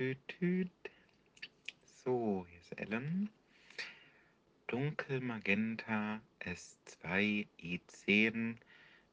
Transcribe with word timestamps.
tüt, 0.00 0.28
tüt. 0.28 0.70
So, 2.02 2.46
hier 2.48 2.58
ist 2.58 2.72
Ellen. 2.80 3.28
Dunkelmagenta 4.66 6.22
S2 6.40 7.46
I10, 7.60 8.56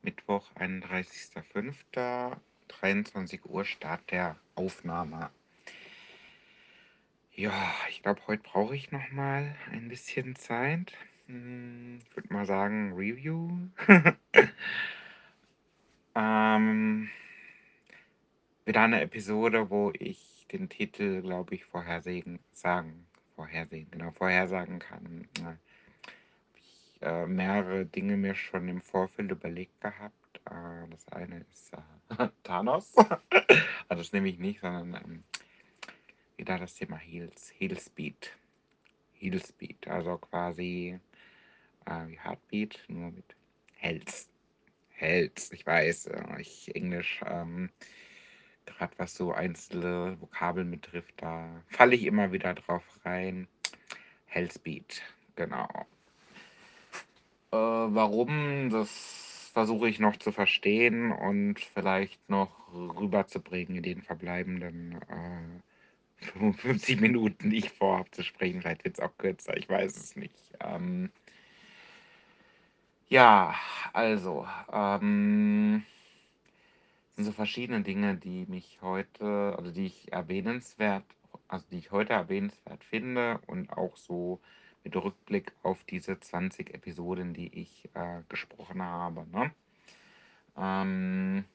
Mittwoch, 0.01 0.49
31.05. 0.55 2.37
23 2.69 3.43
Uhr 3.43 3.65
Start 3.65 4.11
der 4.11 4.37
Aufnahme. 4.55 5.29
Ja, 7.33 7.75
ich 7.89 8.01
glaube, 8.01 8.21
heute 8.27 8.43
brauche 8.43 8.73
ich 8.73 8.89
noch 8.93 9.11
mal 9.11 9.57
ein 9.69 9.89
bisschen 9.89 10.37
Zeit. 10.37 10.93
Hm, 11.25 11.99
ich 11.99 12.15
würde 12.15 12.33
mal 12.33 12.45
sagen 12.45 12.93
Review. 12.93 13.49
ähm, 16.15 17.09
wieder 18.63 18.81
eine 18.83 19.01
Episode, 19.01 19.69
wo 19.69 19.91
ich 19.99 20.36
den 20.51 20.69
Titel, 20.69 21.21
glaube 21.21 21.55
ich, 21.55 21.65
vorhersehen, 21.65 22.39
sagen, 22.53 23.07
vorhersehen, 23.35 23.89
genau, 23.91 24.11
vorhersagen 24.11 24.79
kann. 24.79 25.27
Ja. 25.39 25.45
Hab 25.45 25.57
ich 26.55 27.01
äh, 27.01 27.27
mehrere 27.27 27.85
Dinge 27.85 28.17
mir 28.17 28.35
schon 28.35 28.67
im 28.67 28.81
Vorfeld 28.81 29.31
überlegt 29.31 29.79
gehabt. 29.81 30.41
Äh, 30.45 30.89
das 30.89 31.07
eine 31.09 31.45
ist 31.51 31.73
äh, 31.73 32.27
Thanos. 32.43 32.95
also 33.87 34.03
das 34.03 34.11
nehme 34.13 34.29
ich 34.29 34.39
nicht, 34.39 34.61
sondern 34.61 34.95
ähm, 34.95 35.23
wieder 36.37 36.57
das 36.57 36.75
Thema 36.75 36.97
Heals, 36.97 37.53
Heal 37.57 37.77
Speed. 37.79 38.31
Also 39.87 40.17
quasi 40.17 40.99
äh, 41.85 42.07
wie 42.07 42.19
Heartbeat, 42.19 42.83
nur 42.87 43.11
mit 43.11 43.35
Health. 43.75 44.27
Health, 44.89 45.49
ich 45.51 45.65
weiß, 45.65 46.07
äh, 46.07 46.41
ich 46.41 46.75
Englisch, 46.75 47.21
ähm, 47.25 47.69
gerade 48.67 48.93
was 48.97 49.15
so 49.15 49.31
einzelne 49.31 50.17
Vokabeln 50.19 50.71
betrifft, 50.71 51.13
da 51.17 51.49
falle 51.69 51.95
ich 51.95 52.05
immer 52.05 52.31
wieder 52.31 52.53
drauf 52.53 52.83
rein. 53.03 53.47
Hellspeed, 54.25 55.01
genau. 55.35 55.67
Äh, 57.51 57.57
warum, 57.57 58.69
das 58.69 59.51
versuche 59.53 59.89
ich 59.89 59.99
noch 59.99 60.17
zu 60.17 60.31
verstehen 60.31 61.11
und 61.11 61.59
vielleicht 61.59 62.29
noch 62.29 62.71
rüberzubringen 62.73 63.77
in 63.77 63.83
den 63.83 64.01
verbleibenden 64.01 64.99
äh, 65.09 66.25
55 66.33 66.99
Minuten, 66.99 67.49
die 67.49 67.57
ich 67.57 67.71
vorhabe 67.71 68.11
zu 68.11 68.23
sprechen. 68.23 68.61
Vielleicht 68.61 68.83
wird 68.83 68.97
es 68.97 69.03
auch 69.03 69.15
kürzer, 69.17 69.55
ich 69.55 69.69
weiß 69.69 69.95
es 69.95 70.15
nicht. 70.15 70.35
Ähm, 70.59 71.11
ja, 73.09 73.55
also, 73.93 74.45
ähm, 74.71 75.85
sind 77.17 77.25
so 77.25 77.31
verschiedene 77.31 77.81
Dinge, 77.81 78.15
die 78.15 78.45
mich 78.45 78.77
heute, 78.81 79.55
also 79.57 79.71
die 79.71 79.87
ich 79.87 80.13
erwähnenswert, 80.13 81.03
also 81.47 81.65
die 81.71 81.79
ich 81.79 81.91
heute 81.91 82.13
erwähnenswert 82.13 82.83
finde 82.83 83.39
und 83.47 83.71
auch 83.71 83.97
so 83.97 84.39
mit 84.83 84.95
Rückblick 84.95 85.51
auf 85.63 85.83
diese 85.85 86.19
20 86.19 86.75
Episoden, 86.75 87.33
die 87.33 87.47
ich 87.59 87.89
äh, 87.95 88.21
gesprochen 88.29 88.83
habe. 88.83 89.25
Ne? 89.31 89.51
Ähm, 90.55 91.45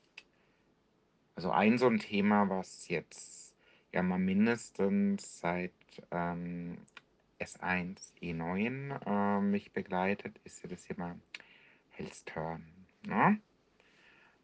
also 1.36 1.52
ein 1.52 1.78
so 1.78 1.86
ein 1.86 2.00
Thema, 2.00 2.48
was 2.48 2.88
jetzt 2.88 3.54
ja 3.92 4.02
mal 4.02 4.19
mindestens 4.19 5.38
seit 5.38 5.72
ähm, 6.10 6.76
S1 7.38 8.12
E9 8.20 9.06
äh, 9.06 9.41
mich 9.41 9.70
begleitet, 9.70 10.41
ist 10.42 10.60
ja 10.64 10.69
das 10.69 10.82
Thema 10.82 11.16
Hell's 11.91 12.24
Turn. 12.24 12.66
Ne? 13.06 13.41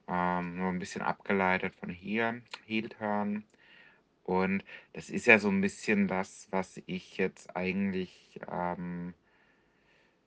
Ähm, 0.08 0.56
nur 0.56 0.68
ein 0.70 0.78
bisschen 0.78 1.02
abgeleitet 1.02 1.74
von 1.76 1.90
hier, 1.90 2.42
Heel 2.66 2.88
Turn. 2.88 3.44
Und 4.24 4.64
das 4.92 5.10
ist 5.10 5.26
ja 5.26 5.38
so 5.38 5.48
ein 5.48 5.60
bisschen 5.60 6.08
das, 6.08 6.48
was 6.50 6.80
ich 6.86 7.16
jetzt 7.16 7.56
eigentlich, 7.56 8.40
ähm, 8.50 9.14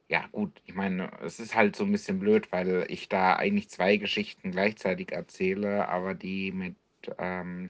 ja 0.08 0.28
gut, 0.32 0.62
ich 0.66 0.74
meine, 0.76 1.12
es 1.22 1.40
ist 1.40 1.56
halt 1.56 1.76
so 1.76 1.84
ein 1.84 1.92
bisschen 1.92 2.20
blöd, 2.20 2.52
weil 2.52 2.86
ich 2.90 3.10
da 3.10 3.36
eigentlich 3.36 3.70
zwei 3.70 3.98
Geschichten 3.98 4.52
gleichzeitig 4.52 5.12
erzähle, 5.12 5.88
aber 5.88 6.16
die 6.16 6.52
mit 6.52 6.76
ähm, 7.20 7.70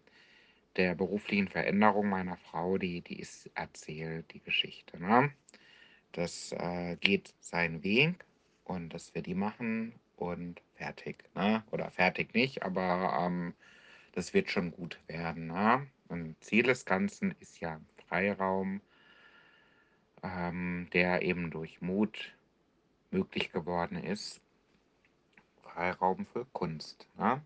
der 0.78 0.96
beruflichen 0.96 1.47
Veränderung 1.47 2.09
meiner 2.09 2.38
Frau, 2.38 2.78
die, 2.78 3.02
die 3.02 3.19
ist 3.19 3.50
erzählt, 3.56 4.34
die 4.34 4.40
Geschichte. 4.41 5.02
Ne? 5.02 5.31
Das 6.14 6.53
äh, 6.53 6.96
geht 6.97 7.34
seinen 7.40 7.84
Weg 7.84 8.25
und 8.64 8.94
das 8.94 9.14
wird 9.16 9.25
die 9.25 9.35
machen 9.35 9.94
und 10.16 10.62
fertig. 10.81 11.24
Ne? 11.36 11.64
Oder 11.72 11.92
fertig 11.92 12.34
nicht, 12.34 12.64
aber 12.64 13.16
ähm, 13.22 13.53
das 14.14 14.34
wird 14.34 14.50
schon 14.50 14.72
gut 14.72 15.00
werden. 15.08 15.47
Ne? 15.47 15.88
Und 16.08 16.36
Ziel 16.44 16.64
des 16.64 16.86
Ganzen 16.86 17.36
ist 17.40 17.59
ja 17.59 17.80
Freiraum, 18.08 18.81
ähm, 20.24 20.88
der 20.94 21.22
eben 21.22 21.52
durch 21.52 21.81
Mut 21.81 22.34
möglich 23.12 23.52
geworden 23.52 23.96
ist. 23.96 24.41
Freiraum 25.62 26.25
für 26.25 26.46
Kunst. 26.46 27.08
Ne? 27.18 27.41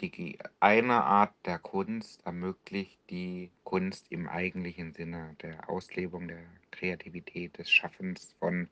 Die 0.00 0.38
eine 0.60 1.02
Art 1.02 1.34
der 1.46 1.58
Kunst 1.58 2.24
ermöglicht 2.24 2.98
die 3.10 3.50
Kunst 3.64 4.06
im 4.10 4.28
eigentlichen 4.28 4.92
Sinne 4.92 5.34
der 5.40 5.68
Auslebung 5.70 6.28
der 6.28 6.44
Kreativität, 6.70 7.58
des 7.58 7.70
Schaffens 7.70 8.34
von 8.38 8.68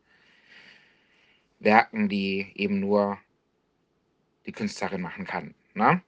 Werken, 1.59 2.09
die 2.09 2.53
eben 2.55 2.81
nur 2.81 3.19
die 4.47 4.53
Künstlerin 4.53 5.01
machen 5.01 5.27
kann. 5.27 5.55
Ne? 5.75 6.03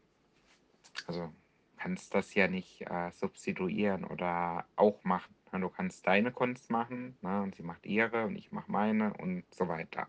Also 1.07 1.33
kannst 1.77 2.15
das 2.15 2.35
ja 2.35 2.49
nicht 2.49 2.83
äh, 2.83 3.11
substituieren 3.13 4.05
oder 4.05 4.67
auch 4.77 5.03
machen. 5.05 5.35
Du 5.53 5.69
kannst 5.71 6.07
deine 6.07 6.31
Kunst 6.31 6.71
machen 6.71 7.17
ne? 7.23 7.43
und 7.43 7.55
sie 7.55 7.63
macht 7.63 7.87
ihre 7.87 8.27
und 8.27 8.37
ich 8.37 8.53
mache 8.53 8.71
meine 8.71 9.15
und 9.15 9.45
so 9.55 9.67
weiter. 9.67 10.07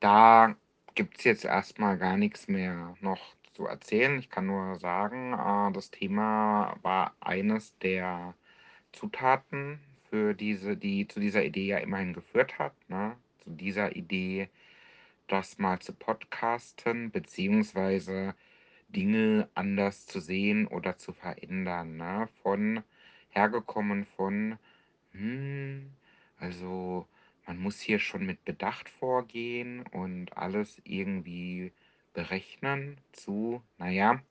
Da 0.00 0.54
gibt 0.94 1.18
es 1.18 1.24
jetzt 1.24 1.44
erstmal 1.44 1.96
gar 1.96 2.16
nichts 2.16 2.46
mehr 2.46 2.94
noch 3.00 3.34
zu 3.54 3.66
erzählen. 3.66 4.18
Ich 4.18 4.28
kann 4.28 4.46
nur 4.46 4.78
sagen, 4.78 5.32
äh, 5.32 5.72
das 5.72 5.90
Thema 5.90 6.76
war 6.82 7.14
eines 7.20 7.76
der 7.78 8.34
Zutaten 8.92 9.80
für 10.10 10.34
diese, 10.34 10.76
die 10.76 11.08
zu 11.08 11.20
dieser 11.20 11.42
Idee 11.44 11.66
ja 11.66 11.78
immerhin 11.78 12.12
geführt 12.12 12.58
hat. 12.58 12.74
Ne? 12.88 13.16
Zu 13.44 13.50
dieser 13.50 13.94
Idee, 13.94 14.48
das 15.26 15.58
mal 15.58 15.78
zu 15.78 15.92
podcasten, 15.92 17.10
beziehungsweise 17.10 18.34
Dinge 18.88 19.48
anders 19.54 20.06
zu 20.06 20.20
sehen 20.20 20.66
oder 20.66 20.96
zu 20.96 21.12
verändern. 21.12 21.98
Ne? 21.98 22.28
Von 22.42 22.82
hergekommen 23.30 24.06
von, 24.06 24.58
hm, 25.12 25.90
also 26.38 27.06
man 27.46 27.58
muss 27.58 27.80
hier 27.80 27.98
schon 27.98 28.24
mit 28.24 28.44
Bedacht 28.46 28.88
vorgehen 28.88 29.82
und 29.92 30.36
alles 30.36 30.80
irgendwie 30.84 31.72
berechnen 32.14 32.96
zu, 33.12 33.62
naja, 33.76 34.22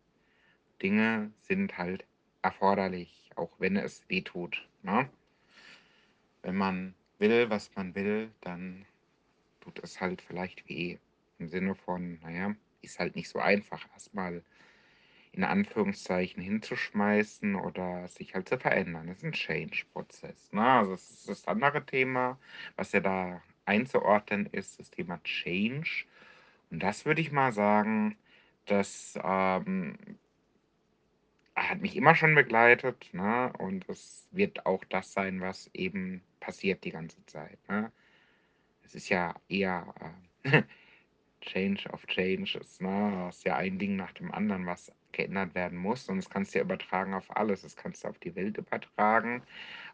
Dinge 0.81 1.31
sind 1.41 1.77
halt 1.77 2.05
erforderlich, 2.41 3.29
auch 3.35 3.51
wenn 3.59 3.77
es 3.77 4.01
weh 4.09 4.21
tut. 4.21 4.67
Ne? 4.81 5.07
Wenn 6.41 6.55
man 6.55 6.95
will, 7.19 7.49
was 7.49 7.73
man 7.75 7.93
will, 7.95 8.31
dann 8.41 8.85
tut 9.63 9.79
es 9.83 10.01
halt 10.01 10.21
vielleicht 10.21 10.67
weh. 10.67 10.97
Im 11.39 11.47
Sinne 11.47 11.75
von, 11.75 12.19
naja, 12.21 12.55
ist 12.81 12.99
halt 12.99 13.15
nicht 13.15 13.29
so 13.29 13.39
einfach, 13.39 13.87
erstmal 13.93 14.43
in 15.31 15.43
Anführungszeichen 15.43 16.43
hinzuschmeißen 16.43 17.55
oder 17.55 18.07
sich 18.07 18.35
halt 18.35 18.47
zu 18.47 18.57
verändern. 18.57 19.07
Das 19.07 19.17
ist 19.17 19.23
ein 19.23 19.31
Change-Prozess. 19.31 20.51
Ne? 20.51 20.63
Also 20.63 20.91
das 20.91 21.09
ist 21.09 21.29
das 21.29 21.47
andere 21.47 21.83
Thema, 21.85 22.37
was 22.75 22.91
ja 22.91 22.99
da 22.99 23.41
einzuordnen 23.65 24.45
ist, 24.47 24.79
das 24.79 24.91
Thema 24.91 25.19
Change. 25.23 26.05
Und 26.69 26.83
das 26.83 27.05
würde 27.05 27.21
ich 27.21 27.31
mal 27.31 27.51
sagen, 27.51 28.15
das 28.65 29.17
ähm, 29.23 29.97
hat 31.55 31.81
mich 31.81 31.95
immer 31.95 32.15
schon 32.15 32.35
begleitet. 32.35 33.09
Ne? 33.13 33.51
Und 33.57 33.89
es 33.89 34.27
wird 34.31 34.65
auch 34.67 34.83
das 34.85 35.13
sein, 35.13 35.41
was 35.41 35.69
eben 35.73 36.21
passiert 36.41 36.83
die 36.83 36.91
ganze 36.91 37.25
Zeit. 37.25 37.57
Ne? 37.67 37.91
Es 38.85 38.95
ist 38.95 39.09
ja 39.09 39.33
eher 39.49 39.93
äh, 40.43 40.63
Change 41.41 41.89
of 41.89 42.05
Changes. 42.07 42.79
Ne? 42.79 43.25
Das 43.25 43.37
ist 43.37 43.45
ja 43.45 43.57
ein 43.57 43.77
Ding 43.77 43.95
nach 43.95 44.13
dem 44.13 44.31
anderen, 44.31 44.65
was 44.65 44.91
geändert 45.11 45.55
werden 45.55 45.77
muss. 45.77 46.09
Und 46.09 46.17
das 46.17 46.29
kannst 46.29 46.53
du 46.53 46.59
ja 46.59 46.65
übertragen 46.65 47.13
auf 47.13 47.35
alles. 47.35 47.61
Das 47.61 47.75
kannst 47.75 48.03
du 48.03 48.07
auf 48.07 48.19
die 48.19 48.35
Welt 48.35 48.57
übertragen, 48.57 49.43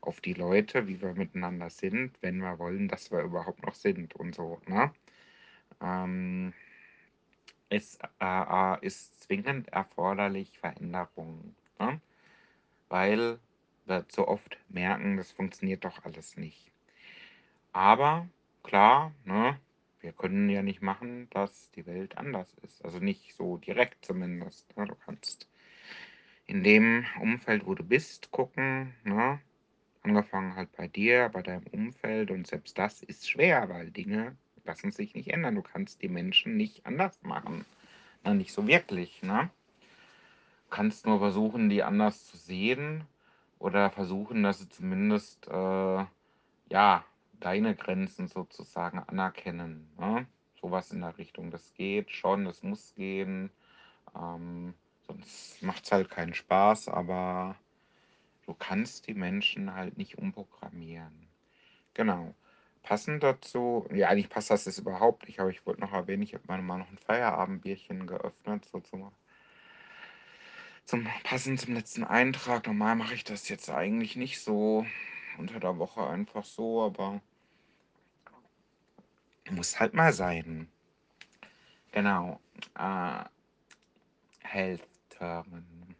auf 0.01 0.21
die 0.21 0.33
Leute, 0.33 0.87
wie 0.87 1.01
wir 1.01 1.13
miteinander 1.13 1.69
sind, 1.69 2.17
wenn 2.21 2.37
wir 2.37 2.57
wollen, 2.59 2.87
dass 2.87 3.11
wir 3.11 3.21
überhaupt 3.21 3.65
noch 3.65 3.75
sind 3.75 4.15
und 4.15 4.35
so. 4.35 4.61
Ne? 4.67 4.91
Ähm, 5.81 6.53
es 7.69 7.99
äh, 8.19 8.25
äh, 8.25 8.85
ist 8.85 9.19
zwingend 9.21 9.69
erforderlich 9.69 10.57
Veränderungen. 10.57 11.55
Ne? 11.79 12.01
Weil 12.89 13.39
wir 13.85 14.07
zu 14.07 14.27
oft 14.27 14.57
merken, 14.69 15.17
das 15.17 15.31
funktioniert 15.31 15.85
doch 15.85 16.03
alles 16.05 16.37
nicht. 16.37 16.71
Aber 17.71 18.27
klar, 18.69 19.11
ne, 19.25 19.59
wir 19.99 20.11
können 20.11 20.47
ja 20.47 20.61
nicht 20.61 20.83
machen, 20.83 21.27
dass 21.31 21.71
die 21.71 21.87
Welt 21.87 22.19
anders 22.19 22.53
ist. 22.61 22.85
Also 22.85 22.99
nicht 22.99 23.33
so 23.35 23.57
direkt 23.57 24.05
zumindest. 24.05 24.77
Ne? 24.77 24.85
Du 24.85 24.93
kannst 24.93 25.49
in 26.45 26.63
dem 26.63 27.03
Umfeld, 27.19 27.65
wo 27.65 27.73
du 27.73 27.83
bist, 27.83 28.29
gucken, 28.29 28.93
ne? 29.03 29.39
Angefangen 30.03 30.55
halt 30.55 30.71
bei 30.77 30.87
dir, 30.87 31.29
bei 31.29 31.41
deinem 31.41 31.65
Umfeld 31.71 32.29
und 32.29 32.45
selbst 32.45 32.77
das 32.77 33.01
ist 33.01 33.27
schwer, 33.27 33.69
weil 33.69 33.89
Dinge 33.89 34.37
lassen 34.65 34.91
sich 34.91 35.15
nicht 35.15 35.29
ändern. 35.29 35.55
Du 35.55 35.63
kannst 35.63 36.03
die 36.03 36.07
Menschen 36.07 36.55
nicht 36.55 36.85
anders 36.85 37.19
machen. 37.23 37.65
Na, 38.23 38.35
nicht 38.35 38.53
so 38.53 38.67
wirklich, 38.67 39.23
ne? 39.23 39.49
Kannst 40.69 41.07
nur 41.07 41.17
versuchen, 41.17 41.69
die 41.69 41.81
anders 41.81 42.27
zu 42.27 42.37
sehen 42.37 43.03
oder 43.57 43.89
versuchen, 43.89 44.43
dass 44.43 44.59
sie 44.59 44.69
zumindest, 44.69 45.47
äh, 45.47 46.05
ja, 46.69 47.03
deine 47.39 47.75
Grenzen 47.75 48.27
sozusagen 48.27 48.99
anerkennen, 48.99 49.91
ne? 49.97 50.27
So 50.61 50.75
in 50.91 51.01
der 51.01 51.17
Richtung. 51.17 51.51
Das 51.51 51.73
geht 51.73 52.11
schon, 52.11 52.45
das 52.45 52.63
muss 52.63 52.93
gehen. 52.95 53.49
Ähm, 54.15 54.73
sonst 55.07 55.61
macht's 55.61 55.91
halt 55.91 56.09
keinen 56.09 56.33
Spaß, 56.33 56.89
aber 56.89 57.55
du 58.45 58.53
kannst 58.53 59.07
die 59.07 59.13
Menschen 59.13 59.73
halt 59.73 59.97
nicht 59.97 60.17
umprogrammieren. 60.17 61.27
Genau. 61.93 62.35
Passend 62.83 63.23
dazu 63.23 63.85
ja, 63.93 64.09
eigentlich 64.09 64.29
passt 64.29 64.49
das 64.49 64.65
jetzt 64.65 64.79
überhaupt 64.79 65.27
nicht, 65.27 65.39
aber 65.39 65.49
ich 65.49 65.65
wollte 65.65 65.81
noch 65.81 65.93
erwähnen, 65.93 66.23
ich 66.23 66.33
habe 66.33 66.61
mal 66.61 66.77
noch 66.77 66.89
ein 66.89 66.97
Feierabendbierchen 66.97 68.07
geöffnet, 68.07 68.65
so 68.65 68.79
zum 68.79 69.11
zum 70.85 71.07
passend 71.23 71.61
zum 71.61 71.75
letzten 71.75 72.03
Eintrag. 72.03 72.65
Normal 72.65 72.95
mache 72.95 73.13
ich 73.13 73.23
das 73.23 73.47
jetzt 73.47 73.69
eigentlich 73.69 74.15
nicht 74.15 74.41
so 74.41 74.87
unter 75.37 75.59
der 75.59 75.77
Woche 75.77 76.07
einfach 76.07 76.43
so, 76.43 76.83
aber 76.83 77.21
muss 79.51 79.79
halt 79.79 79.93
mal 79.93 80.13
sein. 80.13 80.69
Genau. 81.91 82.39
Äh, 82.77 83.23
Health-Termen. 84.43 85.95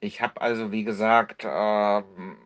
Ich 0.00 0.20
habe 0.22 0.40
also, 0.40 0.72
wie 0.72 0.84
gesagt, 0.84 1.44
ähm, 1.44 2.38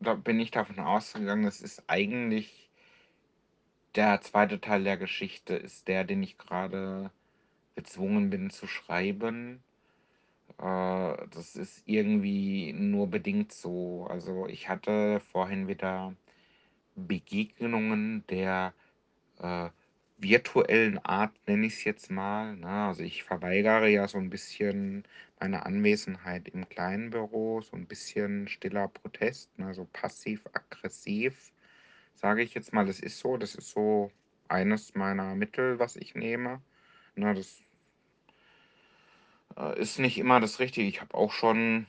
da 0.00 0.14
bin 0.14 0.40
ich 0.40 0.50
davon 0.50 0.80
ausgegangen, 0.80 1.44
es 1.44 1.60
ist 1.60 1.84
eigentlich 1.86 2.70
der 3.94 4.20
zweite 4.20 4.60
Teil 4.60 4.84
der 4.84 4.96
Geschichte 4.96 5.54
ist 5.54 5.88
der, 5.88 6.04
den 6.04 6.22
ich 6.22 6.38
gerade 6.38 7.10
gezwungen 7.74 8.30
bin 8.30 8.50
zu 8.50 8.66
schreiben. 8.66 9.62
Äh, 10.58 11.16
das 11.30 11.56
ist 11.56 11.82
irgendwie 11.86 12.72
nur 12.72 13.08
bedingt 13.08 13.52
so. 13.52 14.06
Also, 14.10 14.46
ich 14.46 14.68
hatte 14.68 15.20
vorhin 15.32 15.68
wieder 15.68 16.14
Begegnungen 16.98 18.24
der, 18.28 18.74
äh, 19.40 19.70
virtuellen 20.18 20.98
Art, 21.04 21.32
nenne 21.46 21.66
ich 21.66 21.74
es 21.74 21.84
jetzt 21.84 22.10
mal, 22.10 22.56
ne? 22.56 22.68
Also, 22.68 23.02
ich 23.04 23.22
verweigere 23.24 23.88
ja 23.88 24.08
so 24.08 24.18
ein 24.18 24.30
bisschen 24.30 25.04
meine 25.40 25.64
Anwesenheit 25.64 26.48
im 26.48 26.68
kleinen 26.68 27.10
Büro, 27.10 27.60
so 27.62 27.76
ein 27.76 27.86
bisschen 27.86 28.48
stiller 28.48 28.88
Protest, 28.88 29.56
ne, 29.58 29.72
so 29.74 29.86
passiv-aggressiv, 29.92 31.52
sage 32.16 32.42
ich 32.42 32.54
jetzt 32.54 32.72
mal. 32.72 32.86
Das 32.86 33.00
ist 33.00 33.18
so 33.20 33.36
das 33.36 33.54
ist 33.54 33.70
so 33.70 34.10
eines 34.48 34.94
meiner 34.94 35.34
Mittel, 35.36 35.78
was 35.78 35.96
ich 35.96 36.14
nehme, 36.14 36.60
ne? 37.16 37.34
Das, 37.34 37.62
äh, 39.56 39.80
ist 39.80 39.98
nicht 39.98 40.18
immer 40.18 40.40
das 40.40 40.58
Richtige. 40.60 40.88
Ich 40.88 41.00
habe 41.00 41.14
auch 41.14 41.32
schon 41.32 41.86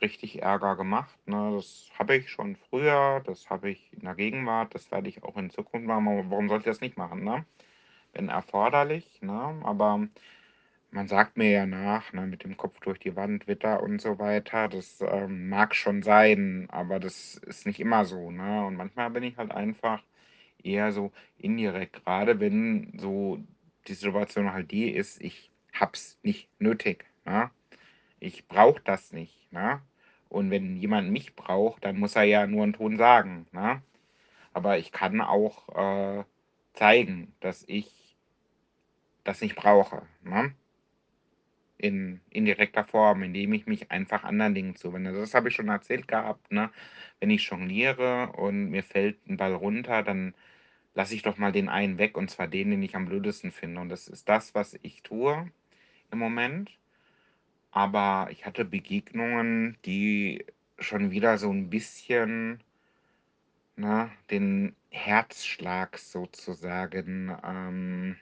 richtig 0.00 0.42
Ärger 0.42 0.76
gemacht, 0.76 1.16
ne? 1.26 1.52
Das 1.54 1.88
habe 1.98 2.16
ich 2.16 2.30
schon 2.30 2.56
früher, 2.56 3.22
das 3.24 3.48
habe 3.50 3.70
ich 3.70 3.92
in 3.92 4.02
der 4.02 4.14
Gegenwart, 4.14 4.74
das 4.74 4.90
werde 4.90 5.08
ich 5.08 5.22
auch 5.22 5.36
in 5.36 5.50
Zukunft 5.50 5.86
machen. 5.86 6.06
warum 6.30 6.48
sollte 6.48 6.62
ich 6.62 6.72
das 6.72 6.80
nicht 6.80 6.96
machen, 6.98 7.24
ne? 7.24 7.44
Wenn 8.12 8.28
erforderlich, 8.28 9.20
ne? 9.22 9.60
Aber 9.64 10.08
man 10.90 11.08
sagt 11.08 11.36
mir 11.36 11.50
ja 11.50 11.66
nach, 11.66 12.12
ne, 12.12 12.26
mit 12.26 12.44
dem 12.44 12.56
Kopf 12.56 12.80
durch 12.80 12.98
die 12.98 13.16
Wand, 13.16 13.46
Witter 13.48 13.82
und 13.82 14.00
so 14.00 14.18
weiter. 14.18 14.68
Das, 14.68 15.00
ähm, 15.02 15.48
mag 15.48 15.74
schon 15.74 16.02
sein, 16.02 16.68
aber 16.70 17.00
das 17.00 17.36
ist 17.36 17.66
nicht 17.66 17.80
immer 17.80 18.04
so, 18.04 18.30
ne? 18.30 18.64
Und 18.66 18.76
manchmal 18.76 19.10
bin 19.10 19.22
ich 19.24 19.36
halt 19.36 19.52
einfach 19.52 20.02
eher 20.62 20.92
so 20.92 21.12
indirekt, 21.38 22.04
Gerade 22.04 22.40
wenn 22.40 22.98
so 22.98 23.38
die 23.88 23.94
Situation 23.94 24.52
halt 24.52 24.70
die 24.70 24.90
ist, 24.90 25.20
ich 25.20 25.50
hab's 25.72 26.18
nicht 26.22 26.48
nötig, 26.58 27.04
ne? 27.24 27.50
Ich 28.20 28.46
brauche 28.48 28.80
das 28.84 29.12
nicht, 29.12 29.52
ne? 29.52 29.80
Und 30.28 30.50
wenn 30.50 30.76
jemand 30.76 31.10
mich 31.10 31.36
braucht, 31.36 31.84
dann 31.84 31.98
muss 31.98 32.16
er 32.16 32.24
ja 32.24 32.46
nur 32.46 32.64
einen 32.64 32.72
Ton 32.72 32.96
sagen, 32.96 33.46
ne? 33.52 33.82
Aber 34.52 34.78
ich 34.78 34.92
kann 34.92 35.20
auch, 35.20 35.68
äh, 36.20 36.24
zeigen, 36.76 37.32
dass 37.40 37.64
ich 37.66 38.16
das 39.24 39.40
nicht 39.40 39.56
brauche, 39.56 40.02
ne? 40.22 40.54
In 41.78 42.20
indirekter 42.30 42.84
Form, 42.84 43.22
indem 43.22 43.52
ich 43.52 43.66
mich 43.66 43.90
einfach 43.90 44.24
anderen 44.24 44.54
Dingen 44.54 44.76
zuwende. 44.76 45.12
Das 45.12 45.34
habe 45.34 45.48
ich 45.48 45.54
schon 45.54 45.68
erzählt 45.68 46.08
gehabt, 46.08 46.52
ne? 46.52 46.70
Wenn 47.20 47.30
ich 47.30 47.48
jongliere 47.48 48.32
und 48.32 48.70
mir 48.70 48.82
fällt 48.82 49.18
ein 49.28 49.36
Ball 49.36 49.54
runter, 49.54 50.02
dann 50.02 50.34
lasse 50.94 51.14
ich 51.14 51.22
doch 51.22 51.36
mal 51.38 51.52
den 51.52 51.68
einen 51.68 51.98
weg, 51.98 52.16
und 52.16 52.30
zwar 52.30 52.48
den, 52.48 52.70
den 52.70 52.82
ich 52.82 52.96
am 52.96 53.06
blödesten 53.06 53.52
finde. 53.52 53.80
Und 53.80 53.90
das 53.90 54.08
ist 54.08 54.28
das, 54.28 54.54
was 54.54 54.78
ich 54.82 55.02
tue 55.02 55.50
im 56.10 56.18
Moment. 56.18 56.70
Aber 57.70 58.28
ich 58.30 58.46
hatte 58.46 58.64
Begegnungen, 58.64 59.76
die 59.84 60.44
schon 60.78 61.10
wieder 61.10 61.38
so 61.38 61.50
ein 61.50 61.70
bisschen, 61.70 62.62
ne, 63.76 64.10
den 64.30 64.74
Herzschlag 64.90 65.98
sozusagen, 65.98 67.36
ähm, 67.44 68.16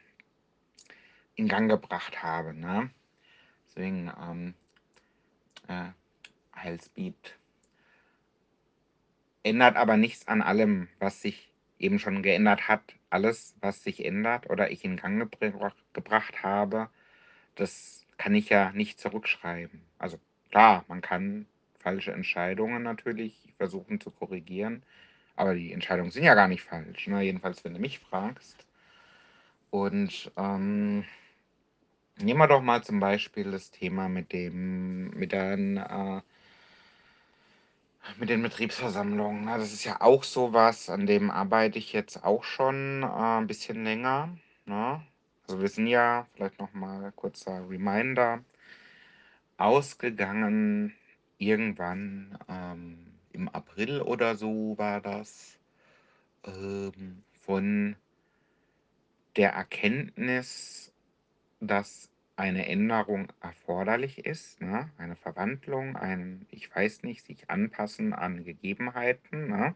in 1.36 1.48
Gang 1.48 1.68
gebracht 1.68 2.22
haben, 2.22 2.60
ne? 2.60 2.90
Deswegen, 3.66 4.10
ähm, 4.20 4.54
äh, 5.68 5.90
Heilspeed 6.56 7.36
ändert 9.42 9.76
aber 9.76 9.96
nichts 9.96 10.26
an 10.26 10.42
allem, 10.42 10.88
was 10.98 11.20
sich 11.20 11.52
eben 11.78 11.98
schon 11.98 12.22
geändert 12.22 12.68
hat. 12.68 12.82
Alles, 13.10 13.54
was 13.60 13.82
sich 13.84 14.04
ändert 14.04 14.48
oder 14.50 14.70
ich 14.70 14.84
in 14.84 14.96
Gang 14.96 15.20
gebracht 15.20 15.76
gebracht 15.92 16.42
habe, 16.42 16.88
das 17.54 18.03
kann 18.18 18.34
ich 18.34 18.48
ja 18.50 18.72
nicht 18.72 19.00
zurückschreiben. 19.00 19.82
Also 19.98 20.18
klar, 20.50 20.84
man 20.88 21.00
kann 21.02 21.46
falsche 21.80 22.12
Entscheidungen 22.12 22.82
natürlich 22.82 23.54
versuchen 23.58 24.00
zu 24.00 24.10
korrigieren, 24.10 24.82
aber 25.36 25.54
die 25.54 25.72
Entscheidungen 25.72 26.10
sind 26.12 26.24
ja 26.24 26.34
gar 26.34 26.48
nicht 26.48 26.62
falsch, 26.62 27.08
ne? 27.08 27.22
Jedenfalls, 27.22 27.64
wenn 27.64 27.74
du 27.74 27.80
mich 27.80 27.98
fragst. 28.00 28.66
Und, 29.72 30.30
ähm 30.36 31.04
Nehmen 32.18 32.38
wir 32.38 32.46
doch 32.46 32.62
mal 32.62 32.82
zum 32.84 33.00
Beispiel 33.00 33.50
das 33.50 33.72
Thema 33.72 34.08
mit 34.08 34.32
dem 34.32 35.10
mit 35.10 35.32
den, 35.32 35.78
äh 35.78 36.20
mit 38.18 38.28
den 38.28 38.42
Betriebsversammlungen, 38.42 39.44
ne? 39.44 39.58
Das 39.58 39.72
ist 39.72 39.84
ja 39.84 40.00
auch 40.00 40.24
so 40.24 40.52
was, 40.52 40.88
an 40.90 41.06
dem 41.06 41.30
arbeite 41.30 41.78
ich 41.78 41.92
jetzt 41.92 42.22
auch 42.24 42.44
schon, 42.44 43.02
äh, 43.02 43.06
'n 43.38 43.46
bisschen 43.46 43.82
länger, 43.84 44.36
ne? 44.66 45.02
Also, 45.46 45.60
wir 45.60 45.68
sind 45.68 45.86
ja 45.86 46.26
vielleicht 46.34 46.58
noch 46.58 46.72
mal 46.72 47.12
kurzer 47.12 47.68
Reminder 47.68 48.44
ausgegangen 49.56 50.94
irgendwann, 51.38 52.38
ähm, 52.48 52.98
im 53.32 53.48
April 53.48 54.00
oder 54.00 54.36
so 54.36 54.76
war 54.78 55.00
das, 55.00 55.58
ähm, 56.44 57.22
von 57.40 57.96
der 59.36 59.52
Erkenntnis 59.52 60.94
dass 61.66 62.10
eine 62.36 62.66
Änderung 62.66 63.28
erforderlich 63.40 64.26
ist, 64.26 64.60
ne? 64.60 64.90
Eine 64.98 65.16
Verwandlung, 65.16 65.96
ein 65.96 66.46
ich 66.50 66.74
weiß 66.74 67.02
nicht, 67.04 67.24
sich 67.24 67.48
anpassen 67.48 68.12
an 68.12 68.44
Gegebenheiten, 68.44 69.48
ne? 69.48 69.74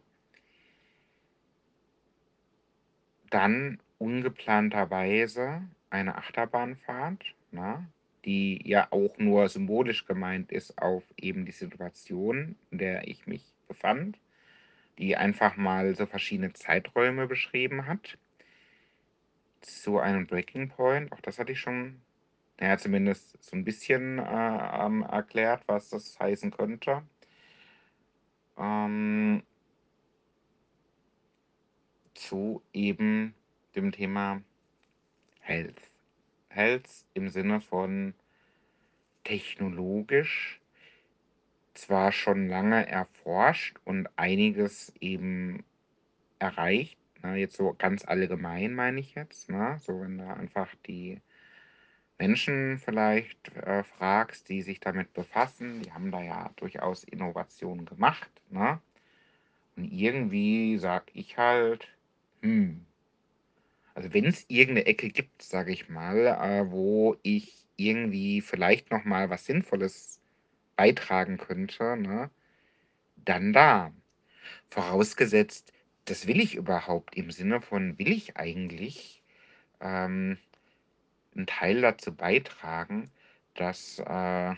Dann 3.30 3.78
ungeplanterweise 3.98 5.62
eine 5.90 6.16
Achterbahnfahrt, 6.16 7.34
ne, 7.50 7.86
die 8.24 8.60
ja 8.68 8.88
auch 8.90 9.18
nur 9.18 9.48
symbolisch 9.48 10.06
gemeint 10.06 10.52
ist 10.52 10.80
auf 10.80 11.02
eben 11.16 11.44
die 11.44 11.52
Situation, 11.52 12.56
in 12.70 12.78
der 12.78 13.08
ich 13.08 13.26
mich 13.26 13.42
befand, 13.68 14.18
die 14.98 15.16
einfach 15.16 15.56
mal 15.56 15.94
so 15.94 16.06
verschiedene 16.06 16.52
Zeiträume 16.52 17.26
beschrieben 17.26 17.86
hat 17.86 18.18
zu 19.60 19.98
einem 19.98 20.26
Breaking 20.26 20.68
Point. 20.68 21.12
Auch 21.12 21.20
das 21.20 21.38
hatte 21.38 21.52
ich 21.52 21.60
schon, 21.60 22.00
naja, 22.60 22.78
zumindest 22.78 23.42
so 23.42 23.56
ein 23.56 23.64
bisschen, 23.64 24.18
äh, 24.18 24.86
ähm, 24.86 25.02
erklärt, 25.02 25.62
was 25.66 25.90
das 25.90 26.18
heißen 26.18 26.50
könnte. 26.50 27.02
Ähm 28.58 29.42
zu 32.14 32.62
eben 32.72 33.34
dem 33.78 33.92
Thema 33.92 34.42
Health. 35.40 35.90
Health 36.48 36.88
im 37.14 37.28
Sinne 37.28 37.60
von 37.60 38.14
technologisch 39.24 40.60
zwar 41.74 42.10
schon 42.12 42.48
lange 42.48 42.86
erforscht 42.88 43.76
und 43.84 44.08
einiges 44.16 44.92
eben 45.00 45.64
erreicht, 46.40 46.98
ne, 47.22 47.36
jetzt 47.36 47.56
so 47.56 47.74
ganz 47.78 48.04
allgemein 48.04 48.74
meine 48.74 49.00
ich 49.00 49.14
jetzt, 49.14 49.48
ne? 49.48 49.78
So 49.80 50.00
wenn 50.00 50.18
da 50.18 50.34
einfach 50.34 50.74
die 50.86 51.20
Menschen 52.18 52.78
vielleicht, 52.78 53.54
äh, 53.56 53.84
fragst, 53.84 54.48
die 54.48 54.62
sich 54.62 54.80
damit 54.80 55.12
befassen, 55.14 55.82
die 55.82 55.92
haben 55.92 56.10
da 56.10 56.20
ja 56.20 56.50
durchaus 56.56 57.04
Innovationen 57.04 57.86
gemacht, 57.86 58.30
ne? 58.50 58.80
Und 59.76 59.92
irgendwie 59.92 60.78
sage 60.78 61.06
ich 61.14 61.38
halt: 61.38 61.88
„Hm“ 62.42 62.87
also, 63.98 64.14
wenn's 64.14 64.44
irgend 64.48 64.74
'ne 64.76 64.86
Ecke 64.86 65.08
gibt, 65.10 65.42
sage 65.42 65.72
ich 65.72 65.88
mal, 65.88 66.18
äh, 66.28 66.70
wo 66.70 67.16
ich 67.24 67.66
irgendwie 67.76 68.40
vielleicht 68.42 68.92
noch 68.92 69.04
mal 69.04 69.28
was 69.30 69.44
Sinnvolles 69.46 70.20
beitragen 70.76 71.38
könnte, 71.38 71.96
ne, 71.96 72.30
dann 73.16 73.52
da. 73.54 73.92
Vorausgesetzt, 74.70 75.72
das 76.06 76.26
will 76.28 76.40
ich 76.40 76.56
überhaupt 76.56 77.16
im 77.16 77.30
Sinne 77.32 77.60
von 77.62 77.98
will 77.98 78.12
ich 78.12 78.36
eigentlich, 78.38 79.22
ähm, 79.80 80.38
'n 81.36 81.46
Teil 81.46 81.82
dazu 81.82 82.14
beitragen, 82.16 83.10
dass, 83.56 84.00
äh 84.00 84.54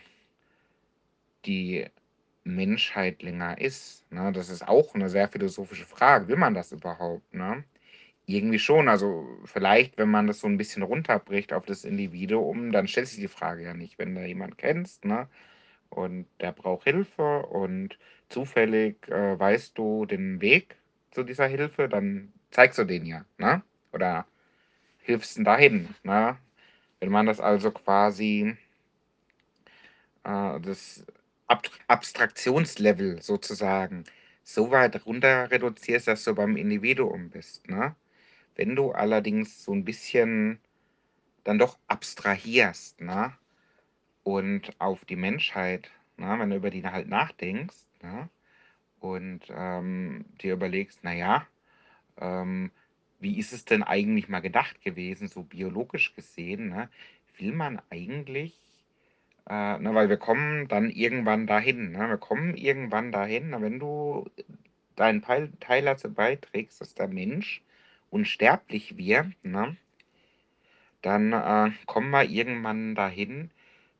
die 1.45 1.85
Menschheit 2.43 3.21
länger 3.23 3.59
ist, 3.59 4.11
ne? 4.11 4.31
Das 4.31 4.49
ist 4.49 4.67
auch 4.67 4.93
'ne 4.95 5.09
sehr 5.09 5.27
philosophische 5.29 5.85
Frage. 5.85 6.27
Will 6.27 6.37
man 6.37 6.53
das 6.53 6.71
überhaupt, 6.71 7.33
ne? 7.33 7.63
Irgendwie 8.33 8.59
schon. 8.59 8.87
Also, 8.87 9.27
vielleicht, 9.45 9.97
wenn 9.97 10.09
man 10.09 10.27
das 10.27 10.39
so 10.39 10.47
'n 10.47 10.57
bisschen 10.57 10.83
runterbricht 10.83 11.51
auf 11.53 11.65
das 11.65 11.83
Individuum, 11.83 12.71
dann 12.71 12.87
stellt 12.87 13.07
sich 13.07 13.19
die 13.19 13.27
Frage 13.27 13.63
ja 13.63 13.73
nicht. 13.73 13.99
Wenn 13.99 14.15
du 14.15 14.25
jemand 14.25 14.57
kennst, 14.57 15.03
ne, 15.05 15.27
und 15.89 16.27
der 16.41 16.51
braucht 16.53 16.85
Hilfe 16.85 17.43
und 17.47 17.97
zufällig, 18.29 19.07
äh, 19.09 19.39
weißt 19.39 19.77
du 19.77 20.05
den 20.05 20.41
Weg 20.41 20.77
zu 21.11 21.23
dieser 21.23 21.47
Hilfe, 21.47 21.89
dann 21.89 22.33
zeigst 22.51 22.79
du 22.79 22.85
den 22.85 23.05
ja, 23.05 23.25
ne? 23.37 23.63
Oder 23.93 24.25
hilfst 25.03 25.37
ihm 25.37 25.45
dahin, 25.45 25.89
ne? 26.03 26.37
Wenn 27.01 27.11
man 27.11 27.25
das 27.27 27.39
also 27.41 27.71
quasi 27.71 28.57
äh, 30.25 30.59
das 30.61 31.05
Abtr 31.47 31.71
Abstraktionslevel 31.87 33.21
sozusagen 33.21 34.03
so 34.43 34.71
weit 34.71 35.05
runter 35.05 35.49
reduzierst, 35.51 36.07
dass 36.07 36.23
du 36.23 36.33
beim 36.35 36.55
Individuum 36.57 37.29
bist, 37.29 37.67
ne? 37.69 37.95
Wenn 38.57 38.75
du 38.75 38.91
allerdings 38.91 39.63
so 39.63 39.71
'n 39.73 39.85
bisschen 39.85 40.59
dann 41.45 41.59
doch 41.59 41.77
abstrahierst, 41.87 43.01
ne, 43.01 43.33
und 44.23 44.73
auf 44.79 45.05
die 45.05 45.17
Menschheit, 45.17 45.91
ne 46.17 46.37
wenn 46.39 46.49
du 46.51 46.57
über 46.57 46.71
die 46.71 46.83
halt 46.85 47.07
nachdenkst, 47.09 47.77
ne, 48.03 48.29
und, 49.01 49.41
ähm, 49.51 50.25
dir 50.41 50.53
überlegst: 50.55 50.99
„Na 51.03 51.13
ja, 51.13 51.47
ähm, 52.19 52.71
wie 53.19 53.39
ist 53.39 53.53
es 53.53 53.65
denn 53.65 53.83
eigentlich 53.83 54.29
mal 54.29 54.41
gedacht 54.41 54.81
gewesen, 54.83 55.27
so 55.29 55.43
biologisch 55.43 56.15
gesehen, 56.15 56.69
ne? 56.69 56.89
Will 57.37 57.53
man 57.53 57.81
eigentlich, 57.91 58.59
äh 59.49 59.79
ne, 59.79 59.95
weil 59.95 60.09
wir 60.09 60.17
kommen 60.17 60.67
dann 60.69 60.89
irgendwann 60.91 61.47
dahin, 61.47 61.91
ne? 61.93 62.09
Wir 62.09 62.17
kommen 62.19 62.57
irgendwann 62.57 63.11
dahin, 63.13 63.51
wenn 63.61 63.79
du 63.79 64.25
deinen 64.97 65.21
Teil 65.23 65.83
dazu 65.83 66.13
beiträgst, 66.13 66.81
dass 66.81 66.95
der 66.95 67.07
Mensch 67.09 67.63
unsterblich 68.11 68.97
wird, 68.97 69.27
ne 69.43 69.77
dann, 71.03 71.33
äh, 71.33 71.71
kommen 71.87 72.11
wir 72.11 72.23
irgendwann 72.29 72.95
dahin, 72.95 73.49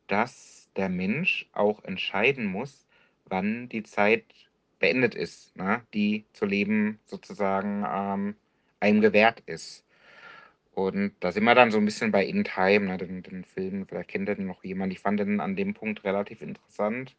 dass 0.08 0.70
der 0.75 0.89
Mensch 0.89 1.50
auch 1.53 1.84
entscheiden 1.86 2.46
muss, 2.46 2.88
wann 3.25 3.70
die 3.70 3.84
Zeit 3.84 4.25
beendet 4.80 5.15
ist, 5.15 5.56
ne, 5.58 5.84
die 5.94 6.25
zu 6.34 6.46
leben 6.46 7.00
sozusagen, 7.06 7.86
ähm, 7.89 8.36
einem 8.80 9.01
gewährt 9.01 9.41
ist. 9.48 9.86
Und 10.74 11.13
da 11.22 11.32
sind 11.34 11.44
wir 11.46 11.56
dann 11.56 11.72
so 11.72 11.80
'n 11.80 11.86
bisschen 11.86 12.12
bei 12.12 12.25
In 12.25 12.44
Time, 12.46 12.88
ne, 12.88 12.98
den 12.98 13.24
den 13.24 13.46
Film. 13.46 13.88
Vielleicht 13.88 14.10
kennt 14.10 14.30
den 14.30 14.48
noch 14.48 14.63
jemand. 14.63 14.94
Ich 14.94 15.00
fand 15.01 15.20
den 15.22 15.39
an 15.41 15.56
dem 15.56 15.74
Punkt 15.75 16.03
relativ 16.06 16.41
interessant. 16.41 17.15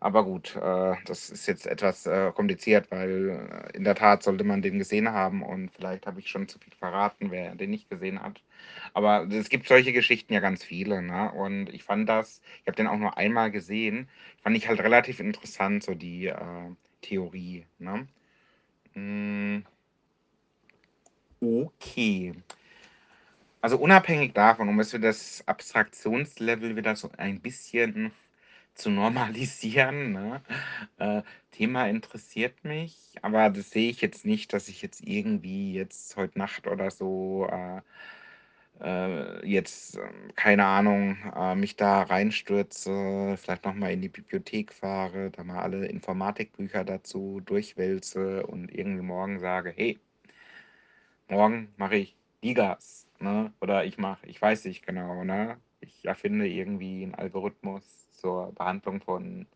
Aber 0.00 0.24
gut, 0.24 0.56
äh, 0.56 0.94
das 1.04 1.30
ist 1.30 1.46
jetzt 1.46 1.66
etwas, 1.66 2.06
äh, 2.06 2.32
kompliziert, 2.32 2.90
weil, 2.90 3.70
äh, 3.72 3.76
in 3.76 3.84
der 3.84 3.94
Tat 3.94 4.22
sollte 4.22 4.44
man 4.44 4.62
den 4.62 4.78
gesehen 4.78 5.10
haben 5.12 5.42
und 5.42 5.70
vielleicht 5.70 6.06
habe 6.06 6.20
ich 6.20 6.28
schon 6.30 6.48
zu 6.48 6.58
viel 6.58 6.72
verraten, 6.74 7.30
wer 7.30 7.54
den 7.54 7.70
nicht 7.70 7.90
gesehen 7.90 8.22
hat. 8.22 8.42
Aber 8.94 9.28
es 9.30 9.48
gibt 9.50 9.68
solche 9.68 9.92
Geschichten 9.92 10.32
ja 10.32 10.40
ganz 10.40 10.64
viele, 10.64 11.02
ne? 11.02 11.30
Und 11.32 11.68
ich 11.70 11.84
fand 11.84 12.08
das 12.08 12.40
ich 12.62 12.66
habe 12.66 12.76
den 12.76 12.86
auch 12.86 12.96
nur 12.98 13.18
einmal 13.18 13.50
gesehen, 13.50 14.08
fand 14.42 14.56
ich 14.56 14.68
halt 14.68 14.80
relativ 14.80 15.20
interessant, 15.20 15.82
so 15.84 15.94
die, 15.94 16.32
Theorie, 17.02 17.66
ne? 17.78 18.06
Hm 18.94 19.64
Okay. 21.42 22.34
Also, 23.62 23.78
unabhängig 23.78 24.32
davon, 24.34 24.68
um 24.68 24.78
jetzt 24.78 24.92
wieder 24.92 25.08
das 25.08 25.42
Abstraktionslevel 25.46 26.76
wieder 26.76 26.96
so 26.96 27.10
ein 27.16 27.40
bisschen 27.40 28.12
zu 28.74 28.90
normalisieren, 28.90 30.12
ne? 30.12 30.42
Äh, 30.98 31.22
Thema 31.52 31.88
interessiert 31.88 32.64
mich, 32.64 32.96
aber 33.22 33.50
das 33.50 33.70
sehe 33.70 33.90
ich 33.90 34.00
jetzt 34.00 34.24
nicht, 34.26 34.52
dass 34.52 34.68
ich 34.68 34.82
jetzt 34.82 35.02
irgendwie 35.06 35.74
jetzt 35.74 36.16
heute 36.16 36.38
Nacht 36.38 36.66
oder 36.66 36.90
so, 36.90 37.46
äh 37.50 37.82
äh, 38.80 39.46
jetzt, 39.46 39.96
ähm, 39.96 40.32
keine 40.36 40.64
Ahnung, 40.66 41.16
äh, 41.36 41.54
mich 41.54 41.76
da 41.76 42.02
reinstürze, 42.02 43.36
vielleicht 43.38 43.64
noch 43.64 43.74
mal 43.74 43.92
in 43.92 44.00
die 44.02 44.08
Bibliothek 44.08 44.72
fahre, 44.72 45.30
da 45.30 45.44
mal 45.44 45.60
alle 45.60 45.86
Informatikbücher 45.86 46.84
dazu 46.84 47.40
durchwälze 47.44 48.46
und 48.46 48.72
irgendwie 48.74 49.02
morgen 49.02 49.38
sage: 49.40 49.70
„Hey“ 49.76 49.98
„morgen 51.28 51.72
mache 51.78 51.96
ich 51.96 52.16
Gigas“, 52.42 53.06
ne? 53.20 53.54
Oder 53.62 53.84
ich 53.86 53.96
mache 53.96 54.26
ich 54.26 54.40
weiß 54.40 54.64
nicht 54.66 54.84
genau, 54.86 55.24
ne? 55.24 55.58
Ich 55.98 56.04
erfinde 56.06 56.48
irgendwie 56.48 57.02
'n 57.04 57.14
Algorithmus 57.14 58.10
zur 58.12 58.52
Behandlung 58.54 59.00
von 59.02 59.46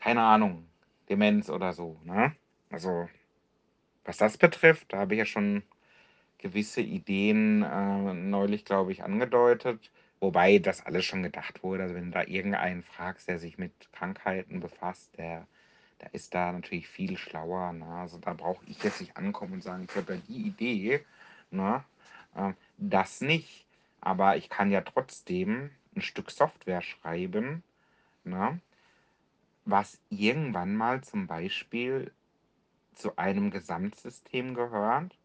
keine 0.00 0.22
Ahnung, 0.22 0.68
Demenz 1.08 1.50
oder 1.50 1.72
so, 1.72 2.00
ne? 2.04 2.34
Also, 2.70 3.08
was 4.04 4.18
das 4.18 4.38
betrifft, 4.38 4.92
da 4.92 4.98
habe 5.00 5.14
ich 5.14 5.18
ja 5.20 5.26
schon 5.26 5.64
gewisse 6.38 6.80
Ideen, 6.82 7.62
äh, 7.64 8.14
neulich, 8.14 8.64
glaube 8.64 8.92
ich, 8.92 9.04
angedeutet, 9.04 9.92
wobei 10.20 10.58
das 10.58 10.84
alles 10.86 11.04
schon 11.06 11.22
gedacht 11.22 11.62
wurde. 11.62 11.84
Also, 11.84 11.94
wenn 11.96 12.06
du 12.06 12.10
da 12.12 12.24
irgendeinen 12.24 12.82
fragst, 12.82 13.28
der 13.28 13.38
sich 13.38 13.58
mit 13.58 13.72
Krankheiten 13.92 14.60
befasst, 14.60 15.16
der 15.18 15.46
der 16.02 16.14
ist 16.14 16.34
da 16.34 16.52
natürlich 16.52 16.88
viel 16.88 17.18
schlauer, 17.18 17.72
ne? 17.74 17.86
Also, 17.86 18.18
da 18.18 18.34
brauche 18.34 18.64
ich 18.66 18.82
jetzt 18.84 19.00
nicht 19.02 19.16
ankommen 19.18 19.54
und 19.54 19.62
sagen: 19.64 19.86
„Ich 19.90 19.96
habe 19.96 20.06
da 20.16 20.22
die 20.28 20.46
Idee“, 20.48 21.04
ne? 21.50 21.84
Ähm, 22.36 22.56
das 22.78 23.20
nicht. 23.22 23.65
Aber 24.00 24.36
ich 24.36 24.48
kann 24.48 24.70
ja 24.70 24.80
trotzdem 24.82 25.70
'n 25.94 26.00
Stück 26.02 26.30
Software 26.30 26.82
schreiben, 26.82 27.62
ne 28.24 28.60
was 29.66 30.00
irgendwann 30.10 30.76
mal 30.76 31.02
zum 31.02 31.26
Beispiel 31.26 32.12
zu 32.94 33.16
einem 33.18 33.50
Gesamtsystem 33.50 34.54
gehört, 34.54 35.18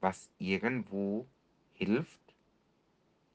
was 0.00 0.30
irgendwo 0.38 1.26
hilft 1.74 2.34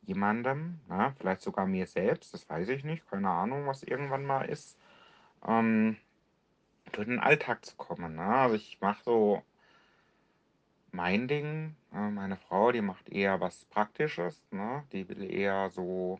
jemandem, 0.03 0.79
ne, 0.87 1.13
vielleicht 1.17 1.41
sogar 1.41 1.65
mir 1.65 1.85
selbst, 1.85 2.33
das 2.33 2.49
weiß 2.49 2.69
ich 2.69 2.83
nicht, 2.83 3.05
keine 3.09 3.29
Ahnung, 3.29 3.67
was 3.67 3.83
irgendwann 3.83 4.25
mal 4.25 4.43
ist, 4.49 4.77
ähm, 5.47 5.97
durch 6.93 7.07
den 7.07 7.19
Alltag 7.19 7.65
zu 7.65 7.75
kommen, 7.77 8.15
ne? 8.15 8.23
Also, 8.23 8.55
ich 8.55 8.79
mache 8.81 9.03
so 9.03 9.43
mein 10.93 11.27
Ding. 11.27 11.75
Äh, 11.93 12.09
meine 12.11 12.35
Frau, 12.37 12.71
die 12.71 12.81
macht 12.81 13.09
eher 13.09 13.39
was 13.39 13.65
Praktisches, 13.65 14.41
ne? 14.51 14.83
Die 14.91 15.07
will 15.09 15.23
eher 15.23 15.69
so 15.69 16.19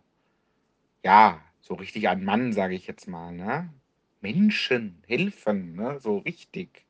ja, 1.03 1.41
so 1.61 1.73
richtig 1.75 2.07
ein 2.09 2.23
Mann, 2.23 2.53
sage 2.53 2.75
ich 2.75 2.87
jetzt 2.87 3.07
mal, 3.07 3.31
ne? 3.33 3.73
Menschen 4.21 5.01
helfen, 5.07 5.75
ne, 5.75 5.99
so 5.99 6.17
richtig. 6.19 6.85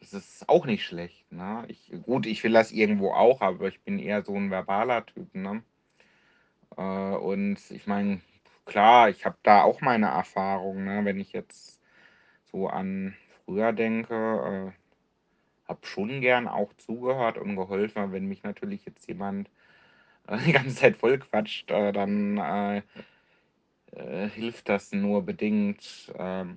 Das 0.00 0.12
ist 0.14 0.48
auch 0.48 0.66
nicht 0.66 0.84
schlecht, 0.86 1.30
ne? 1.32 1.64
Ich 1.68 1.92
gut, 2.02 2.26
ich 2.26 2.44
will 2.44 2.52
das 2.52 2.72
irgendwo 2.72 3.12
auch, 3.12 3.40
aber 3.42 3.68
ich 3.68 3.82
bin 3.82 3.98
eher 3.98 4.22
so 4.24 4.34
'n 4.36 4.50
verbaler 4.50 5.06
Typ, 5.06 5.34
ne? 5.34 5.64
Äh, 6.76 6.82
und 7.16 7.58
ich 7.70 7.86
meine, 7.86 8.20
klar, 8.64 9.08
ich 9.10 9.24
habe 9.24 9.36
da 9.42 9.62
auch 9.62 9.80
meine 9.80 10.06
Erfahrungen, 10.06 10.84
ne? 10.84 11.04
Wenn 11.04 11.18
ich 11.20 11.32
jetzt 11.32 11.80
so 12.44 12.68
an 12.68 13.14
früher 13.44 13.72
denke, 13.72 14.72
äh, 14.74 14.85
habe 15.68 15.86
schon 15.86 16.20
gern 16.20 16.48
auch 16.48 16.72
zugehört 16.74 17.38
und 17.38 17.56
geholfen. 17.56 18.12
Wenn 18.12 18.26
mich 18.26 18.42
natürlich 18.42 18.84
jetzt 18.86 19.08
jemand, 19.08 19.50
äh, 20.28 20.38
die 20.46 20.52
ganze 20.52 20.76
Zeit 20.76 20.96
vollquatscht, 20.98 21.70
äh, 21.72 21.92
dann, 21.92 22.38
äh 22.38 22.82
äh, 23.92 24.28
hilft 24.28 24.68
das 24.68 24.92
nur 24.92 25.22
bedingt. 25.24 26.12
Ähm, 26.18 26.56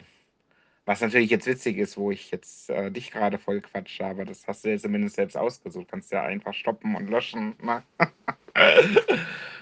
was 0.86 1.02
natürlich 1.02 1.30
jetzt 1.32 1.48
witzig 1.48 1.78
ist, 1.78 1.98
wo 1.98 2.12
ich 2.12 2.32
jetzt, 2.32 2.70
äh, 2.70 2.92
dich 2.92 3.12
grade 3.12 3.40
vollquatsche, 3.40 4.06
aber 4.06 4.26
das 4.26 4.48
hast 4.48 4.66
du 4.66 4.72
ja 4.72 4.78
zumindest 4.80 5.16
selbst 5.18 5.38
ausgesucht. 5.38 5.88
Kannst 5.90 6.12
ja 6.12 6.24
einfach 6.24 6.54
stoppen 6.54 6.96
und 6.96 7.10
löschen, 7.10 7.56
ne? 7.62 7.84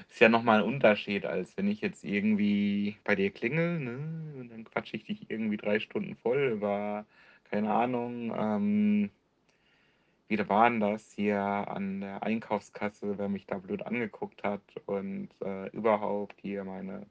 Ist 0.10 0.22
ja 0.22 0.30
noch 0.30 0.44
mal 0.44 0.62
'n 0.62 0.66
Unterschied, 0.68 1.25
als 1.25 1.58
wenn 1.58 1.68
ich 1.70 1.82
jetzt 1.82 2.04
irgendwie 2.06 2.98
bei 3.06 3.16
dir 3.16 3.32
klingele, 3.32 3.80
ne, 3.80 4.39
und 4.39 4.50
dann 4.50 4.63
quatsche 4.66 4.98
ich 4.98 5.04
dich 5.06 5.30
irgendwie 5.30 5.58
3 5.58 5.80
Stunden 5.80 6.16
voll 6.18 6.51
über, 6.54 7.06
keine 7.51 7.74
Ahnung, 7.74 8.34
ähm 8.38 9.12
wie 10.27 10.50
war 10.50 10.69
denn 10.69 10.79
das 10.79 11.12
hier 11.13 11.39
an 11.39 12.01
der 12.01 12.24
Einkaufskasse, 12.24 13.17
wer 13.17 13.29
mich 13.29 13.46
da 13.46 13.57
blöd 13.57 13.86
angeguckt 13.86 14.43
hat 14.43 14.62
und 14.86 15.29
äh, 15.43 15.69
überhaupt 15.69 16.36
hier 16.41 16.63
meine 16.63 17.05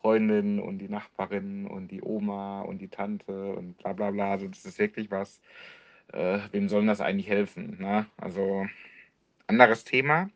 Freundin 0.00 0.60
und 0.60 0.78
die 0.78 0.88
Nachbarin 0.88 1.66
und 1.66 1.88
die 1.88 2.02
Oma 2.02 2.62
und 2.62 2.78
die 2.78 2.88
Tante 2.88 3.54
und 3.54 3.78
bla 3.78 3.92
bla 3.92 4.10
bla. 4.10 4.32
Also 4.32 4.48
das 4.48 4.64
ist 4.64 4.78
wirklich 4.78 5.10
was, 5.10 5.40
äh, 6.12 6.40
wem 6.52 6.68
soll 6.68 6.86
das 6.86 7.00
eigentlich 7.00 7.28
helfen? 7.28 7.78
Ne? 7.80 8.06
Also 8.18 8.66
anderes 9.46 9.84
Thema. 9.84 10.30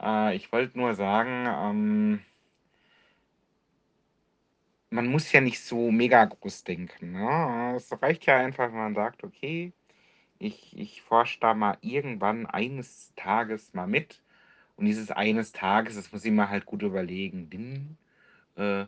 Äh, 0.00 0.36
ich 0.36 0.52
wollte 0.52 0.78
nur 0.78 0.94
sagen, 0.94 1.46
ähm, 1.46 2.20
man 4.90 5.06
muss 5.06 5.32
ja 5.32 5.40
nicht 5.40 5.60
so 5.60 5.90
mega 5.90 6.24
groß 6.26 6.64
denken. 6.64 7.12
Ne? 7.12 7.74
Es 7.76 7.90
reicht 8.02 8.26
ja 8.26 8.36
einfach, 8.36 8.68
wenn 8.68 8.78
man 8.78 8.94
sagt, 8.94 9.24
okay, 9.24 9.72
ich, 10.42 10.76
ich 10.76 11.02
forsche 11.02 11.40
da 11.40 11.54
mal 11.54 11.78
irgendwann 11.80 12.46
eines 12.46 13.12
Tages 13.16 13.72
mal 13.74 13.86
mit. 13.86 14.22
Und 14.76 14.86
dieses 14.86 15.10
eines 15.10 15.52
Tages, 15.52 15.96
das 15.96 16.12
muss 16.12 16.24
ich 16.24 16.32
mir 16.32 16.48
halt 16.48 16.66
gut 16.66 16.82
überlegen. 16.82 17.50
Denn, 17.50 17.96
äh, 18.56 18.86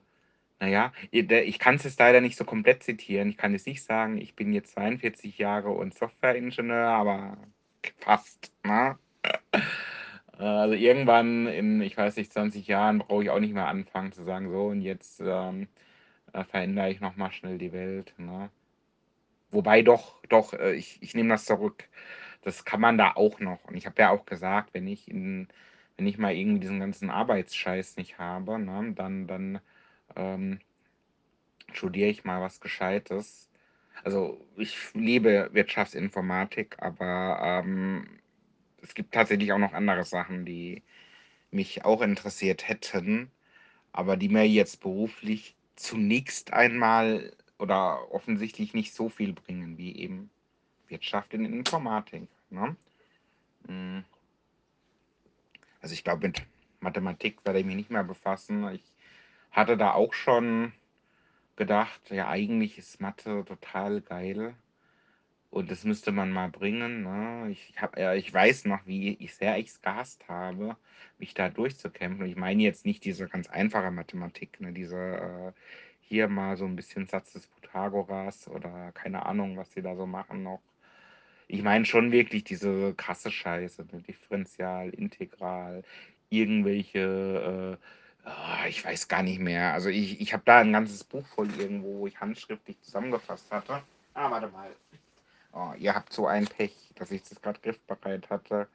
naja, 0.60 0.92
ich 1.10 1.58
kann 1.58 1.76
es 1.76 1.84
jetzt 1.84 1.98
leider 2.00 2.20
nicht 2.20 2.36
so 2.36 2.44
komplett 2.44 2.82
zitieren. 2.82 3.28
Ich 3.28 3.36
kann 3.36 3.52
jetzt 3.52 3.66
nicht 3.66 3.84
sagen, 3.84 4.18
ich 4.18 4.34
bin 4.34 4.52
jetzt 4.52 4.72
42 4.72 5.38
Jahre 5.38 5.70
und 5.70 5.94
Softwareingenieur, 5.94 6.88
aber 6.88 7.36
fast. 7.98 8.52
Ne? 8.64 8.98
Also 10.38 10.74
irgendwann 10.74 11.46
in, 11.46 11.80
ich 11.80 11.96
weiß 11.96 12.16
nicht, 12.16 12.32
20 12.32 12.66
Jahren 12.66 12.98
brauche 12.98 13.22
ich 13.22 13.30
auch 13.30 13.40
nicht 13.40 13.54
mehr 13.54 13.68
anfangen 13.68 14.12
zu 14.12 14.24
sagen, 14.24 14.50
so 14.50 14.66
und 14.66 14.80
jetzt 14.80 15.20
ähm, 15.24 15.68
äh, 16.32 16.44
verändere 16.44 16.90
ich 16.90 17.00
nochmal 17.00 17.30
schnell 17.32 17.58
die 17.58 17.72
Welt. 17.72 18.14
Ne? 18.18 18.50
Wobei 19.54 19.82
doch, 19.82 20.20
doch, 20.28 20.52
äh, 20.54 20.74
ich, 20.74 20.98
ich 21.02 21.14
nehme 21.14 21.30
das 21.30 21.44
zurück. 21.44 21.88
Das 22.42 22.64
kann 22.64 22.80
man 22.80 22.98
da 22.98 23.12
auch 23.14 23.40
noch. 23.40 23.64
Und 23.64 23.76
ich 23.76 23.86
habe 23.86 24.02
ja 24.02 24.10
auch 24.10 24.26
gesagt, 24.26 24.74
wenn 24.74 24.86
ich 24.86 25.08
in, 25.08 25.48
wenn 25.96 26.06
ich 26.06 26.18
mal 26.18 26.34
irgendwie 26.34 26.60
diesen 26.60 26.80
ganzen 26.80 27.10
Arbeitsscheiß 27.10 27.96
nicht 27.96 28.18
habe, 28.18 28.58
ne, 28.58 28.92
dann, 28.94 29.26
dann 29.26 29.60
ähm, 30.16 30.60
studiere 31.72 32.10
ich 32.10 32.24
mal 32.24 32.40
was 32.40 32.60
Gescheites. 32.60 33.50
Also 34.02 34.44
ich 34.56 34.76
liebe 34.94 35.50
Wirtschaftsinformatik, 35.52 36.76
aber 36.80 37.38
ähm, 37.42 38.20
es 38.82 38.94
gibt 38.94 39.14
tatsächlich 39.14 39.52
auch 39.52 39.58
noch 39.58 39.72
andere 39.72 40.04
Sachen, 40.04 40.44
die 40.44 40.82
mich 41.52 41.84
auch 41.84 42.02
interessiert 42.02 42.68
hätten, 42.68 43.30
aber 43.92 44.16
die 44.16 44.28
mir 44.28 44.46
jetzt 44.48 44.80
beruflich 44.80 45.56
zunächst 45.76 46.52
einmal 46.52 47.32
oder 47.58 48.12
offensichtlich 48.12 48.74
nicht 48.74 48.94
so 48.94 49.08
viel 49.08 49.32
bringen 49.32 49.78
wie 49.78 49.96
eben 49.96 50.30
Wirtschaft 50.88 51.34
in 51.34 51.44
Informatik. 51.44 52.28
Ne? 52.50 52.76
Hm. 53.66 54.04
Also 55.80 55.94
ich 55.94 56.04
glaube, 56.04 56.26
mit 56.26 56.42
Mathematik 56.80 57.44
werde 57.44 57.60
ich 57.60 57.66
mich 57.66 57.76
nicht 57.76 57.90
mehr 57.90 58.04
befassen. 58.04 58.68
Ich 58.68 58.82
hatte 59.50 59.76
da 59.76 59.92
auch 59.92 60.14
schon 60.14 60.72
gedacht, 61.56 62.10
ja, 62.10 62.28
eigentlich 62.28 62.78
ist 62.78 63.00
Mathe 63.00 63.44
total 63.46 64.00
geil. 64.00 64.54
Und 65.50 65.70
das 65.70 65.84
müsste 65.84 66.10
man 66.10 66.32
mal 66.32 66.48
bringen. 66.48 67.04
Ne? 67.04 67.50
Ich, 67.52 67.80
hab, 67.80 67.96
ja, 67.96 68.12
ich 68.14 68.32
weiß 68.32 68.64
noch, 68.64 68.84
wie 68.86 69.14
ich 69.20 69.36
sehr 69.36 69.56
ich 69.58 69.68
es 69.68 69.82
gehasst 69.82 70.26
habe, 70.26 70.76
mich 71.18 71.32
da 71.32 71.48
durchzukämpfen. 71.48 72.26
Ich 72.26 72.34
meine 72.34 72.62
jetzt 72.62 72.84
nicht 72.84 73.04
diese 73.04 73.28
ganz 73.28 73.48
einfache 73.48 73.92
Mathematik, 73.92 74.60
ne? 74.60 74.72
diese 74.72 74.96
äh, 74.96 75.52
hier 76.08 76.28
mal 76.28 76.56
so 76.56 76.64
ein 76.64 76.76
bisschen 76.76 77.06
Satz 77.06 77.32
des 77.32 77.46
Pythagoras 77.46 78.48
oder 78.48 78.92
keine 78.92 79.26
Ahnung, 79.26 79.56
was 79.56 79.72
sie 79.72 79.82
da 79.82 79.96
so 79.96 80.06
machen 80.06 80.42
noch. 80.42 80.60
Ich 81.48 81.62
meine 81.62 81.84
schon 81.84 82.12
wirklich 82.12 82.44
diese 82.44 82.94
krasse 82.94 83.30
Scheiße, 83.30 83.86
ne? 83.92 84.00
Differential, 84.02 84.90
Integral, 84.90 85.82
irgendwelche, 86.30 87.78
äh, 88.24 88.28
ah, 88.28 88.66
ich 88.66 88.84
weiß 88.84 89.08
gar 89.08 89.22
nicht 89.22 89.40
mehr. 89.40 89.72
Also 89.74 89.88
ich, 89.88 90.20
ich 90.20 90.32
habe 90.32 90.42
da 90.46 90.58
ein 90.58 90.72
ganzes 90.72 91.04
Buch 91.04 91.26
voll 91.26 91.48
irgendwo, 91.58 92.00
wo 92.00 92.06
ich 92.06 92.20
handschriftlich 92.20 92.80
zusammengefasst 92.80 93.50
hatte. 93.50 93.82
Ah, 94.14 94.30
warte 94.30 94.48
mal. 94.48 94.70
Oh, 95.52 95.72
ihr 95.78 95.94
habt 95.94 96.12
so 96.12 96.26
ein 96.26 96.46
Pech, 96.46 96.74
dass 96.96 97.10
ich 97.10 97.22
das 97.22 97.40
gerade 97.40 97.60
griffbereit 97.60 98.28
hatte. 98.30 98.68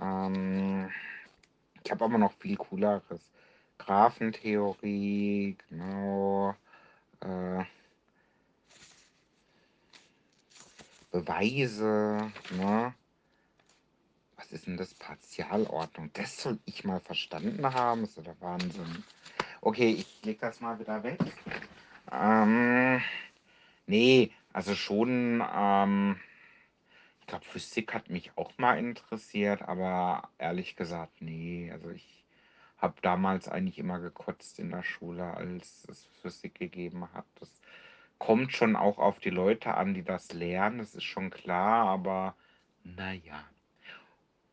Ähm, 0.00 0.90
ich 1.82 1.90
habe 1.90 2.04
aber 2.04 2.18
noch 2.18 2.34
viel 2.34 2.56
cooleres. 2.56 3.32
Graphentheorie, 3.78 5.56
genau. 5.68 6.54
Äh, 7.18 7.64
Beweise, 11.10 12.30
ne? 12.52 12.94
Was 14.36 14.52
ist 14.52 14.68
denn 14.68 14.76
das? 14.76 14.94
Partialordnung. 14.94 16.10
Das 16.12 16.40
soll 16.40 16.60
ich 16.64 16.84
mal 16.84 17.00
verstanden 17.00 17.74
haben. 17.74 18.02
Das 18.02 18.16
ist 18.16 18.24
der 18.24 18.40
Wahnsinn. 18.40 19.02
Okay, 19.66 19.92
ich 19.92 20.22
lege 20.22 20.40
das 20.40 20.60
mal 20.60 20.78
wieder 20.78 21.02
weg. 21.02 21.18
Ähm, 22.12 23.00
nee, 23.86 24.30
also 24.52 24.74
schon, 24.74 25.42
ähm, 25.56 26.20
ich 27.20 27.26
glaube, 27.26 27.46
Physik 27.46 27.94
hat 27.94 28.10
mich 28.10 28.36
auch 28.36 28.52
mal 28.58 28.78
interessiert, 28.78 29.62
aber 29.62 30.28
ehrlich 30.36 30.76
gesagt, 30.76 31.22
nee. 31.22 31.70
Also 31.72 31.88
ich 31.88 32.26
habe 32.76 32.96
damals 33.00 33.48
eigentlich 33.48 33.78
immer 33.78 34.00
gekotzt 34.00 34.58
in 34.58 34.68
der 34.68 34.82
Schule, 34.82 35.32
als 35.34 35.86
es 35.88 36.10
Physik 36.20 36.56
gegeben 36.56 37.10
hat. 37.14 37.24
Das 37.40 37.62
kommt 38.18 38.52
schon 38.52 38.76
auch 38.76 38.98
auf 38.98 39.18
die 39.18 39.30
Leute 39.30 39.72
an, 39.72 39.94
die 39.94 40.04
das 40.04 40.34
lernen, 40.34 40.76
das 40.76 40.94
ist 40.94 41.04
schon 41.04 41.30
klar, 41.30 41.86
aber 41.88 42.36
naja. 42.82 43.42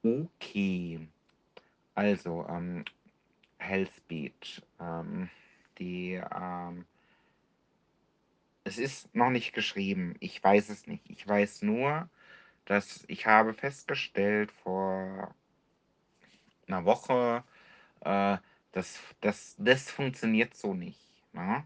Okay. 0.04 1.06
Also, 1.96 2.46
ähm, 2.48 2.86
Hell's 3.62 3.92
Beach. 4.08 4.62
Ähm, 4.80 5.30
die, 5.78 6.22
ähm, 6.36 6.86
es 8.64 8.78
ist 8.78 9.14
noch 9.16 9.30
nicht 9.30 9.54
geschrieben. 9.54 10.16
Ich 10.20 10.44
weiß 10.44 10.70
es 10.70 10.88
nicht. 10.88 11.10
Ich 11.10 11.28
weiß 11.28 11.62
nur, 11.62 12.10
dass 12.66 13.04
ich 13.08 13.26
habe 13.26 13.54
festgestellt 13.54 14.52
vor 14.52 15.34
einer 16.68 16.86
Woche, 16.86 17.44
äh, 18.02 18.38
dass 18.72 19.00
das, 19.22 19.56
das 19.58 19.90
funktioniert 19.90 20.56
so 20.56 20.74
nicht. 20.74 21.00
Ne? 21.34 21.64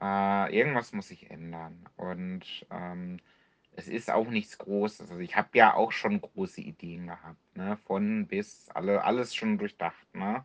Äh, 0.00 0.56
irgendwas 0.56 0.92
muss 0.92 1.08
sich 1.08 1.30
ändern. 1.30 1.88
Und 1.96 2.66
ähm, 2.70 3.20
es 3.76 3.88
ist 3.88 4.10
auch 4.10 4.28
nichts 4.28 4.58
Großes. 4.58 5.10
Also 5.10 5.18
ich 5.20 5.36
habe 5.36 5.48
ja 5.54 5.74
auch 5.74 5.92
schon 5.92 6.20
große 6.20 6.60
Ideen 6.60 7.06
gehabt, 7.06 7.56
ne? 7.56 7.76
Von 7.86 8.26
bis, 8.26 8.68
alle, 8.74 9.04
alles 9.04 9.34
schon 9.34 9.58
durchdacht, 9.58 10.14
ne? 10.14 10.44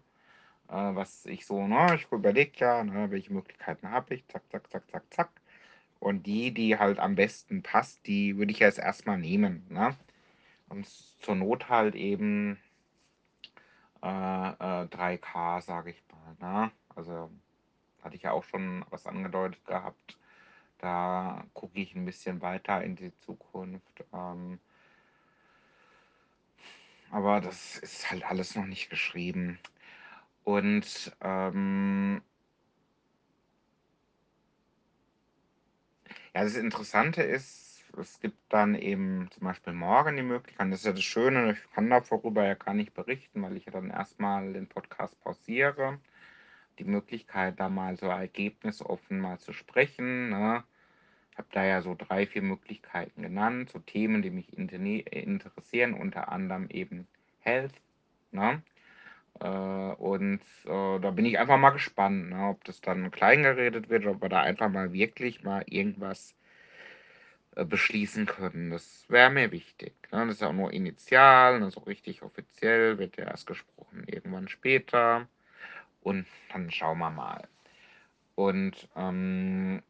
Äh, 0.69 0.95
was 0.95 1.25
ich 1.25 1.45
so, 1.45 1.67
ne, 1.67 1.95
ich 1.95 2.11
überlege 2.11 2.51
ja, 2.59 2.83
ne, 2.83 3.11
welche 3.11 3.33
Möglichkeiten 3.33 3.89
habe 3.91 4.15
ich, 4.15 4.27
zack, 4.27 4.43
zack, 4.51 4.69
zack, 4.71 4.89
zack, 4.91 5.03
zack. 5.13 5.29
Und 5.99 6.25
die, 6.27 6.53
die 6.53 6.77
halt 6.77 6.99
am 6.99 7.15
besten 7.15 7.63
passt, 7.63 8.05
die 8.07 8.37
würde 8.37 8.51
ich 8.51 8.59
jetzt 8.59 8.79
erstmal 8.79 9.17
nehmen, 9.17 9.65
ne? 9.69 9.95
Und 10.69 10.87
zur 10.87 11.35
Not 11.35 11.69
halt 11.69 11.95
eben 11.95 12.59
äh, 14.03 14.07
äh, 14.07 14.87
3K, 14.87 15.61
sage 15.61 15.91
ich 15.91 16.03
mal, 16.11 16.63
ne? 16.65 16.71
Also 16.95 17.29
hatte 18.03 18.15
ich 18.15 18.23
ja 18.23 18.31
auch 18.31 18.43
schon 18.43 18.85
was 18.89 19.07
angedeutet 19.07 19.65
gehabt. 19.65 20.17
Da 20.79 21.45
gucke 21.53 21.79
ich 21.79 21.95
ein 21.95 22.05
bisschen 22.05 22.41
weiter 22.41 22.83
in 22.83 22.95
die 22.95 23.15
Zukunft. 23.21 24.03
Ähm, 24.13 24.59
aber 27.11 27.41
das 27.41 27.77
ist 27.79 28.11
halt 28.11 28.25
alles 28.25 28.55
noch 28.55 28.65
nicht 28.65 28.89
geschrieben. 28.89 29.59
Und 30.45 31.11
ähm, 31.21 32.21
ja, 36.35 36.43
das 36.43 36.55
Interessante 36.55 37.23
ist, 37.23 37.83
es 37.97 38.19
gibt 38.19 38.37
dann 38.49 38.75
eben 38.75 39.27
zum 39.31 39.45
Beispiel 39.45 39.73
morgen 39.73 40.15
die 40.15 40.21
Möglichkeit, 40.21 40.71
das 40.71 40.79
ist 40.81 40.85
ja 40.85 40.91
das 40.91 41.03
Schöne, 41.03 41.53
ich 41.53 41.71
kann 41.73 41.89
darüber 41.89 42.45
ja 42.45 42.53
gar 42.53 42.75
nicht 42.75 42.93
berichten, 42.93 43.41
weil 43.41 43.57
ich 43.57 43.65
ja 43.65 43.71
dann 43.71 43.89
erstmal 43.89 44.53
den 44.53 44.67
Podcast 44.67 45.19
pausiere. 45.21 45.99
Die 46.77 46.83
Möglichkeit, 46.83 47.59
da 47.59 47.69
mal 47.69 47.97
so 47.97 48.05
ergebnisoffen 48.05 49.19
mal 49.19 49.39
zu 49.39 49.51
sprechen. 49.51 50.29
Ne? 50.29 50.63
Ich 51.31 51.37
habe 51.39 51.47
da 51.53 51.65
ja 51.65 51.81
so 51.81 51.95
drei, 51.97 52.27
vier 52.27 52.43
Möglichkeiten 52.43 53.23
genannt, 53.23 53.71
so 53.71 53.79
Themen, 53.79 54.21
die 54.21 54.29
mich 54.29 54.55
interessieren, 54.55 55.95
unter 55.95 56.31
anderem 56.31 56.69
eben 56.69 57.07
Health. 57.39 57.73
Ne? 58.31 58.61
Äh, 59.39 59.47
und 59.47 60.41
äh, 60.65 60.99
da 60.99 61.11
bin 61.11 61.25
ich 61.25 61.39
einfach 61.39 61.57
mal 61.57 61.71
gespannt, 61.71 62.29
ne, 62.29 62.49
ob 62.49 62.63
das 62.63 62.81
dann 62.81 63.11
klein 63.11 63.43
geredet 63.43 63.89
wird, 63.89 64.05
ob 64.05 64.21
wir 64.21 64.29
da 64.29 64.41
einfach 64.41 64.69
mal 64.69 64.93
wirklich 64.93 65.43
mal 65.43 65.63
irgendwas 65.67 66.35
äh, 67.55 67.65
beschließen 67.65 68.25
können. 68.25 68.71
Das 68.71 69.05
wäre 69.09 69.29
mir 69.29 69.51
wichtig. 69.51 69.93
Ne? 70.11 70.25
Das 70.27 70.37
ist 70.37 70.43
auch 70.43 70.53
nur 70.53 70.71
initial, 70.73 71.59
ne, 71.59 71.71
so 71.71 71.81
richtig 71.81 72.23
offiziell 72.23 72.97
wird 72.97 73.17
ja 73.17 73.25
erst 73.25 73.47
gesprochen 73.47 74.03
irgendwann 74.07 74.47
später. 74.47 75.27
und 76.01 76.25
dann 76.53 76.71
schauen 76.71 76.99
wir 76.99 77.11
mal. 77.11 77.47
Und 78.35 78.89
ähm, 78.95 79.81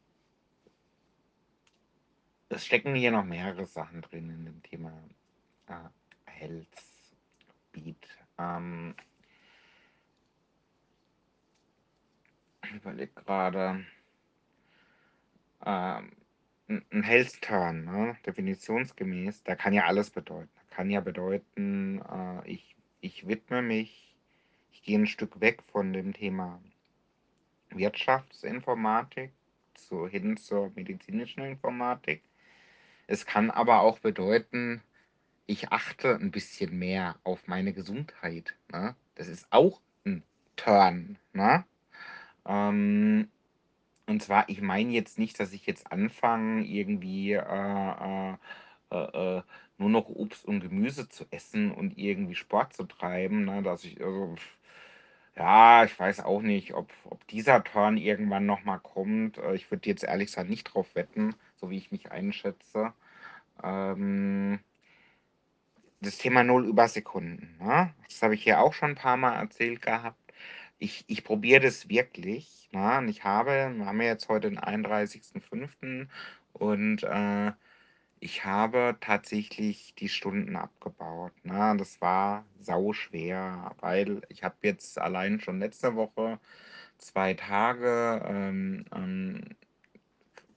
es 2.49 2.65
stecken 2.65 2.95
hier 2.95 3.11
noch 3.11 3.25
mehrere 3.25 3.65
Sachen 3.65 4.01
drin 4.01 4.29
in 4.29 4.45
dem 4.45 4.63
Thema 4.63 4.91
äh, 5.67 5.73
Health 6.25 6.67
Beat. 7.71 8.07
Ähm, 8.37 8.95
ich 12.69 12.75
überlege 12.75 13.11
gerade. 13.13 13.85
Ähm, 15.65 16.11
ein 16.67 17.03
Health 17.03 17.41
Turn, 17.41 17.85
ne? 17.85 18.17
definitionsgemäß, 18.25 19.43
da 19.43 19.55
kann 19.55 19.73
ja 19.73 19.85
alles 19.85 20.09
bedeuten. 20.09 20.49
Kann 20.71 20.89
ja 20.89 20.99
bedeuten, 20.99 22.01
äh, 22.01 22.49
ich, 22.49 22.75
ich 23.01 23.27
widme 23.27 23.61
mich, 23.61 24.15
ich 24.71 24.81
gehe 24.81 24.97
ein 24.97 25.07
Stück 25.07 25.39
weg 25.39 25.61
von 25.71 25.93
dem 25.93 26.13
Thema 26.13 26.61
Wirtschaftsinformatik 27.69 29.31
zu, 29.75 30.07
hin 30.07 30.37
zur 30.37 30.71
medizinischen 30.75 31.43
Informatik. 31.43 32.23
Es 33.07 33.25
kann 33.25 33.51
aber 33.51 33.81
auch 33.81 33.99
bedeuten, 33.99 34.81
ich 35.45 35.71
achte 35.71 36.15
ein 36.15 36.31
bisschen 36.31 36.77
mehr 36.77 37.17
auf 37.23 37.47
meine 37.47 37.73
Gesundheit. 37.73 38.55
Ne? 38.71 38.95
Das 39.13 39.27
ist 39.27 39.45
auch 39.51 39.81
ein 40.05 40.23
Turn. 40.55 41.19
Ne? 41.33 41.63
Ähm, 42.45 43.29
und 44.07 44.21
zwar, 44.23 44.47
ich 44.49 44.61
meine 44.61 44.91
jetzt 44.91 45.17
nicht, 45.19 45.39
dass 45.39 45.53
ich 45.53 45.65
jetzt 45.65 45.91
anfange, 45.91 46.63
irgendwie 46.65 47.33
äh, 47.33 47.39
äh, 47.41 48.35
äh, 48.91 49.37
äh, 49.37 49.41
nur 49.77 49.89
noch 49.89 50.09
Obst 50.09 50.45
und 50.45 50.61
Gemüse 50.61 51.09
zu 51.09 51.25
essen 51.31 51.71
und 51.71 51.97
irgendwie 51.97 52.35
Sport 52.35 52.73
zu 52.73 52.83
treiben. 52.83 53.45
Ne? 53.45 53.63
Dass 53.63 53.83
ich, 53.83 54.01
also, 54.01 54.35
ja, 55.35 55.83
ich 55.85 55.99
weiß 55.99 56.21
auch 56.21 56.41
nicht, 56.41 56.73
ob, 56.73 56.91
ob 57.05 57.27
dieser 57.27 57.63
Turn 57.63 57.97
irgendwann 57.97 58.45
nochmal 58.45 58.79
kommt. 58.79 59.37
Äh, 59.37 59.55
ich 59.55 59.69
würde 59.71 59.89
jetzt 59.89 60.03
ehrlich 60.03 60.27
gesagt 60.27 60.49
nicht 60.49 60.65
drauf 60.65 60.95
wetten, 60.95 61.35
so 61.55 61.69
wie 61.69 61.77
ich 61.77 61.91
mich 61.91 62.11
einschätze. 62.11 62.93
Ähm, 63.63 64.59
das 66.01 66.17
Thema 66.17 66.43
Null 66.43 66.67
über 66.67 66.87
Sekunden. 66.87 67.57
Ne? 67.59 67.93
Das 68.07 68.21
habe 68.21 68.35
ich 68.35 68.43
hier 68.43 68.59
auch 68.61 68.73
schon 68.73 68.91
ein 68.91 68.95
paar 68.95 69.17
Mal 69.17 69.35
erzählt 69.35 69.81
gehabt. 69.81 70.24
Ich, 70.79 71.05
ich 71.07 71.23
probiere 71.23 71.61
das 71.61 71.89
wirklich. 71.89 72.69
Ne? 72.71 72.97
Und 72.97 73.07
ich 73.07 73.23
habe, 73.23 73.71
wir 73.75 73.85
haben 73.85 74.01
ja 74.01 74.07
jetzt 74.07 74.29
heute 74.29 74.49
den 74.49 74.59
31.05. 74.59 76.07
und 76.53 77.03
äh, 77.03 77.51
ich 78.19 78.45
habe 78.45 78.97
tatsächlich 79.01 79.93
die 79.95 80.09
Stunden 80.09 80.55
abgebaut. 80.55 81.33
Ne? 81.43 81.75
Das 81.77 82.01
war 82.01 82.45
sau 82.61 82.93
schwer, 82.93 83.75
weil 83.81 84.21
ich 84.29 84.43
habe 84.43 84.55
jetzt 84.63 84.97
allein 84.99 85.39
schon 85.39 85.59
letzte 85.59 85.95
Woche 85.95 86.39
zwei 86.97 87.33
Tage 87.33 88.21
ähm, 88.25 88.85
ähm, 88.93 89.41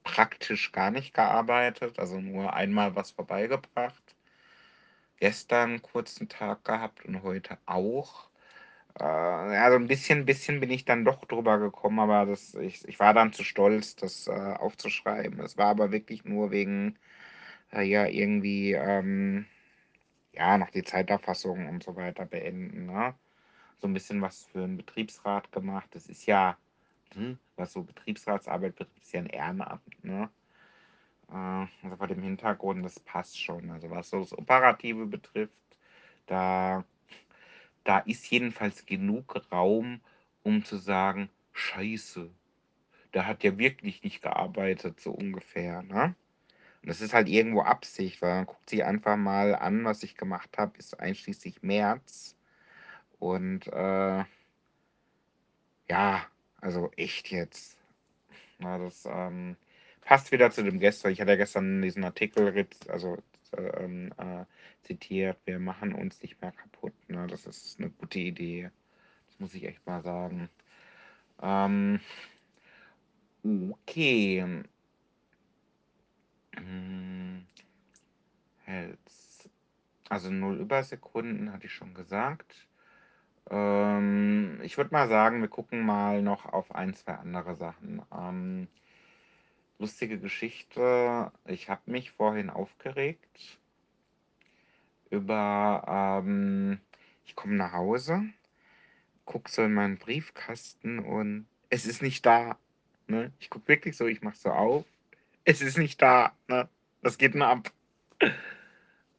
praktisch 0.03 0.73
gar 0.73 0.91
nicht 0.91 1.13
gearbeitet, 1.15 1.99
also 1.99 2.21
nur 2.21 2.55
einmal 2.55 2.97
was 2.97 3.11
vorbeigebracht. 3.11 4.17
Gestern 5.19 5.71
einen 5.71 5.83
kurzen 5.83 6.29
Tag 6.29 6.65
gehabt 6.65 7.05
und 7.05 7.23
heute 7.23 7.59
auch. 7.67 8.28
Äh, 8.99 9.05
also 9.05 9.77
ein 9.77 9.87
bisschen, 9.89 10.25
bisschen 10.25 10.61
bin 10.61 10.71
ich 10.71 10.85
dann 10.85 11.05
doch 11.05 11.25
drüber 11.25 11.59
gekommen, 11.59 12.01
aber 12.01 12.27
das, 12.27 12.55
ich, 12.55 12.87
ich 12.89 12.99
war 13.01 13.15
dann 13.15 13.33
zu 13.33 13.45
stolz, 13.45 13.97
das 13.97 14.27
äh, 14.27 14.31
aufzuschreiben. 14.33 15.41
Es 15.41 15.57
war 15.57 15.69
aber 15.69 15.93
wirklich 15.93 16.25
nur 16.25 16.51
wegen 16.51 16.99
äh, 17.73 17.83
ja 17.83 18.07
irgendwie 18.07 18.73
ähm, 18.73 19.47
ja 20.33 20.59
noch 20.59 20.71
die 20.71 20.85
Zeiterfassung 20.85 21.69
und 21.69 21.83
so 21.85 21.97
weiter 21.97 22.27
beenden. 22.27 22.87
Ne? 22.87 23.15
So 23.81 23.89
ein 23.89 23.95
bisschen 23.95 24.23
was 24.23 24.45
für 24.47 24.65
einen 24.65 24.77
Betriebsrat 24.77 25.53
gemacht. 25.53 25.89
Das 25.93 26.09
ist 26.09 26.27
ja, 26.27 26.57
hm, 27.15 27.39
was 27.57 27.73
so 27.73 27.83
Betriebsratsarbeit 27.85 28.77
betrifft, 28.77 28.99
ist 29.03 29.13
ja 29.13 29.21
ein 29.21 29.27
Ehrenamt. 29.27 30.05
Ne? 30.05 30.31
Äh, 31.31 31.67
also 31.85 31.97
vor 31.97 32.09
dem 32.09 32.23
Hintergrund, 32.23 32.85
das 32.85 32.99
passt 33.01 33.41
schon. 33.41 33.71
Also 33.71 33.91
was 33.91 34.11
so 34.11 34.21
das 34.21 34.37
Operative 34.37 35.07
betrifft, 35.07 35.53
da, 36.27 36.85
da 37.89 38.01
ist 38.01 38.31
jedenfalls 38.31 38.85
genug 38.85 39.51
Raum, 39.51 40.03
um 40.43 40.63
zu 40.63 40.77
sagen, 40.77 41.31
scheiße, 41.55 42.29
da 43.13 43.25
hat 43.25 43.43
ja 43.43 43.57
wirklich 43.57 44.03
nicht 44.03 44.21
gearbeitet, 44.21 45.01
so 45.01 45.11
ungefähr. 45.11 45.83
Ne? 45.85 46.15
Und 46.83 46.89
das 46.91 47.01
ist 47.01 47.15
halt 47.15 47.31
irgendwo 47.31 47.63
Absicht, 47.63 48.21
weil 48.21 48.35
man 48.35 48.45
guckt 48.45 48.69
sich 48.69 48.85
einfach 48.85 49.17
mal 49.17 49.55
an, 49.55 49.87
was 49.87 50.03
ich 50.03 50.19
gemacht 50.19 50.59
habe, 50.59 50.77
bis 50.77 50.93
einschließlich 50.93 51.63
März. 51.63 52.37
Und 53.19 53.67
äh, 53.69 54.25
ja, 55.89 56.27
also 56.61 56.91
echt 56.95 57.31
jetzt. 57.31 57.79
Na, 58.59 58.77
das 58.77 59.09
ähm, 59.11 59.57
passt 60.03 60.31
wieder 60.31 60.51
zu 60.51 60.63
dem 60.63 60.79
gestern. 60.79 61.11
Ich 61.11 61.23
hatte 61.23 61.31
ja 61.31 61.37
gestern 61.39 61.81
diesen 61.81 62.05
Artikel 62.05 62.69
also, 62.89 63.17
ähm, 63.57 64.13
äh, 64.19 64.45
zitiert, 64.83 65.39
wir 65.45 65.59
machen 65.59 65.95
uns 65.95 66.21
nicht 66.23 66.41
mehr 66.41 66.53
kaputt. 66.53 66.95
Ne? 67.09 67.27
Das 67.29 67.47
ist 67.47 67.79
eine 67.79 67.91
gute 67.91 68.19
Idee. 68.19 68.71
Das 69.27 69.41
muss 69.41 69.55
ich 69.55 69.65
echt 69.65 69.87
mal 69.87 70.03
sagen. 70.03 70.49
Ähm, 71.41 72.01
okay. 73.43 74.65
Hm. 76.57 77.47
Also 80.09 80.31
0 80.31 80.59
Übersekunden 80.59 81.53
hatte 81.53 81.67
ich 81.67 81.73
schon 81.73 81.95
gesagt. 81.95 82.69
Ähm, 83.51 84.61
ich 84.63 84.77
würde 84.77 84.93
mal 84.93 85.09
sagen, 85.09 85.41
wir 85.41 85.49
gucken 85.49 85.85
mal 85.85 86.23
noch 86.23 86.47
auf 86.47 86.75
ein, 86.75 86.95
zwei 86.95 87.15
andere 87.15 87.55
Sachen. 87.57 88.03
Ähm, 88.13 88.69
lustige 89.79 90.19
Geschichte. 90.19 91.33
Ich 91.47 91.69
habe 91.69 91.83
mich 91.87 92.11
vorhin 92.11 92.51
aufgeregt 92.51 93.59
über, 95.11 96.21
ähm, 96.23 96.81
ich 97.25 97.35
komme 97.35 97.55
nach 97.55 97.73
Hause, 97.73 98.25
gucke 99.25 99.51
so 99.51 99.63
in 99.63 99.75
meinen 99.75 99.99
Briefkasten 99.99 100.99
und 100.99 101.47
es 101.71 101.87
ist 101.87 102.03
nicht 102.03 102.27
da. 102.27 102.59
Ne? 103.07 103.33
Ich 103.39 103.51
gucke 103.51 103.69
wirklich 103.69 103.97
so, 103.97 104.07
ich 104.07 104.23
mache 104.23 104.37
so 104.37 104.51
auf. 104.51 104.85
Es 105.45 105.63
ist 105.63 105.79
nicht 105.79 106.03
da. 106.03 106.33
Ne? 106.49 106.69
Was 107.01 107.17
geht 107.17 107.35
denn 107.35 107.43
ab? 107.43 107.73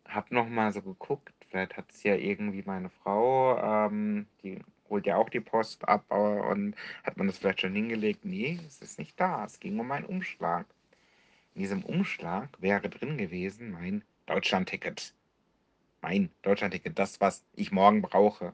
Hab 0.05 0.31
noch 0.31 0.47
mal 0.47 0.73
so 0.73 0.81
geguckt, 0.81 1.33
vielleicht 1.49 1.77
hat 1.77 1.91
es 1.91 2.03
ja 2.03 2.15
irgendwie 2.15 2.63
meine 2.65 2.89
Frau, 2.89 3.57
ähm, 3.87 4.27
die 4.43 4.59
holt 4.89 5.05
ja 5.05 5.15
auch 5.17 5.29
die 5.29 5.39
Post 5.39 5.87
ab 5.87 6.05
und 6.11 6.75
hat 7.03 7.17
man 7.17 7.27
das 7.27 7.37
vielleicht 7.37 7.61
schon 7.61 7.73
hingelegt? 7.73 8.25
Nee, 8.25 8.59
es 8.67 8.81
ist 8.81 8.99
nicht 8.99 9.19
da. 9.19 9.45
Es 9.45 9.59
ging 9.59 9.79
um 9.79 9.91
einen 9.91 10.05
Umschlag. 10.05 10.65
In 11.55 11.61
diesem 11.61 11.83
Umschlag 11.83 12.49
wäre 12.61 12.89
drin 12.89 13.17
gewesen 13.17 13.71
mein 13.71 14.03
Deutschlandticket. 14.25 15.13
Mein 16.01 16.29
Deutschlandticket, 16.41 16.97
das, 16.97 17.19
was 17.21 17.45
ich 17.55 17.71
morgen 17.71 18.01
brauche. 18.01 18.53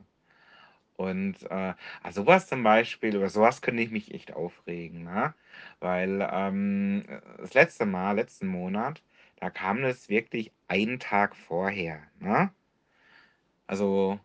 Und 0.97 1.43
äh, 1.51 1.73
also 2.03 2.21
sowas 2.23 2.47
zum 2.47 2.63
Beispiel, 2.63 3.15
über 3.15 3.29
sowas 3.29 3.61
könnte 3.61 3.83
ich 3.83 3.91
mich 3.91 4.13
echt 4.13 4.33
aufregen, 4.33 5.03
ne? 5.03 5.33
Weil 5.79 6.27
ähm, 6.31 7.03
das 7.37 7.53
letzte 7.53 7.85
Mal, 7.85 8.13
letzten 8.13 8.47
Monat, 8.47 9.03
da 9.39 9.49
kam 9.49 9.81
das 9.81 10.09
wirklich 10.09 10.51
einen 10.67 10.99
Tag 10.99 11.35
vorher, 11.35 12.01
ne? 12.19 12.51
Also, 13.67 14.19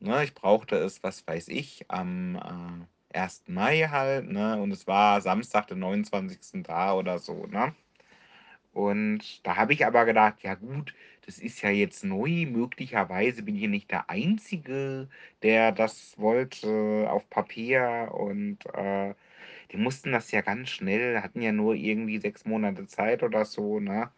ne, 0.00 0.24
ich 0.24 0.34
brauchte 0.34 0.76
es, 0.76 1.02
was 1.02 1.26
weiß 1.26 1.48
ich, 1.48 1.84
am 1.88 2.86
äh, 3.12 3.16
1. 3.18 3.44
Mai 3.48 3.88
halt, 3.90 4.30
ne? 4.30 4.60
Und 4.60 4.70
es 4.72 4.86
war 4.86 5.20
Samstag, 5.20 5.66
den 5.68 5.78
29. 5.80 6.62
da 6.62 6.94
oder 6.94 7.18
so, 7.18 7.46
ne? 7.46 7.74
Und 8.72 9.44
da 9.46 9.56
habe 9.56 9.72
ich 9.72 9.86
aber 9.86 10.04
gedacht, 10.04 10.42
ja 10.42 10.54
gut, 10.54 10.94
das 11.26 11.38
ist 11.38 11.62
ja 11.62 11.70
jetzt 11.70 12.04
neu. 12.04 12.46
Möglicherweise 12.46 13.42
bin 13.42 13.56
ich 13.56 13.68
nicht 13.68 13.90
der 13.90 14.08
Einzige, 14.10 15.08
der 15.42 15.72
das 15.72 16.18
wollte 16.18 17.08
auf 17.10 17.28
Papier. 17.30 18.10
Und 18.14 18.64
äh, 18.74 19.14
die 19.72 19.76
mussten 19.78 20.12
das 20.12 20.30
ja 20.32 20.42
ganz 20.42 20.70
schnell, 20.70 21.20
hatten 21.22 21.42
ja 21.42 21.52
nur 21.52 21.74
irgendwie 21.74 22.18
sechs 22.20 22.44
Monate 22.46 22.86
Zeit 22.86 23.22
oder 23.22 23.44
so, 23.44 23.80
ne? 23.80 24.10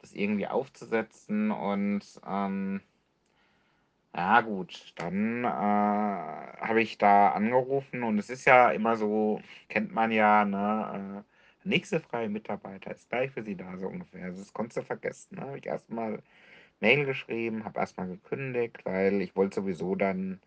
Das 0.00 0.12
irgendwie 0.14 0.48
aufzusetzen. 0.48 1.50
Und 1.52 2.02
ähm, 2.26 2.80
ja 4.14 4.40
gut, 4.42 4.92
dann 4.96 5.44
äh, 5.44 5.46
habe 5.48 6.82
ich 6.82 6.98
da 6.98 7.30
angerufen 7.30 8.02
und 8.02 8.18
es 8.18 8.30
ist 8.30 8.44
ja 8.44 8.70
immer 8.70 8.96
so, 8.96 9.40
kennt 9.68 9.92
man 9.92 10.10
ja, 10.12 10.44
ne? 10.44 11.24
Äh, 11.64 11.68
nächste 11.68 12.00
freie 12.00 12.28
Mitarbeiter 12.28 12.94
ist 12.94 13.08
gleich 13.08 13.30
für 13.32 13.42
Sie 13.42 13.56
da, 13.56 13.76
so 13.78 13.88
ungefähr. 13.88 14.24
Also 14.24 14.40
das 14.40 14.52
konntest 14.52 14.78
du 14.78 14.82
vergessen. 14.82 15.36
Ne? 15.36 15.42
Habe 15.42 15.58
ich 15.58 15.66
erstmal 15.66 16.22
Mail 16.80 17.06
geschrieben, 17.06 17.64
habe 17.64 17.80
erstmal 17.80 18.08
gekündigt, 18.08 18.84
weil 18.84 19.22
ich 19.22 19.36
wollte 19.36 19.56
sowieso 19.56 19.94
dann 19.96 20.40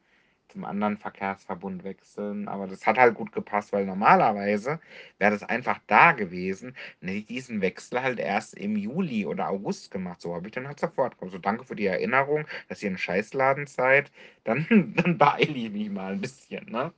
zum 0.49 0.65
anderen 0.65 0.97
Verkehrsverbund 0.97 1.83
wechseln. 1.83 2.47
Aber 2.47 2.67
das 2.67 2.85
hat 2.85 2.97
halt 2.97 3.15
gut 3.15 3.31
gepasst, 3.31 3.73
weil 3.73 3.85
normalerweise 3.85 4.79
wäre 5.17 5.31
das 5.31 5.43
einfach 5.43 5.79
da 5.87 6.11
gewesen. 6.13 6.75
Dann 7.01 7.09
hätte 7.09 7.19
ich 7.19 7.25
diesen 7.25 7.61
Wechsel 7.61 8.01
halt 8.01 8.19
erst 8.19 8.55
im 8.55 8.75
Juli 8.77 9.25
oder 9.25 9.49
August 9.49 9.91
gemacht. 9.91 10.21
So 10.21 10.35
habe 10.35 10.47
ich 10.47 10.53
dann 10.53 10.67
halt 10.67 10.79
sofort 10.79 11.17
gemacht. 11.17 11.33
So, 11.33 11.39
danke 11.39 11.65
für 11.65 11.75
die 11.75 11.85
Erinnerung, 11.87 12.45
dass 12.69 12.81
ihr 12.83 12.89
ein 12.91 12.97
Scheißladen 12.97 13.67
seid. 13.67 14.11
Dann, 14.43 14.65
dann 14.95 15.17
beeile 15.17 15.53
ich 15.53 15.71
mich 15.71 15.89
mal 15.89 16.13
ein 16.13 16.21
bisschen, 16.21 16.65
ne? 16.71 16.93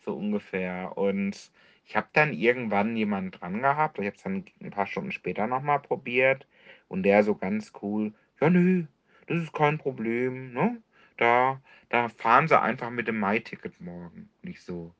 so 0.00 0.14
ungefähr. 0.16 0.96
Und 0.96 1.50
ich 1.84 1.96
habe 1.96 2.08
dann 2.12 2.32
irgendwann 2.32 2.96
jemanden 2.96 3.30
dran 3.32 3.60
gehabt. 3.62 3.98
Ich 3.98 4.06
habe 4.06 4.16
es 4.16 4.22
dann 4.22 4.44
ein 4.60 4.70
paar 4.70 4.86
Stunden 4.86 5.12
später 5.12 5.46
noch 5.46 5.62
mal 5.62 5.78
probiert 5.78 6.46
und 6.88 7.02
der 7.04 7.22
so 7.24 7.34
ganz 7.34 7.72
cool: 7.82 8.12
„Ja, 8.40 8.50
nö, 8.50 8.84
das 9.26 9.42
ist 9.42 9.52
kein 9.52 9.78
Problem, 9.78 10.52
ne? 10.52 10.82
Da 11.18 11.60
da 11.90 12.08
fahren 12.08 12.48
Sie 12.48 12.58
einfach 12.60 12.90
mit 12.90 13.06
dem 13.08 13.20
MyTicket 13.20 13.80
morgen.“ 13.80 14.30
Und 14.42 14.48
ich 14.50 14.62
so: 14.62 14.94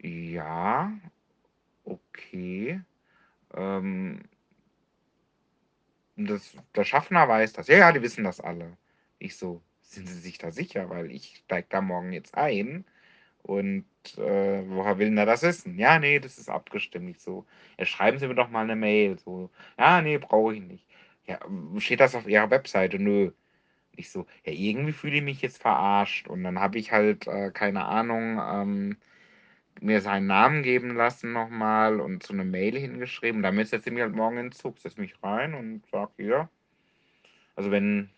„Ja, 0.00 0.92
okay, 1.84 2.80
ähm“ 3.54 4.22
das 6.16 6.56
der 6.74 6.84
Schaffner 6.84 7.28
weiß 7.28 7.52
das. 7.52 7.68
„Ja, 7.68 7.76
ja, 7.78 7.92
die 7.92 8.02
wissen 8.02 8.24
das 8.24 8.40
alle.“ 8.40 8.76
Ich 9.18 9.36
so: 9.36 9.62
„Sind 9.80 10.08
Sie 10.08 10.18
sich 10.20 10.38
da 10.38 10.50
sicher? 10.50 10.90
Weil 10.90 11.10
ich 11.12 11.36
steige 11.44 11.66
da 11.70 11.80
morgen 11.80 12.12
jetzt 12.12 12.34
ein 12.36 12.84
und, 13.42 13.86
äh, 14.18 14.64
woher 14.68 14.98
will 14.98 15.08
denn 15.08 15.16
der 15.16 15.26
das 15.26 15.42
wissen?“ 15.42 15.78
„Ja, 15.78 15.98
ne, 16.00 16.20
das 16.20 16.38
ist 16.38 16.50
abgestimmt.“ 16.50 17.10
Ich 17.10 17.20
so: 17.20 17.46
„Ja, 17.78 17.86
schreiben 17.86 18.18
Sie 18.18 18.28
mir 18.28 18.34
doch 18.36 18.50
mal 18.50 18.66
'ne 18.66 18.76
Mail“, 18.76 19.18
so. 19.18 19.50
„Ja, 19.78 20.02
ne, 20.02 20.18
brauche 20.20 20.54
ich 20.56 20.62
nicht.“ 20.62 20.86
„Ja, 21.26 21.40
steht 21.78 22.00
das 22.00 22.14
auf 22.16 22.28
Ihrer 22.28 22.50
Webseite?“ 22.50 22.98
„Nö.“ 22.98 23.32
Ich 23.98 24.10
so: 24.12 24.26
„Ja, 24.46 24.52
irgendwie 24.52 24.92
fühle 24.92 25.16
ich 25.16 25.22
mich 25.22 25.42
jetzt 25.42 25.60
verarscht.“ 25.60 26.28
Und 26.28 26.44
dann 26.44 26.60
habe 26.60 26.78
ich 26.78 26.92
halt, 26.92 27.26
äh, 27.26 27.50
keine 27.52 27.84
Ahnung, 27.86 28.40
ähm, 28.40 28.96
mir 29.80 30.00
seinen 30.02 30.26
Namen 30.28 30.62
geben 30.64 30.96
lassen 30.96 31.32
noch 31.32 31.50
mal 31.50 32.00
und 32.00 32.22
so 32.24 32.34
'ne 32.34 32.44
Mail 32.44 32.78
hingeschrieben. 32.78 33.42
Damit 33.42 33.68
setze 33.68 33.90
ich 33.90 33.94
mich 33.94 34.02
halt 34.04 34.14
morgen 34.16 34.38
in 34.38 34.46
'n 34.48 34.52
Zug, 34.52 34.78
setze 34.78 35.00
mich 35.00 35.14
rein 35.22 35.54
und 35.54 35.86
sage: 35.92 36.12
„Hier“ 36.18 36.48
also, 37.58 37.72
wenn 37.72 38.08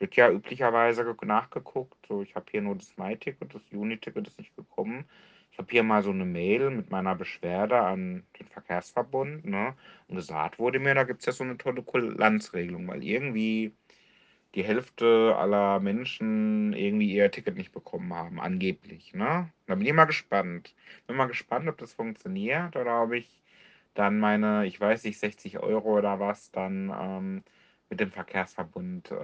wird 0.00 0.16
ja 0.16 0.28
üblicherweise 0.30 1.04
nachgeguckt, 1.24 1.96
so: 2.08 2.22
„Ich 2.22 2.34
habe 2.34 2.46
hier 2.50 2.60
nur 2.60 2.74
das 2.74 2.96
MyTicket, 2.96 3.54
das 3.54 3.62
Uniticket 3.72 4.26
ist 4.26 4.36
nicht 4.38 4.54
gekommen. 4.56 5.04
Ich 5.52 5.58
habe 5.58 5.68
hier 5.70 5.84
mal 5.84 6.02
so 6.02 6.12
'ne 6.12 6.24
Mail 6.24 6.70
mit 6.70 6.90
meiner 6.90 7.14
Beschwerde 7.14 7.78
an 7.80 8.24
den 8.40 8.48
Verkehrsverbund“, 8.48 9.44
ne? 9.44 9.74
Und 10.08 10.16
gesagt 10.16 10.58
wurde 10.58 10.80
mir, 10.80 10.94
da 10.96 11.04
gibt's 11.04 11.26
ja 11.26 11.32
so 11.32 11.44
'ne 11.44 11.56
tolle 11.56 11.82
Kulanzregelung, 11.84 12.88
weil 12.88 13.04
irgendwie 13.04 13.72
die 14.54 14.64
Hälfte 14.64 15.34
aller 15.36 15.80
Menschen 15.80 16.72
irgendwie 16.74 17.12
ihr 17.12 17.30
Ticket 17.30 17.56
nicht 17.56 17.72
bekommen 17.72 18.12
haben, 18.14 18.40
angeblich, 18.40 19.14
ne? 19.14 19.52
Da 19.66 19.74
bin 19.74 19.86
ich 19.86 19.92
mal 19.92 20.04
gespannt. 20.06 20.74
Bin 21.06 21.16
mal 21.16 21.26
gespannt, 21.26 21.68
ob 21.68 21.78
das 21.78 21.92
funktioniert 21.94 22.76
oder 22.76 23.02
ob 23.04 23.12
ich 23.12 23.42
dann 23.94 24.18
meine, 24.20 24.66
ich 24.66 24.80
weiß 24.80 25.04
nicht, 25.04 25.18
60 25.18 25.58
Euro 25.60 25.98
oder 25.98 26.20
was 26.20 26.50
dann, 26.52 26.90
ähm, 26.98 27.44
mit 27.90 28.00
dem 28.00 28.10
Verkehrsverbund, 28.12 29.10
äh, 29.12 29.14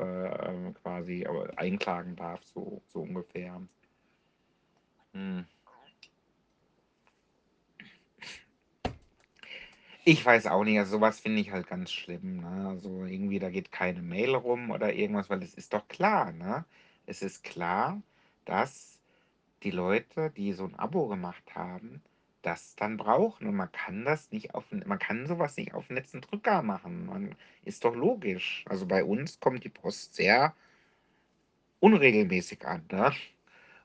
ähm, 0.48 0.74
quasi, 0.74 1.22
äh, 1.24 1.48
einklagen 1.56 2.16
darf, 2.16 2.44
so 2.44 2.82
so 2.88 3.00
ungefähr. 3.02 3.60
Mhm. 5.14 5.46
Ich 10.06 10.24
weiß 10.24 10.46
auch 10.46 10.64
nicht, 10.64 10.78
also, 10.78 10.92
so 10.92 11.00
was 11.02 11.20
finde 11.20 11.40
ich 11.42 11.50
halt 11.50 11.66
ganz 11.66 11.92
schlimm, 11.92 12.38
ne? 12.38 12.68
Also, 12.70 13.04
irgendwie 13.04 13.38
da 13.38 13.50
geht 13.50 13.70
keine 13.70 14.00
Mail 14.00 14.34
rum 14.34 14.70
oder 14.70 14.94
irgendwas, 14.94 15.28
weil 15.28 15.42
es 15.42 15.52
ist 15.54 15.74
doch 15.74 15.86
klar, 15.88 16.32
ne? 16.32 16.64
Es 17.06 17.20
ist 17.20 17.44
klar, 17.44 18.00
dass 18.46 18.98
die 19.62 19.70
Leute, 19.72 20.30
die 20.30 20.52
so 20.54 20.64
'n 20.66 20.74
Abo 20.76 21.08
gemacht 21.08 21.54
haben, 21.54 22.02
das 22.42 22.76
dann 22.76 22.96
brauchen 22.96 23.46
und 23.48 23.56
man 23.56 23.72
kann 23.72 24.04
das 24.06 24.30
nicht 24.32 24.54
auf 24.54 24.66
man 24.86 24.98
kann 24.98 25.26
so 25.26 25.38
was 25.38 25.56
nicht 25.58 25.74
auf 25.74 25.90
'n 25.90 25.96
letzten 25.96 26.22
Drücker 26.22 26.62
machen. 26.62 27.06
Man 27.06 27.36
ist 27.64 27.84
doch 27.84 27.94
logisch. 27.96 28.64
Also, 28.68 28.86
bei 28.86 29.04
uns 29.04 29.40
kommt 29.40 29.64
die 29.64 29.68
Post 29.70 30.14
sehr 30.14 30.54
unregelmäßig 31.82 32.66
an, 32.66 32.84
ne? 32.92 33.10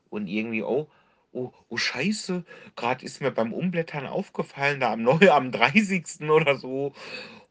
Und 0.09 0.27
irgendwie: 0.27 0.63
„Oh, 0.63 0.87
oh, 1.35 1.51
oh 1.69 1.77
Scheiße, 1.77 2.45
grad 2.77 3.03
ist 3.03 3.21
mir 3.21 3.31
beim 3.31 3.53
Umblättern 3.53 4.07
aufgefallen, 4.07 4.79
da 4.79 4.93
am 4.93 5.03
neu 5.03 5.29
am 5.31 5.51
30. 5.51 6.31
oder 6.31 6.55
so, 6.57 6.93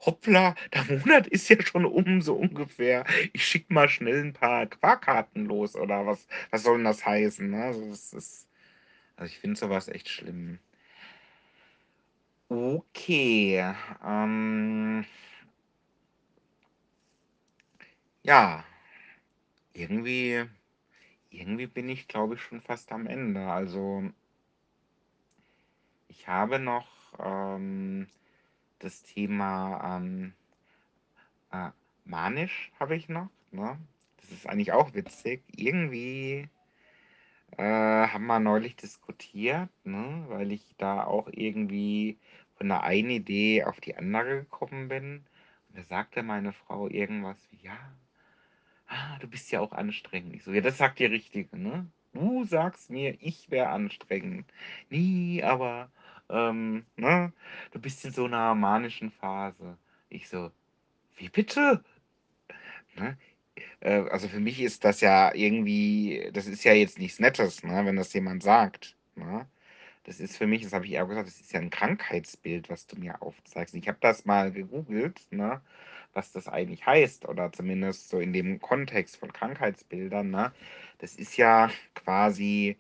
hoppla, 0.06 0.54
der 0.74 0.84
Monat 0.98 1.26
ist 1.28 1.48
ja 1.50 1.60
schon 1.62 1.84
um, 1.86 2.22
so 2.22 2.34
ungefähr. 2.36 3.04
Ich 3.34 3.46
schicke 3.46 3.72
mal 3.74 3.88
schnell 3.88 4.22
'n 4.24 4.32
paar 4.34 4.66
Sparkarten 4.72 5.46
los“ 5.46 5.76
oder 5.76 6.06
was 6.06 6.26
was 6.50 6.62
soll 6.64 6.78
'n 6.80 6.84
das 6.84 7.06
heißen, 7.06 7.50
ne? 7.50 7.64
Also, 7.64 7.88
das 7.90 8.12
ist 8.14 8.48
also, 9.16 9.32
ich 9.32 9.38
finde 9.40 9.58
so 9.60 9.70
was 9.70 9.88
echt 9.88 10.08
schlimm. 10.10 10.58
Okay, 12.50 13.74
ähm 14.04 15.04
ja. 18.24 18.64
Irgendwie 19.76 20.46
irgendwie 21.34 21.66
bin 21.66 21.88
ich, 21.88 22.08
glaube 22.08 22.34
ich, 22.34 22.40
schon 22.42 22.60
fast 22.60 22.92
am 22.92 23.06
Ende. 23.06 23.46
Also 23.50 24.04
ich 26.08 26.28
habe 26.28 26.58
noch, 26.58 26.88
ähm, 27.18 28.08
das 28.80 29.02
Thema, 29.02 29.96
ähm 29.98 30.34
äh, 31.50 31.70
manisch 32.04 32.72
habe 32.80 32.96
ich 32.96 33.08
noch, 33.08 33.28
ne? 33.50 33.78
Das 34.18 34.30
ist 34.32 34.46
eigentlich 34.46 34.72
auch 34.72 34.94
witzig. 34.94 35.42
Irgendwie 35.56 36.48
äh, 37.56 37.62
haben 38.08 38.26
wir 38.26 38.40
neulich 38.40 38.76
diskutiert, 38.76 39.68
ne, 39.84 40.24
weil 40.28 40.52
ich 40.52 40.74
da 40.78 41.04
auch 41.04 41.28
irgendwie 41.30 42.18
von 42.56 42.68
der 42.68 42.82
einen 42.82 43.10
Idee 43.10 43.64
auf 43.64 43.80
die 43.80 43.96
andere 43.96 44.40
gekommen 44.40 44.88
bin. 44.88 45.26
Und 45.68 45.78
da 45.78 45.82
sagte 45.84 46.22
meine 46.22 46.52
Frau 46.52 46.88
irgendwas 46.88 47.38
wie: 47.50 47.58
„Ja, 47.58 47.78
ah, 48.94 49.18
du 49.20 49.28
bist 49.28 49.50
ja 49.52 49.60
auch 49.60 49.72
anstrengend.“ 49.72 50.34
Ich 50.34 50.44
so: 50.44 50.52
„Ja, 50.52 50.60
das 50.62 50.78
sagt 50.78 50.98
die 51.00 51.06
Richtige, 51.06 51.56
ne? 51.58 51.86
Du 52.14 52.44
sagst 52.44 52.90
mir, 52.90 53.16
ich 53.20 53.50
wäre 53.50 53.68
anstrengend. 53.70 54.52
Ne, 54.90 55.42
aber, 55.44 55.90
ähm, 56.30 56.86
ne, 56.96 57.32
du 57.72 57.80
bist 57.80 58.04
in 58.04 58.12
so 58.12 58.26
'ner 58.28 58.54
manischen 58.54 59.10
Phase.“ 59.10 59.78
Ich 60.10 60.28
so: 60.28 60.52
„Wie 61.16 61.28
bitte?“ 61.30 61.84
Ne? 62.96 63.16
Äh, 63.80 64.02
also, 64.10 64.28
für 64.28 64.40
mich 64.40 64.60
ist 64.62 64.84
das 64.84 65.00
ja 65.02 65.34
irgendwie 65.34 66.30
das 66.32 66.46
ist 66.46 66.64
ja 66.64 66.74
jetzt 66.74 66.98
nichts 66.98 67.20
Nettes, 67.20 67.62
ne, 67.64 67.84
wenn 67.86 67.96
das 67.96 68.12
jemand 68.14 68.42
sagt, 68.42 68.96
ne? 69.16 69.48
Das 70.04 70.20
ist 70.20 70.36
für 70.38 70.46
mich 70.48 70.62
das 70.64 70.72
habe 70.74 70.86
ich 70.86 70.98
auch 71.00 71.08
gesagt: 71.08 71.28
„Das 71.28 71.40
ist 71.40 71.52
ja 71.52 71.60
'n 71.60 71.70
Krankheitsbild, 71.70 72.70
was 72.70 72.86
du 72.88 72.96
mir 72.98 73.22
aufzeigst.“ 73.22 73.74
Ich 73.76 73.88
habe 73.88 73.98
das 74.02 74.24
mal 74.26 74.52
gegoogelt, 74.52 75.22
ne, 75.32 75.62
was 76.14 76.32
das 76.32 76.48
eigentlich 76.48 76.86
heißt 76.86 77.26
oder 77.28 77.52
zumindest 77.52 78.08
so 78.10 78.20
in 78.20 78.32
dem 78.32 78.60
Kontext 78.60 79.16
von 79.18 79.32
Krankheitsbildern, 79.32 80.30
ne? 80.30 80.52
Das 80.98 81.16
ist 81.16 81.36
ja 81.36 81.70
quasi 81.94 82.78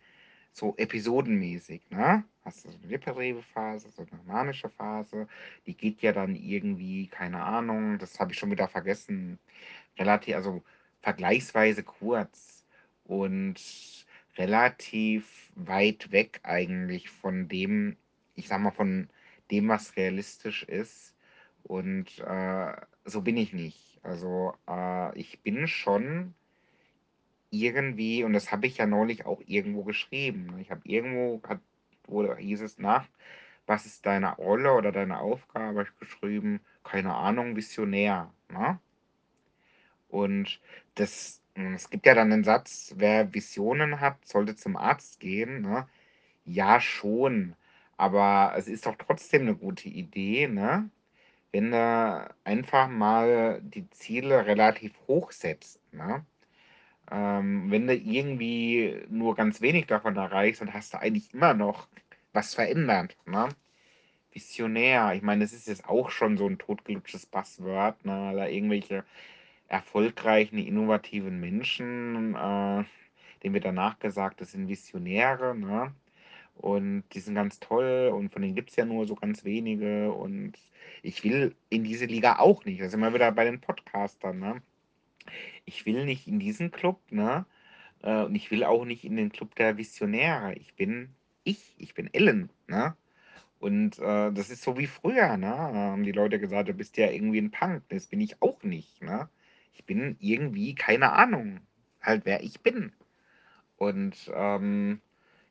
so 0.52 0.74
episodenmäßig, 0.78 1.90
ne? 1.90 2.24
Hast 2.44 2.64
du 2.66 2.70
so 2.70 2.78
'ne 2.78 2.88
depressive 2.88 3.42
Phase, 3.42 3.90
so 3.90 4.02
'ne 4.04 4.20
manische 4.26 4.68
Phase, 4.70 5.26
die 5.66 5.76
geht 5.76 6.02
ja 6.02 6.12
dann 6.12 6.36
irgendwie, 6.36 7.08
keine 7.08 7.42
Ahnung, 7.44 7.98
das 7.98 8.20
habe 8.20 8.32
ich 8.32 8.38
schon 8.38 8.50
wieder 8.52 8.68
vergessen, 8.68 9.38
relati 9.98 10.34
also, 10.34 10.62
vergleichsweise 11.02 11.84
kurz 11.84 12.66
und 13.04 13.56
relativ 14.38 15.52
weit 15.56 16.12
weg 16.12 16.40
eigentlich 16.44 17.10
von 17.10 17.48
dem 17.48 17.96
ich 18.36 18.48
sage 18.48 18.62
mal, 18.64 18.70
von 18.72 19.08
dem, 19.52 19.68
was 19.68 19.96
realistisch 19.96 20.64
ist. 20.64 21.13
Und, 21.66 22.18
äh, 22.20 22.72
so 23.04 23.22
bin 23.22 23.36
ich 23.38 23.52
nicht. 23.54 23.98
Also, 24.02 24.54
äh, 24.68 25.18
ich 25.18 25.40
bin 25.42 25.66
schon 25.66 26.34
irgendwie 27.52 28.24
und 28.24 28.32
das 28.32 28.50
habe 28.52 28.66
ich 28.66 28.78
ja 28.78 28.86
neulich 28.86 29.26
auch 29.26 29.40
irgendwo 29.46 29.84
geschrieben, 29.84 30.46
ne? 30.46 30.60
Ich 30.62 30.70
habe 30.70 30.80
irgendwo 30.84 31.40
hat 31.48 31.60
oder 32.08 32.36
hieß 32.36 32.60
es 32.62 32.78
nach: 32.78 33.06
„Was 33.66 33.86
ist 33.86 34.04
deine 34.06 34.34
Rolle 34.36 34.72
oder 34.74 34.92
deine 34.92 35.18
Aufgabe?“ 35.20 35.66
Habe 35.80 35.82
ich 35.92 35.98
geschrieben: 36.00 36.60
„Keine 36.84 37.14
Ahnung, 37.14 37.56
Visionär“, 37.56 38.32
ne? 38.50 38.78
Und 40.10 40.60
das 40.94 41.40
es 41.56 41.88
gibt 41.90 42.04
ja 42.06 42.14
dann 42.14 42.28
'nen 42.30 42.44
Satz: 42.44 42.94
„Wer 42.96 43.32
Visionen 43.32 44.00
hat, 44.00 44.24
sollte 44.26 44.56
zum 44.56 44.76
Arzt 44.76 45.20
gehen“, 45.20 45.62
ne? 45.62 45.86
Ja, 46.44 46.80
schon, 46.80 47.56
aber 47.98 48.54
es 48.56 48.68
ist 48.68 48.86
doch 48.86 48.96
trotzdem 48.96 49.46
'ne 49.46 49.56
gute 49.56 49.88
Idee, 49.88 50.48
ne, 50.48 50.90
wenn 51.54 51.72
du 51.72 52.36
einfach 52.44 52.88
mal 52.90 53.62
die 53.64 53.88
Ziele 53.92 54.46
relativ 54.46 54.94
hoch 55.08 55.32
setzt, 55.32 55.80
ne? 55.94 56.26
Ähm, 57.10 57.70
wenn 57.70 57.86
du 57.88 57.94
irgendwie 57.96 59.04
nur 59.10 59.34
ganz 59.36 59.60
wenig 59.62 59.86
davon 59.86 60.16
erreichst, 60.16 60.60
dann 60.62 60.74
hast 60.74 60.94
du 60.94 61.00
eigentlich 61.00 61.34
immer 61.34 61.54
noch 61.54 61.88
was 62.34 62.54
verändert, 62.54 63.16
ne? 63.26 63.48
Visionär, 64.32 65.14
ich 65.14 65.22
meine, 65.22 65.44
das 65.44 65.52
ist 65.54 65.68
jetzt 65.68 65.88
auch 65.88 66.10
schon 66.10 66.36
so 66.38 66.46
'n 66.48 66.58
totgelutschtes 66.58 67.26
Buzzword, 67.26 68.04
ne, 68.06 68.32
weil 68.34 68.52
irgendwelche 68.52 69.04
erfolgreichen, 69.68 70.58
innovativen 70.58 71.40
Menschen, 71.40 72.34
äh, 72.36 72.84
denen 73.42 73.54
wird 73.54 73.64
dann 73.66 73.76
nachgesagt, 73.76 74.40
das 74.42 74.52
sind 74.52 74.68
Visionäre, 74.68 75.54
ne? 75.56 75.94
Und 76.54 77.04
die 77.12 77.20
sind 77.20 77.34
ganz 77.34 77.60
toll 77.60 78.10
und 78.14 78.32
von 78.32 78.42
denen 78.42 78.54
gibt's 78.54 78.76
ja 78.76 78.84
nur 78.84 79.06
so 79.06 79.14
ganz 79.14 79.44
wenige 79.44 80.12
und 80.12 80.54
ich 81.02 81.24
will 81.24 81.54
in 81.68 81.84
diese 81.84 82.06
Liga 82.06 82.38
auch 82.38 82.64
nicht. 82.64 82.80
Da 82.80 82.88
sind 82.88 83.00
wir 83.00 83.12
wieder 83.12 83.32
bei 83.32 83.44
den 83.44 83.60
Podcastern, 83.60 84.38
ne? 84.38 84.62
Ich 85.64 85.86
will 85.86 86.04
nicht 86.04 86.26
in 86.28 86.38
diesen 86.38 86.70
Club, 86.70 87.00
ne, 87.10 87.46
äh, 88.02 88.24
und 88.24 88.34
ich 88.34 88.50
will 88.50 88.64
auch 88.64 88.84
nicht 88.84 89.04
in 89.04 89.16
den 89.16 89.32
Club 89.32 89.54
der 89.56 89.76
Visionäre. 89.78 90.54
Ich 90.54 90.74
bin 90.74 91.14
ich, 91.44 91.74
ich 91.78 91.94
bin 91.94 92.12
Ellen, 92.12 92.50
ne? 92.66 92.96
Und 93.58 93.98
äh, 93.98 94.32
das 94.32 94.50
ist 94.50 94.62
so 94.62 94.78
wie 94.78 94.86
früher, 94.86 95.36
ne? 95.36 95.48
Haben 95.48 96.04
die 96.04 96.12
Leute 96.12 96.38
gesagt, 96.40 96.68
du 96.68 96.74
bist 96.74 96.96
ja 96.96 97.10
irgendwie 97.10 97.40
ein 97.40 97.50
Punk. 97.50 97.82
Das 97.88 98.06
bin 98.06 98.20
ich 98.20 98.40
auch 98.42 98.62
nicht, 98.62 99.02
ne? 99.02 99.28
Ich 99.74 99.84
bin 99.84 100.16
irgendwie, 100.20 100.74
keine 100.74 101.12
Ahnung, 101.12 101.60
halt 102.00 102.24
wer 102.26 102.42
ich 102.42 102.60
bin. 102.62 102.92
Und 103.76 104.30
ähm, 104.34 105.00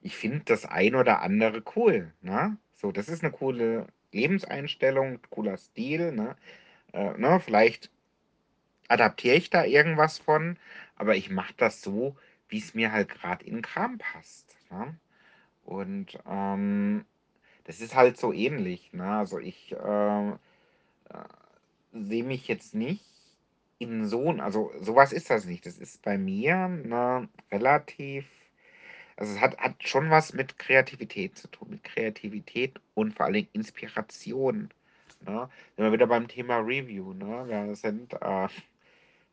ich 0.04 0.16
finde 0.18 0.42
das 0.46 0.66
ein 0.66 0.96
oder 0.96 1.22
andere 1.22 1.64
cool, 1.76 2.14
ne? 2.22 2.58
So, 2.76 2.92
das 2.92 3.10
ist 3.10 3.24
eine 3.24 3.32
coole 3.32 3.88
Lebenseinstellung, 4.12 5.20
cooler 5.30 5.58
Stil, 5.58 6.12
ne? 6.12 6.36
Äh, 6.94 7.18
ne? 7.18 7.40
Vielleicht 7.40 7.90
adaptiere 8.88 9.36
ich 9.36 9.50
da 9.50 9.64
irgendwas 9.66 10.20
von, 10.20 10.58
aber 10.96 11.16
ich 11.16 11.30
mache 11.30 11.54
das 11.58 11.82
so, 11.82 12.16
wie 12.50 12.60
es 12.60 12.74
mir 12.74 12.92
halt 12.92 13.10
gerade 13.10 13.46
in 13.46 13.56
den 13.56 13.62
Kram 13.62 13.98
passt. 13.98 14.56
Ne? 14.70 14.96
Und 15.64 16.20
ähm, 16.28 17.06
das 17.64 17.80
ist 17.80 17.96
halt 17.96 18.18
so 18.18 18.34
ähnlich. 18.34 18.92
Ne? 18.94 19.06
Also 19.06 19.40
ich 19.40 19.72
äh, 19.72 20.30
äh, 20.30 20.36
sehe 21.94 22.24
mich 22.24 22.48
jetzt 22.48 22.76
nicht 22.76 23.06
in 23.80 24.08
so, 24.08 24.30
also 24.30 24.72
sowas 24.80 25.14
ist 25.14 25.30
das 25.30 25.46
nicht. 25.46 25.66
Das 25.66 25.78
ist 25.78 26.02
bei 26.04 26.18
mir 26.18 26.68
ne, 26.68 27.28
relativ, 27.52 28.26
also 29.18 29.34
es 29.34 29.42
hat, 29.42 29.58
hat 29.58 29.76
schon 29.88 30.10
was 30.10 30.34
mit 30.34 30.58
Kreativität 30.58 31.38
zu 31.38 31.48
tun, 31.50 31.70
mit 31.72 31.84
Kreativität 31.84 32.80
und 32.94 33.14
vor 33.14 33.26
allen 33.26 33.34
Dingen 33.34 33.50
Inspiration. 33.54 34.70
Ne? 35.22 35.50
Sind 35.76 35.86
wir 35.86 35.92
wieder 35.92 36.08
beim 36.08 36.28
Thema 36.28 36.58
Review. 36.58 37.14
Ne? 37.14 37.46
Wir 37.48 37.76
sind 37.76 38.14
äh, 38.14 38.48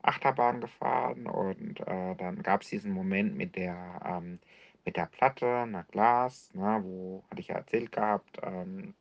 Achterbahn 0.02 0.60
gefahren 0.60 1.26
und 1.26 1.80
äh, 1.80 2.14
dann 2.16 2.42
gab 2.42 2.62
es 2.62 2.68
diesen 2.68 2.92
Moment 2.92 3.36
mit 3.36 3.56
der, 3.56 4.00
ähm, 4.04 4.38
mit 4.84 4.96
der 4.96 5.06
Platte, 5.06 5.66
na 5.68 5.82
Glas, 5.90 6.50
ne, 6.54 6.80
wo 6.82 7.22
hatte 7.30 7.40
ich 7.40 7.48
ja 7.48 7.56
erzählt 7.56 7.92
gehabt, 7.92 8.38
ähm, 8.42 8.94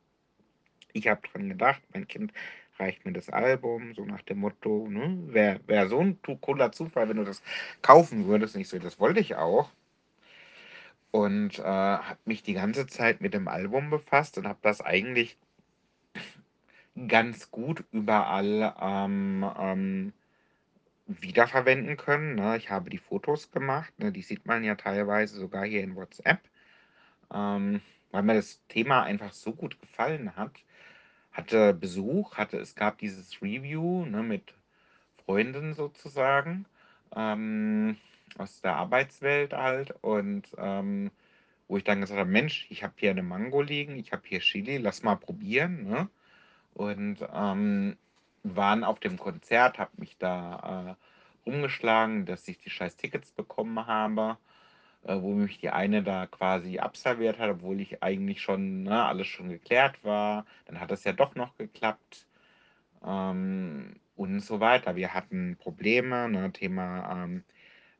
ich 0.92 1.08
habe 1.08 1.20
dran 1.26 1.48
gedacht, 1.48 1.80
mein 1.94 2.06
Kind 2.06 2.32
reicht 2.78 3.04
mir 3.04 3.12
das 3.12 3.30
Album, 3.30 3.94
so 3.94 4.04
nach 4.04 4.22
dem 4.22 4.38
Motto, 4.38 4.88
ne, 4.88 5.18
wäre 5.26 5.60
wär 5.66 5.88
so 5.88 6.00
ein 6.00 6.18
cooler 6.40 6.72
Zufall, 6.72 7.08
wenn 7.08 7.18
du 7.18 7.24
das 7.24 7.42
kaufen 7.82 8.26
würdest. 8.26 8.56
Nicht 8.56 8.68
so, 8.68 8.78
das 8.78 8.98
wollte 8.98 9.20
ich 9.20 9.36
auch. 9.36 9.70
Und 11.12 11.58
äh, 11.58 11.62
habe 11.62 12.18
mich 12.24 12.42
die 12.42 12.54
ganze 12.54 12.86
Zeit 12.86 13.20
mit 13.20 13.34
dem 13.34 13.48
Album 13.48 13.90
befasst 13.90 14.38
und 14.38 14.46
habe 14.46 14.60
das 14.62 14.80
eigentlich 14.80 15.36
ganz 17.08 17.50
gut 17.50 17.84
überall 17.92 18.74
ähm, 18.80 19.48
ähm, 19.58 20.12
wiederverwenden 21.06 21.96
können. 21.96 22.36
Ne? 22.36 22.56
Ich 22.56 22.70
habe 22.70 22.90
die 22.90 22.98
Fotos 22.98 23.50
gemacht, 23.50 23.92
ne? 23.98 24.12
die 24.12 24.22
sieht 24.22 24.46
man 24.46 24.64
ja 24.64 24.74
teilweise 24.76 25.38
sogar 25.38 25.64
hier 25.64 25.82
in 25.82 25.96
WhatsApp, 25.96 26.40
ähm, 27.32 27.80
weil 28.10 28.22
mir 28.22 28.34
das 28.34 28.60
Thema 28.68 29.02
einfach 29.02 29.32
so 29.32 29.52
gut 29.52 29.80
gefallen 29.80 30.36
hat. 30.36 30.52
Hatte 31.32 31.74
Besuch, 31.74 32.36
hatte 32.36 32.58
es 32.58 32.74
gab 32.74 32.98
dieses 32.98 33.40
Review 33.40 34.04
ne, 34.04 34.22
mit 34.22 34.54
Freunden 35.24 35.74
sozusagen 35.74 36.66
ähm, 37.14 37.96
aus 38.38 38.60
der 38.60 38.76
Arbeitswelt 38.76 39.52
halt 39.52 39.94
und 40.02 40.48
ähm, 40.58 41.10
wo 41.70 41.76
ich 41.76 41.84
dann 41.84 42.00
gesagt 42.00 42.18
habe, 42.18 42.30
Mensch, 42.30 42.66
ich 42.68 42.82
habe 42.82 42.94
hier 42.96 43.10
eine 43.10 43.22
Mango 43.22 43.62
liegen, 43.62 43.96
ich 43.96 44.12
habe 44.12 44.22
hier 44.26 44.40
Chili, 44.40 44.78
lass 44.78 45.04
mal 45.04 45.14
probieren. 45.14 45.84
Ne? 45.84 46.08
Und 46.74 47.18
ähm, 47.32 47.96
waren 48.42 48.82
auf 48.82 48.98
dem 48.98 49.16
Konzert, 49.18 49.78
habe 49.78 49.92
mich 49.96 50.16
da 50.18 50.96
äh, 50.98 51.48
rumgeschlagen, 51.48 52.26
dass 52.26 52.48
ich 52.48 52.58
die 52.58 52.70
scheiß 52.70 52.96
Tickets 52.96 53.30
bekommen 53.30 53.86
habe, 53.86 54.36
äh, 55.04 55.14
wo 55.20 55.32
mich 55.32 55.58
die 55.58 55.70
eine 55.70 56.02
da 56.02 56.26
quasi 56.26 56.80
abserviert 56.80 57.38
hat, 57.38 57.50
obwohl 57.50 57.80
ich 57.80 58.02
eigentlich 58.02 58.42
schon 58.42 58.82
ne, 58.82 59.04
alles 59.04 59.28
schon 59.28 59.48
geklärt 59.48 60.02
war. 60.02 60.46
Dann 60.66 60.80
hat 60.80 60.90
es 60.90 61.04
ja 61.04 61.12
doch 61.12 61.36
noch 61.36 61.56
geklappt 61.56 62.26
ähm, 63.04 63.94
und 64.16 64.40
so 64.40 64.58
weiter. 64.58 64.96
Wir 64.96 65.14
hatten 65.14 65.56
Probleme, 65.56 66.28
ne, 66.28 66.52
Thema 66.52 67.24
ähm, 67.24 67.44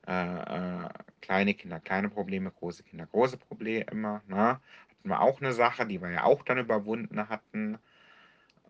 äh, 0.06 0.84
äh, 0.84 0.88
kleine 1.20 1.54
Kinder, 1.54 1.80
kleine 1.80 2.08
Probleme, 2.08 2.50
große 2.50 2.82
Kinder, 2.82 3.06
große 3.06 3.36
Probleme. 3.36 4.22
Ne? 4.26 4.36
Hatten 4.36 5.08
wir 5.08 5.20
auch 5.20 5.40
eine 5.40 5.52
Sache, 5.52 5.86
die 5.86 6.00
wir 6.00 6.10
ja 6.10 6.24
auch 6.24 6.42
dann 6.44 6.58
überwunden 6.58 7.28
hatten. 7.28 7.78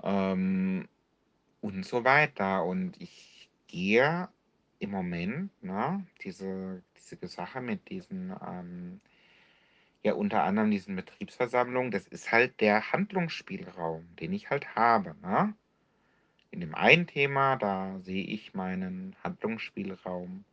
Ähm, 0.02 0.88
und 1.60 1.84
so 1.84 2.04
weiter. 2.04 2.64
Und 2.64 3.00
ich 3.00 3.50
gehe 3.66 4.28
im 4.78 4.90
Moment, 4.90 5.50
ne, 5.62 6.04
diese, 6.22 6.82
diese 6.96 7.26
Sache 7.26 7.60
mit 7.60 7.88
diesen, 7.90 8.34
ähm, 8.46 9.00
ja, 10.02 10.14
unter 10.14 10.42
anderem 10.44 10.70
diesen 10.70 10.96
Betriebsversammlungen, 10.96 11.90
das 11.90 12.08
ist 12.08 12.32
halt 12.32 12.60
der 12.60 12.92
Handlungsspielraum, 12.92 14.16
den 14.16 14.32
ich 14.32 14.48
halt 14.48 14.74
habe. 14.74 15.14
Ne? 15.22 15.54
In 16.50 16.60
dem 16.60 16.74
einen 16.74 17.06
Thema, 17.06 17.56
da 17.56 17.98
sehe 18.00 18.24
ich 18.24 18.54
meinen 18.54 19.14
Handlungsspielraum 19.22 20.44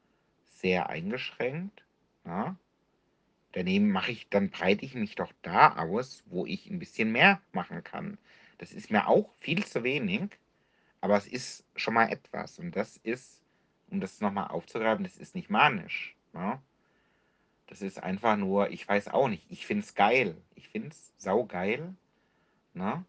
sehr 0.60 0.90
eingeschränkt. 0.90 1.84
Ne? 2.24 2.58
Daneben 3.54 3.92
mache 3.92 4.12
ich, 4.12 4.30
dann 4.30 4.50
breite 4.50 4.86
ich 4.86 4.94
mich 4.94 5.16
doch 5.16 5.32
da 5.42 5.78
aus, 5.78 6.24
wo 6.28 6.46
ich 6.46 6.70
ein 6.70 6.80
bisschen 6.80 7.12
mehr 7.12 7.42
machen 7.54 7.84
kann. 7.84 8.18
Das 8.58 8.72
ist 8.74 8.92
mir 8.92 9.08
auch 9.08 9.34
viel 9.40 9.66
zu 9.66 9.84
wenig. 9.84 10.38
Aber 11.02 11.18
es 11.18 11.28
ist 11.28 11.64
schon 11.76 11.94
mal 11.94 12.10
etwas. 12.12 12.60
Und 12.60 12.76
das 12.76 12.98
ist, 12.98 13.44
um 13.90 14.02
das 14.02 14.20
nochmal 14.20 14.48
aufzugreifen, 14.48 15.04
das 15.04 15.18
ist 15.18 15.36
nicht 15.36 15.50
manisch. 15.50 16.16
Ne? 16.34 16.62
Das 17.68 17.82
ist 17.82 18.02
einfach 18.02 18.38
nur, 18.38 18.72
ich 18.72 18.88
weiß 18.88 19.10
auch 19.10 19.28
nicht, 19.28 19.46
ich 19.50 19.66
finde 19.66 19.84
es 19.84 19.96
geil. 19.96 20.36
Ich 20.56 20.70
finde 20.70 20.90
es 20.90 21.14
saugeil. 21.18 21.96
Ne? 22.74 23.06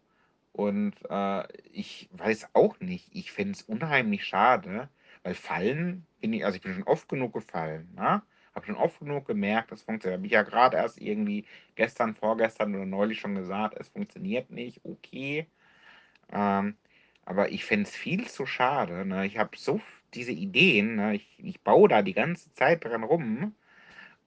Und 0.51 0.95
äh, 1.09 1.47
ich 1.71 2.09
weiß 2.11 2.53
auch 2.53 2.79
nicht, 2.79 3.09
ich 3.13 3.31
finde 3.31 3.53
es 3.53 3.61
unheimlich 3.63 4.25
schade, 4.25 4.89
weil 5.23 5.35
fallen 5.35 6.05
bin 6.21 6.33
ich, 6.33 6.45
also 6.45 6.55
ich 6.55 6.61
bin 6.61 6.73
schon 6.73 6.83
oft 6.83 7.07
genug 7.09 7.33
gefallen. 7.33 7.89
Ne? 7.95 8.21
Habe 8.55 8.65
schon 8.65 8.75
oft 8.75 8.99
genug 8.99 9.25
gemerkt, 9.27 9.71
das 9.71 9.83
funktioniert. 9.83 10.19
Habe 10.19 10.27
ich 10.27 10.33
ja 10.33 10.43
gerade 10.43 10.77
erst 10.77 10.99
irgendwie 10.99 11.45
gestern, 11.75 12.15
vorgestern 12.15 12.75
oder 12.75 12.85
neulich 12.85 13.19
schon 13.19 13.35
gesagt, 13.35 13.77
es 13.79 13.89
funktioniert 13.89 14.49
nicht. 14.49 14.81
Okay. 14.83 15.47
Ähm, 16.31 16.77
aber 17.25 17.51
ich 17.51 17.65
fände 17.65 17.87
es 17.87 17.95
viel 17.95 18.27
zu 18.27 18.45
schade. 18.45 19.05
Ne? 19.05 19.25
Ich 19.25 19.37
habe 19.37 19.55
so 19.57 19.81
diese 20.13 20.31
Ideen, 20.31 20.95
ne? 20.95 21.15
ich, 21.15 21.27
ich 21.37 21.61
baue 21.61 21.87
da 21.87 22.01
die 22.01 22.13
ganze 22.13 22.51
Zeit 22.53 22.83
dran 22.83 23.03
rum. 23.03 23.55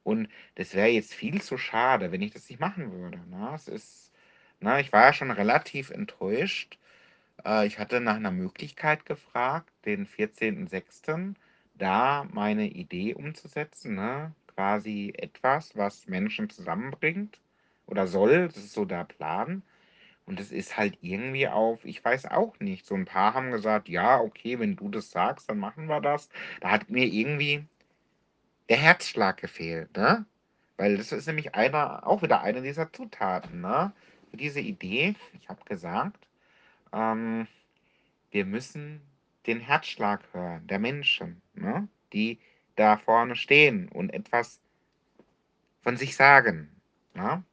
Und 0.05 0.29
das 0.57 0.75
wäre 0.75 0.89
jetzt 0.89 1.15
viel 1.15 1.43
zu 1.43 1.59
schade, 1.59 2.13
wenn 2.13 2.23
ich 2.23 2.33
das 2.33 2.49
nicht 2.49 2.61
machen 2.61 2.93
würde. 2.93 3.19
Ne? 3.29 3.53
Es 3.55 3.69
ist, 3.69 4.13
ne? 4.61 4.81
Ich 4.81 4.93
war 4.93 5.07
ja 5.07 5.13
schon 5.13 5.31
relativ 5.31 5.91
enttäuscht. 5.91 6.79
Äh, 7.45 7.67
ich 7.67 7.79
hatte 7.79 8.01
nach 8.01 8.17
einer 8.17 8.31
Möglichkeit 8.31 9.07
gefragt, 9.07 9.73
den 9.85 10.07
14.06. 10.07 11.35
da 11.75 12.27
meine 12.33 12.69
Idee 12.69 13.15
umzusetzen. 13.15 13.95
Ne? 13.95 14.35
Quasi 14.55 15.13
etwas, 15.17 15.77
was 15.77 16.07
Menschen 16.07 16.51
zusammenbringt 16.51 17.41
oder 17.87 18.07
soll. 18.07 18.49
Das 18.49 18.59
ist 18.59 18.73
so 18.73 18.85
der 18.85 19.05
Plan. 19.05 19.63
Und 20.25 20.39
es 20.41 20.53
ist 20.53 20.77
halt 20.77 20.99
irgendwie 21.01 21.49
auf, 21.49 21.85
ich 21.85 22.05
weiß 22.05 22.27
auch 22.27 22.59
nicht. 22.61 22.87
So 22.87 22.95
ein 22.95 23.07
paar 23.07 23.35
haben 23.35 23.51
gesagt, 23.51 23.89
ja, 23.89 24.21
okay, 24.21 24.59
wenn 24.59 24.77
du 24.77 24.89
das 24.89 25.11
sagst, 25.11 25.51
dann 25.51 25.59
machen 25.59 25.87
wir 25.87 26.01
das. 26.01 26.29
Da 26.61 26.71
hat 26.71 26.91
mir 26.91 27.07
irgendwie 27.07 27.67
der 28.69 28.77
Herzschlag 28.79 29.39
gefehlt, 29.39 29.97
ne? 29.97 30.25
Weil 30.77 30.97
das 30.97 31.13
ist 31.13 31.27
nämlich 31.27 31.55
einer, 31.55 32.07
auch 32.07 32.23
wieder 32.23 32.41
eine 32.43 32.63
dieser 32.63 32.93
Zutaten, 32.93 33.61
ne? 33.61 33.93
Für 34.31 34.37
diese 34.37 34.61
Idee, 34.61 35.15
ich 35.39 35.49
habe 35.49 35.63
gesagt, 35.65 36.27
ähm, 36.93 37.47
wir 38.31 38.45
müssen 38.45 39.01
den 39.47 39.61
Herzschlag 39.61 40.23
hören, 40.33 40.67
der 40.67 40.79
Menschen, 40.79 41.43
ne? 41.55 41.89
Die 42.13 42.39
da 42.77 42.97
vorne 42.97 43.37
stehen 43.37 43.89
und 43.89 44.11
etwas 44.13 44.61
von 45.83 45.97
sich 45.97 46.17
sagen, 46.17 46.81
ne? 47.15 47.45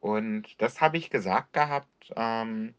Und 0.00 0.60
das 0.60 0.80
habe 0.80 0.98
ich 0.98 1.10
gesagt 1.10 1.52
gehabt, 1.54 2.12
ähm, 2.16 2.74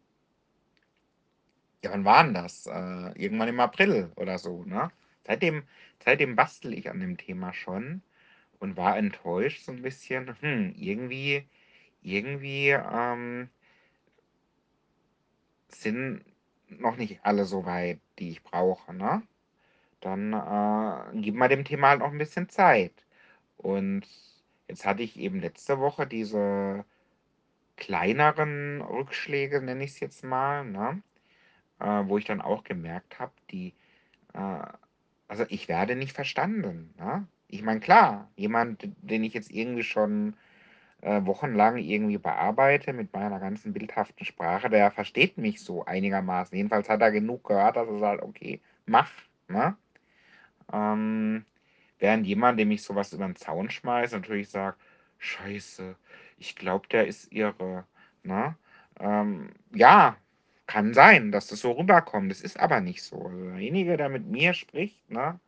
ja, 1.84 1.92
wann 1.92 2.06
war 2.06 2.32
das? 2.32 2.68
Äh, 2.68 3.12
irgendwann 3.22 3.50
im 3.50 3.60
April 3.60 4.12
oder 4.16 4.38
so, 4.38 4.64
ne? 4.66 4.92
Seitdem, 5.26 5.64
seitdem 6.04 6.36
bastel 6.36 6.74
ich 6.74 6.90
an 6.90 7.00
dem 7.00 7.18
Thema 7.18 7.54
schon 7.54 8.02
und 8.60 8.78
war 8.78 8.98
enttäuscht 8.98 9.64
so 9.64 9.72
ein 9.72 9.82
bisschen. 9.82 10.36
Hm, 10.42 10.74
irgendwie, 10.78 11.48
irgendwie 12.02 12.70
ähm, 12.70 13.50
sind 15.70 16.24
noch 16.70 16.98
nicht 16.98 17.20
alle 17.24 17.46
so 17.46 17.66
weit, 17.66 18.00
die 18.20 18.30
ich 18.30 18.44
brauche, 18.44 18.94
ne? 18.94 19.22
Dann 20.02 20.34
äh, 20.34 21.22
gib 21.22 21.36
mal 21.36 21.48
dem 21.48 21.66
Thema 21.66 21.90
halt 21.90 22.00
noch 22.00 22.12
ein 22.12 22.18
bisschen 22.18 22.50
Zeit. 22.50 22.94
Und 23.58 24.04
jetzt 24.68 24.86
hatte 24.86 25.04
ich 25.04 25.18
eben 25.18 25.40
letzte 25.40 25.80
Woche 25.80 26.08
diese 26.08 26.86
kleineren 27.78 28.82
Rückschläge, 28.82 29.62
nenne 29.62 29.84
ich 29.84 29.92
es 29.92 30.00
jetzt 30.00 30.24
mal, 30.24 30.66
ne? 30.66 31.02
Äh, 31.80 32.04
wo 32.08 32.18
ich 32.18 32.26
dann 32.26 32.42
auch 32.42 32.64
gemerkt 32.64 33.20
habe, 33.20 33.34
die, 33.52 33.74
äh, 34.34 34.64
also 35.28 35.46
ich 35.50 35.68
werde 35.68 35.96
nicht 35.96 36.14
verstanden. 36.14 36.94
Ne? 36.98 37.28
Ich 37.48 37.64
meine, 37.64 37.80
klar, 37.80 38.30
jemand, 38.36 38.88
den 39.02 39.24
ich 39.24 39.34
jetzt 39.34 39.52
irgendwie 39.52 39.84
schon 39.84 40.36
äh, 41.02 41.26
wochenlang 41.26 41.78
irgendwie 41.78 42.18
bearbeite 42.18 42.94
mit 42.94 43.14
meiner 43.14 43.40
ganzen 43.40 43.74
bildhaften 43.74 44.26
Sprache, 44.26 44.70
der 44.70 44.92
versteht 44.92 45.38
mich 45.38 45.62
so 45.62 45.86
einigermaßen. 45.86 46.56
Jedenfalls 46.58 46.90
hat 46.90 47.02
er 47.02 47.12
genug 47.12 47.44
gehört, 47.46 47.76
dass 47.78 47.88
er 47.90 48.00
sagt: 48.00 48.24
„Okay, 48.24 48.62
mach“, 48.86 49.12
ne? 49.48 49.78
Ähm, 50.74 51.46
während 52.00 52.28
jemand, 52.28 52.60
dem 52.60 52.72
ich 52.72 52.84
so 52.84 52.96
was 52.96 53.14
über 53.14 53.26
'n 53.26 53.36
Zaun 53.36 53.70
schmeiße, 53.70 54.16
natürlich 54.16 54.50
sagt: 54.50 54.80
„Scheiße, 55.20 55.96
ich 56.38 56.56
glaube, 56.56 56.88
der 56.90 57.08
ist 57.08 57.32
irre“, 57.34 57.86
ne? 58.24 58.56
Ähm, 59.00 59.52
ja, 59.74 60.18
kann 60.68 60.94
sein, 60.94 61.32
dass 61.32 61.48
das 61.48 61.60
so 61.62 61.72
rüberkommt. 61.74 62.32
Das 62.32 62.42
ist 62.42 62.60
aber 62.60 62.82
nicht 62.82 63.04
so. 63.04 63.18
Also, 63.28 63.46
derjenige, 63.52 63.98
der 63.98 64.10
mit 64.10 64.26
mir 64.28 64.54
spricht, 64.54 65.10
ne, 65.12 65.40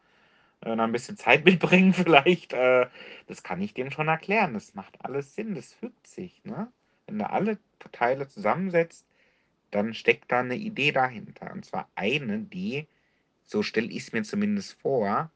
äh, 0.63 0.75
noch 0.75 0.85
'n 0.85 0.91
bisschen 0.91 1.17
Zeit 1.17 1.45
mitbringen 1.45 1.93
vielleicht, 1.93 2.53
äh, 2.53 2.87
das 3.27 3.43
kann 3.43 3.61
ich 3.61 3.73
dem 3.73 3.91
schon 3.91 4.07
erklären. 4.07 4.53
Das 4.53 4.75
macht 4.75 5.03
alles 5.03 5.35
Sinn, 5.35 5.55
das 5.55 5.73
fügt 5.73 6.07
sich, 6.07 6.43
ne? 6.45 6.71
Wenn 7.07 7.19
du 7.19 7.29
alle 7.29 7.59
Teile 7.91 8.27
zusammensetzt, 8.27 9.05
dann 9.71 9.93
steckt 9.93 10.31
da 10.31 10.43
'ne 10.43 10.55
Idee 10.55 10.91
dahinter. 10.93 11.51
Und 11.53 11.65
zwar 11.65 11.89
eine, 11.95 12.39
die, 12.39 12.87
so 13.45 13.63
stelle 13.63 13.87
ich's 13.89 14.13
mir 14.13 14.23
zumindest 14.23 14.73
vor, 14.81 15.31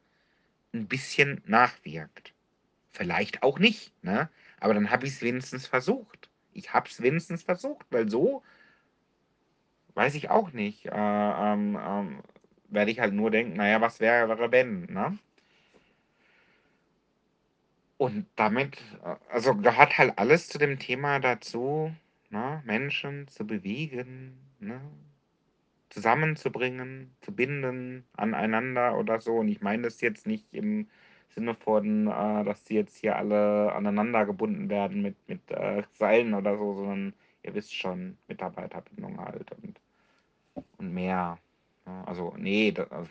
'n 0.73 0.87
bisschen 0.87 1.41
nachwirkt. 1.47 2.33
Vielleicht 2.93 3.43
auch 3.43 3.59
nicht, 3.59 3.93
ne? 4.03 4.29
Aber 4.61 4.73
dann 4.75 4.91
habe 4.91 5.07
ich's 5.07 5.21
wenigstens 5.23 5.67
versucht. 5.67 6.29
Ich 6.53 6.73
habe 6.73 6.89
es 6.89 7.01
wenigstens 7.03 7.43
versucht, 7.43 7.85
weil 7.91 8.09
so 8.09 8.43
weiß 9.95 10.15
ich 10.15 10.29
auch 10.29 10.51
nicht, 10.53 10.85
äh, 10.85 10.89
ähm, 10.91 11.77
ähm, 11.81 12.21
werde 12.71 12.91
ich 12.91 12.99
halt 12.99 13.13
nur 13.13 13.31
denken: 13.31 13.53
„Na 13.57 13.67
ja, 13.69 13.81
was 13.81 13.99
wäre, 13.99 14.51
wenn“, 14.51 14.85
ne? 14.85 15.17
Und 17.97 18.25
damit 18.35 18.77
äh, 19.03 19.15
also, 19.29 19.55
gehört 19.55 19.97
halt 19.97 20.17
alles 20.17 20.47
zu 20.47 20.57
dem 20.57 20.79
Thema 20.79 21.19
dazu, 21.19 21.93
ne, 22.29 22.61
Menschen 22.65 23.27
zu 23.27 23.45
bewegen, 23.45 24.37
ne, 24.59 24.81
zusammenzubringen, 25.89 27.15
zu 27.21 27.33
binden 27.35 28.05
aneinander 28.17 28.97
oder 28.97 29.21
so. 29.21 29.35
Und 29.37 29.49
ich 29.49 29.61
meine 29.61 29.83
das 29.83 30.01
jetzt 30.01 30.27
nicht 30.27 30.53
im 30.53 30.89
Sinne 31.29 31.55
von, 31.55 32.07
äh, 32.07 32.43
dass 32.45 32.63
die 32.65 32.75
jetzt 32.75 32.97
hier 32.97 33.15
alle 33.17 33.73
aneinander 33.73 34.25
gebunden 34.25 34.69
werden 34.69 35.01
mit 35.01 35.17
mit, 35.27 35.51
äh, 35.51 35.83
Seilen 35.93 36.33
oder 36.33 36.57
so, 36.57 36.75
sondern 36.75 37.13
ihr 37.43 37.55
wisst 37.55 37.75
schon, 37.75 38.17
Mitarbeiterbindung 38.27 39.19
halt 39.19 39.51
und 39.53 39.79
und 40.77 40.93
mehr? 40.93 41.39
Also, 41.85 42.33
ne, 42.37 42.71
da 42.73 42.83
äh 42.83 43.05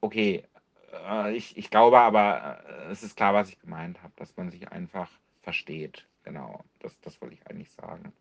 okay, 0.00 0.44
äh, 0.92 1.34
ich 1.36 1.56
ich 1.56 1.70
glaube 1.70 1.98
aber, 2.00 2.62
äh, 2.88 2.92
es 2.92 3.02
ist 3.02 3.16
klar, 3.16 3.34
was 3.34 3.48
ich 3.48 3.58
gemeint 3.58 4.02
habe, 4.02 4.12
dass 4.16 4.36
man 4.36 4.50
sich 4.50 4.70
einfach 4.72 5.10
versteht. 5.42 6.06
Genau, 6.24 6.64
das 6.80 6.98
das 7.00 7.20
wollte 7.20 7.34
ich 7.34 7.46
eigentlich 7.48 7.70
sagen. 7.72 8.12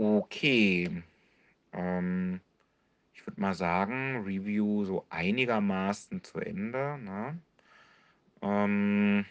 Okay, 0.00 1.02
ähm, 1.72 2.40
ich 3.14 3.26
würde 3.26 3.40
mal 3.40 3.54
sagen, 3.54 4.24
Review 4.24 4.84
so 4.84 5.06
einigermaßen 5.10 6.24
zu 6.24 6.40
Ende, 6.40 6.98
ne? 6.98 7.40
Ähm 8.42 9.26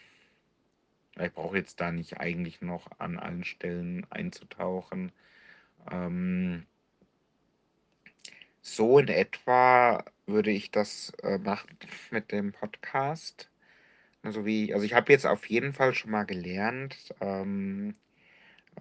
ich 1.20 1.32
brauche 1.34 1.56
jetzt 1.58 1.80
da 1.80 1.90
nicht 1.92 2.18
eigentlich 2.20 2.60
noch 2.62 2.88
an 2.98 3.18
allen 3.18 3.44
Stellen 3.44 4.06
einzutauchen. 4.10 5.12
Ähm 5.90 6.67
so 8.76 8.98
in 8.98 9.08
etwa 9.08 10.04
würde 10.26 10.50
ich 10.50 10.70
das, 10.70 11.12
äh, 11.22 11.38
machen 11.38 11.78
mit 12.10 12.32
dem 12.32 12.52
Podcast. 12.52 13.50
Also, 14.22 14.46
wie 14.46 14.74
also, 14.74 14.84
ich 14.86 14.94
habe 14.94 15.12
jetzt 15.12 15.26
auf 15.26 15.46
jeden 15.50 15.74
Fall 15.74 15.94
schon 15.94 16.10
mal 16.12 16.24
gelernt, 16.26 17.14
ähm, 17.20 17.96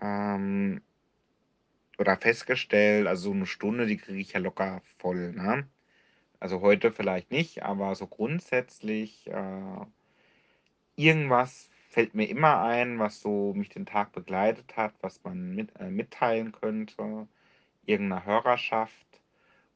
ähm 0.01 0.81
oder 1.99 2.15
festgestellt, 2.17 3.07
also, 3.07 3.29
so 3.29 3.33
'ne 3.33 3.45
Stunde, 3.47 3.85
die 3.87 3.97
kriege 3.97 4.19
ich 4.19 4.33
ja 4.33 4.39
locker 4.39 4.81
voll, 4.99 5.31
ne? 5.33 5.67
Also, 6.39 6.61
heute 6.61 6.91
vielleicht 6.93 7.31
nicht, 7.31 7.63
aber 7.63 7.95
so 7.95 8.07
grundsätzlich, 8.07 9.27
äh 9.27 9.85
irgendwas 10.99 11.69
fällt 11.89 12.15
mir 12.15 12.27
immer 12.27 12.59
ein, 12.63 12.97
was 12.97 13.21
so 13.21 13.53
mich 13.53 13.69
den 13.69 13.85
Tag 13.85 14.13
begleitet 14.13 14.75
hat, 14.77 14.95
was 15.01 15.23
man 15.23 15.53
mit 15.55 15.75
äh, 15.79 15.91
mitteilen 15.91 16.51
könnte, 16.51 17.27
irgend 17.85 18.09
'ner 18.09 18.25
Hörerschaft. 18.25 19.16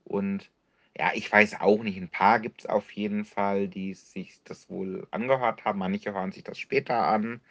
Und 0.06 0.52
ja, 0.98 1.12
ich 1.16 1.32
weiß 1.32 1.62
auch 1.62 1.84
nicht, 1.84 1.98
'n 1.98 2.10
paar 2.10 2.40
gibt's 2.40 2.66
auf 2.66 2.92
jeden 2.92 3.26
Fall, 3.26 3.68
die 3.70 3.94
sich 3.94 4.42
das 4.44 4.70
wohl 4.70 5.08
angehört 5.12 5.66
haben. 5.66 5.80
Manche 5.80 6.14
hören 6.14 6.32
sich 6.34 6.44
das 6.44 6.58
später 6.60 7.08
an, 7.08 7.42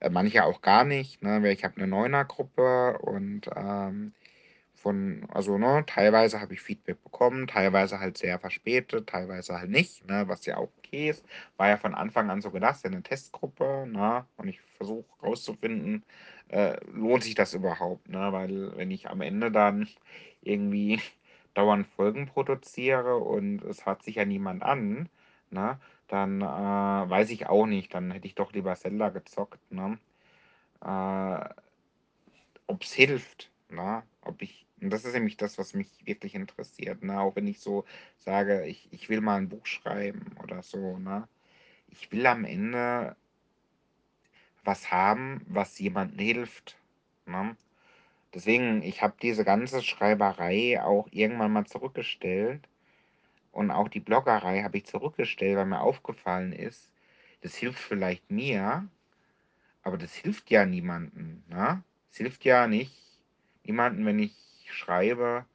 äh, 0.00 0.10
manche 0.10 0.44
auch 0.44 0.62
gar 0.62 0.84
nicht, 0.84 1.22
ne? 1.22 1.42
Weil 1.42 1.52
ich 1.54 1.64
habe 1.64 1.80
'ne 1.80 1.86
Neunergruppe 1.88 2.98
und, 3.00 3.48
ähm, 3.56 4.14
von 4.76 5.26
also, 5.32 5.58
ne, 5.58 5.84
teilweise 5.86 6.40
habe 6.40 6.54
ich 6.54 6.60
Feedback 6.62 7.02
bekommen, 7.04 7.46
teilweise 7.48 8.00
halt 8.00 8.18
sehr 8.18 8.38
verspätet, 8.40 9.08
teilweise 9.08 9.58
halt 9.58 9.70
nicht, 9.70 10.06
ne, 10.08 10.24
was 10.28 10.46
ja 10.46 10.56
auch 10.58 10.70
okay 10.78 11.10
ist. 11.10 11.24
War 11.58 11.68
ja 11.70 11.76
von 11.78 11.94
Anfang 11.94 12.30
an 12.30 12.42
so 12.42 12.50
gedacht, 12.52 12.80
ja 12.84 12.90
'ne 12.90 13.02
Testgruppe, 13.02 13.86
ne? 13.88 14.26
Und 14.38 14.48
ich 14.48 14.60
versuche 14.62 15.06
rauszufinden, 15.22 16.04
äh, 16.48 16.76
lohnt 16.92 17.24
sich 17.24 17.34
das 17.36 17.54
überhaupt, 17.54 18.08
ne? 18.10 18.32
Weil 18.32 18.76
wenn 18.76 18.90
ich 18.92 19.08
am 19.10 19.20
Ende 19.22 19.50
dann 19.52 19.88
irgendwie 20.42 21.00
dauernd 21.54 21.86
Folgen 21.86 22.26
produziere 22.26 23.16
und 23.18 23.62
es 23.64 23.86
hört 23.86 24.02
sich 24.02 24.16
ja 24.16 24.24
niemand 24.24 24.62
an, 24.62 25.08
ne, 25.50 25.78
dann, 26.08 26.40
äh, 26.42 26.44
weiß 26.46 27.30
ich 27.30 27.46
auch 27.48 27.66
nicht, 27.66 27.94
dann 27.94 28.10
hätte 28.12 28.26
ich 28.26 28.34
doch 28.36 28.52
lieber 28.52 28.74
Zelda 28.76 29.10
gezockt, 29.10 29.60
ne? 29.72 29.98
Äh 30.84 31.50
ob's 32.68 32.92
hilft, 32.92 33.50
ne? 33.68 34.02
Ob 34.22 34.42
ich 34.42 34.66
und 34.80 34.90
das 34.90 35.04
ist 35.04 35.12
nämlich 35.14 35.36
das, 35.36 35.58
was 35.58 35.74
mich 35.74 35.88
wirklich 36.06 36.34
interessiert, 36.34 37.02
ne? 37.04 37.20
Auch 37.20 37.36
wenn 37.36 37.46
ich 37.46 37.60
so 37.60 37.84
sage, 38.18 38.66
ich 38.66 38.88
ich 38.92 39.08
will 39.08 39.20
mal 39.20 39.38
'n 39.38 39.48
Buch 39.48 39.66
schreiben 39.66 40.36
oder 40.42 40.62
so, 40.62 40.98
ne? 40.98 41.28
Ich 41.88 42.12
will 42.12 42.26
am 42.26 42.44
Ende 42.44 43.16
was 44.64 44.90
haben, 44.92 45.40
was 45.48 45.78
jemandem 45.78 46.18
hilft, 46.20 46.76
ne? 47.26 47.56
Deswegen, 48.34 48.82
ich 48.82 49.02
habe 49.02 49.14
diese 49.20 49.44
ganze 49.44 49.82
Schreiberei 49.82 50.82
auch 50.82 51.06
irgendwann 51.10 51.52
mal 51.52 51.66
zurückgestellt 51.66 52.68
und 53.52 53.70
auch 53.70 53.88
die 53.88 54.00
Bloggerei 54.00 54.62
habe 54.62 54.78
ich 54.78 54.86
zurückgestellt, 54.86 55.56
weil 55.58 55.66
mir 55.66 55.80
aufgefallen 55.80 56.52
ist, 56.52 56.90
das 57.42 57.56
hilft 57.56 57.80
vielleicht 57.80 58.30
mir, 58.30 58.88
aber 59.82 59.98
das 59.98 60.14
hilft 60.14 60.50
ja 60.50 60.66
niemandem, 60.66 61.44
ne? 61.48 61.82
Es 62.10 62.18
hilft 62.18 62.44
ja 62.44 62.66
nicht 62.68 62.92
niemandem, 63.64 64.06
wenn 64.06 64.18
ich 64.20 64.34
schreibe: 64.70 65.46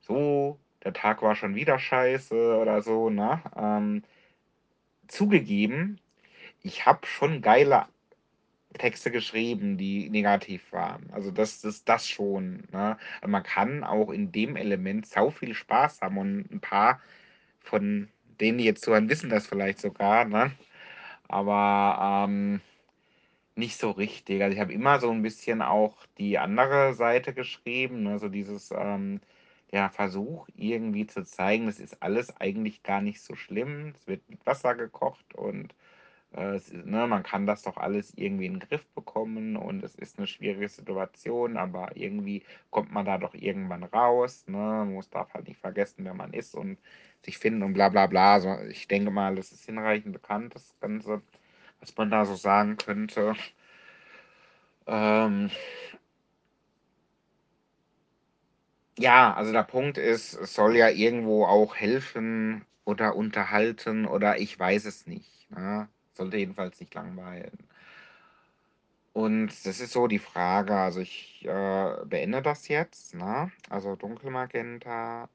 „So, 0.00 0.58
der 0.84 0.92
Tag 0.94 1.22
war 1.22 1.36
schon 1.36 1.54
wieder 1.56 1.78
scheiße“ 1.78 2.58
oder 2.58 2.82
so, 2.82 3.10
ne? 3.10 3.42
Ähm 3.56 4.02
zugegeben, 5.08 6.00
ich 6.62 6.86
habe 6.86 7.06
schon 7.06 7.42
geile 7.42 7.86
Texte 8.78 9.10
geschrieben, 9.10 9.78
die 9.78 10.10
negativ 10.10 10.72
waren. 10.72 11.08
Also, 11.12 11.30
das 11.30 11.60
das 11.62 11.84
das 11.84 12.08
schon, 12.08 12.64
ne? 12.72 12.96
Man 13.26 13.42
kann 13.42 13.84
auch 13.84 14.10
in 14.10 14.32
dem 14.32 14.56
Element 14.56 15.06
sau 15.06 15.30
viel 15.30 15.54
Spaß 15.54 16.00
haben 16.02 16.18
und 16.18 16.50
'n 16.52 16.60
paar 16.60 17.00
von 17.60 18.08
denen, 18.40 18.58
die 18.58 18.64
jetzt 18.64 18.84
zuhören, 18.84 19.08
wissen 19.10 19.30
das 19.30 19.46
vielleicht 19.48 19.80
sogar, 19.80 20.24
ne? 20.26 20.52
Aber, 21.28 22.26
ähm, 22.28 22.60
nicht 23.56 23.78
so 23.78 23.90
richtig. 23.92 24.42
Also, 24.42 24.54
ich 24.56 24.60
habe 24.60 24.72
immer 24.74 25.00
so 25.00 25.10
'n 25.12 25.22
bisschen 25.22 25.62
auch 25.62 26.06
die 26.18 26.38
andere 26.38 26.94
Seite 26.94 27.34
geschrieben, 27.34 28.02
ne, 28.04 28.18
so 28.20 28.28
dieses, 28.30 28.70
ähm, 28.72 29.20
ja, 29.72 29.88
Versuch 29.90 30.48
irgendwie 30.56 31.06
zu 31.06 31.24
zeigen, 31.24 31.66
das 31.66 31.80
ist 31.80 32.02
alles 32.02 32.36
eigentlich 32.40 32.82
gar 32.84 33.00
nicht 33.02 33.20
so 33.22 33.34
schlimm. 33.36 33.94
Es 33.96 34.06
wird 34.08 34.28
mit 34.30 34.44
Wasser 34.46 34.74
gekocht 34.76 35.34
und, 35.36 35.74
es 36.36 36.72
ne, 36.72 37.06
man 37.06 37.22
kann 37.22 37.46
das 37.46 37.62
doch 37.62 37.76
alles 37.76 38.12
irgendwie 38.16 38.46
in 38.46 38.54
'n 38.56 38.58
Griff 38.60 38.86
bekommen 38.94 39.56
und 39.56 39.82
es 39.84 39.94
ist 39.94 40.18
'ne 40.18 40.26
schwierige 40.26 40.68
Situation, 40.68 41.56
aber 41.56 41.90
irgendwie 41.96 42.42
kommt 42.70 42.92
man 42.92 43.06
da 43.06 43.18
doch 43.18 43.34
irgendwann 43.34 43.84
raus, 43.84 44.44
ne? 44.46 44.56
Man 44.58 44.92
muss 44.94 45.10
darf 45.10 45.32
halt 45.34 45.48
nicht 45.48 45.60
vergessen, 45.60 46.04
wer 46.04 46.14
man 46.14 46.32
ist 46.32 46.54
und 46.54 46.78
sich 47.24 47.38
finden 47.38 47.62
und 47.62 47.72
bla 47.74 47.88
bla 47.88 48.06
bla. 48.06 48.34
Also, 48.34 48.56
ich 48.70 48.88
denke 48.88 49.10
mal, 49.10 49.34
das 49.36 49.52
ist 49.52 49.64
hinreichend 49.66 50.12
bekannt, 50.12 50.54
das 50.54 50.74
Ganze, 50.80 51.22
was 51.80 51.96
man 51.96 52.10
da 52.10 52.24
so 52.24 52.34
sagen 52.36 52.76
könnte. 52.76 53.34
Ähm 54.86 55.50
Ja, 58.98 59.34
also, 59.34 59.52
der 59.52 59.62
Punkt 59.62 59.98
ist, 59.98 60.32
es 60.34 60.54
soll 60.54 60.74
ja 60.76 60.88
irgendwo 60.88 61.44
auch 61.44 61.76
helfen 61.76 62.64
oder 62.86 63.14
unterhalten 63.14 64.06
oder 64.06 64.38
ich 64.38 64.58
weiß 64.58 64.86
es 64.86 65.06
nicht, 65.06 65.50
ne? 65.50 65.86
Sollte 66.16 66.38
jedenfalls 66.38 66.80
nicht 66.80 66.94
langweilen. 66.94 67.58
Und 69.12 69.48
das 69.66 69.80
ist 69.80 69.92
so 69.92 70.08
die 70.08 70.18
Frage. 70.18 70.74
Also, 70.76 71.00
ich, 71.00 71.44
äh, 71.46 71.96
beende 72.04 72.42
das 72.42 72.68
jetzt, 72.68 73.14
ne? 73.14 73.50
Also, 73.70 73.96
Dunkelmagenta 73.96 75.28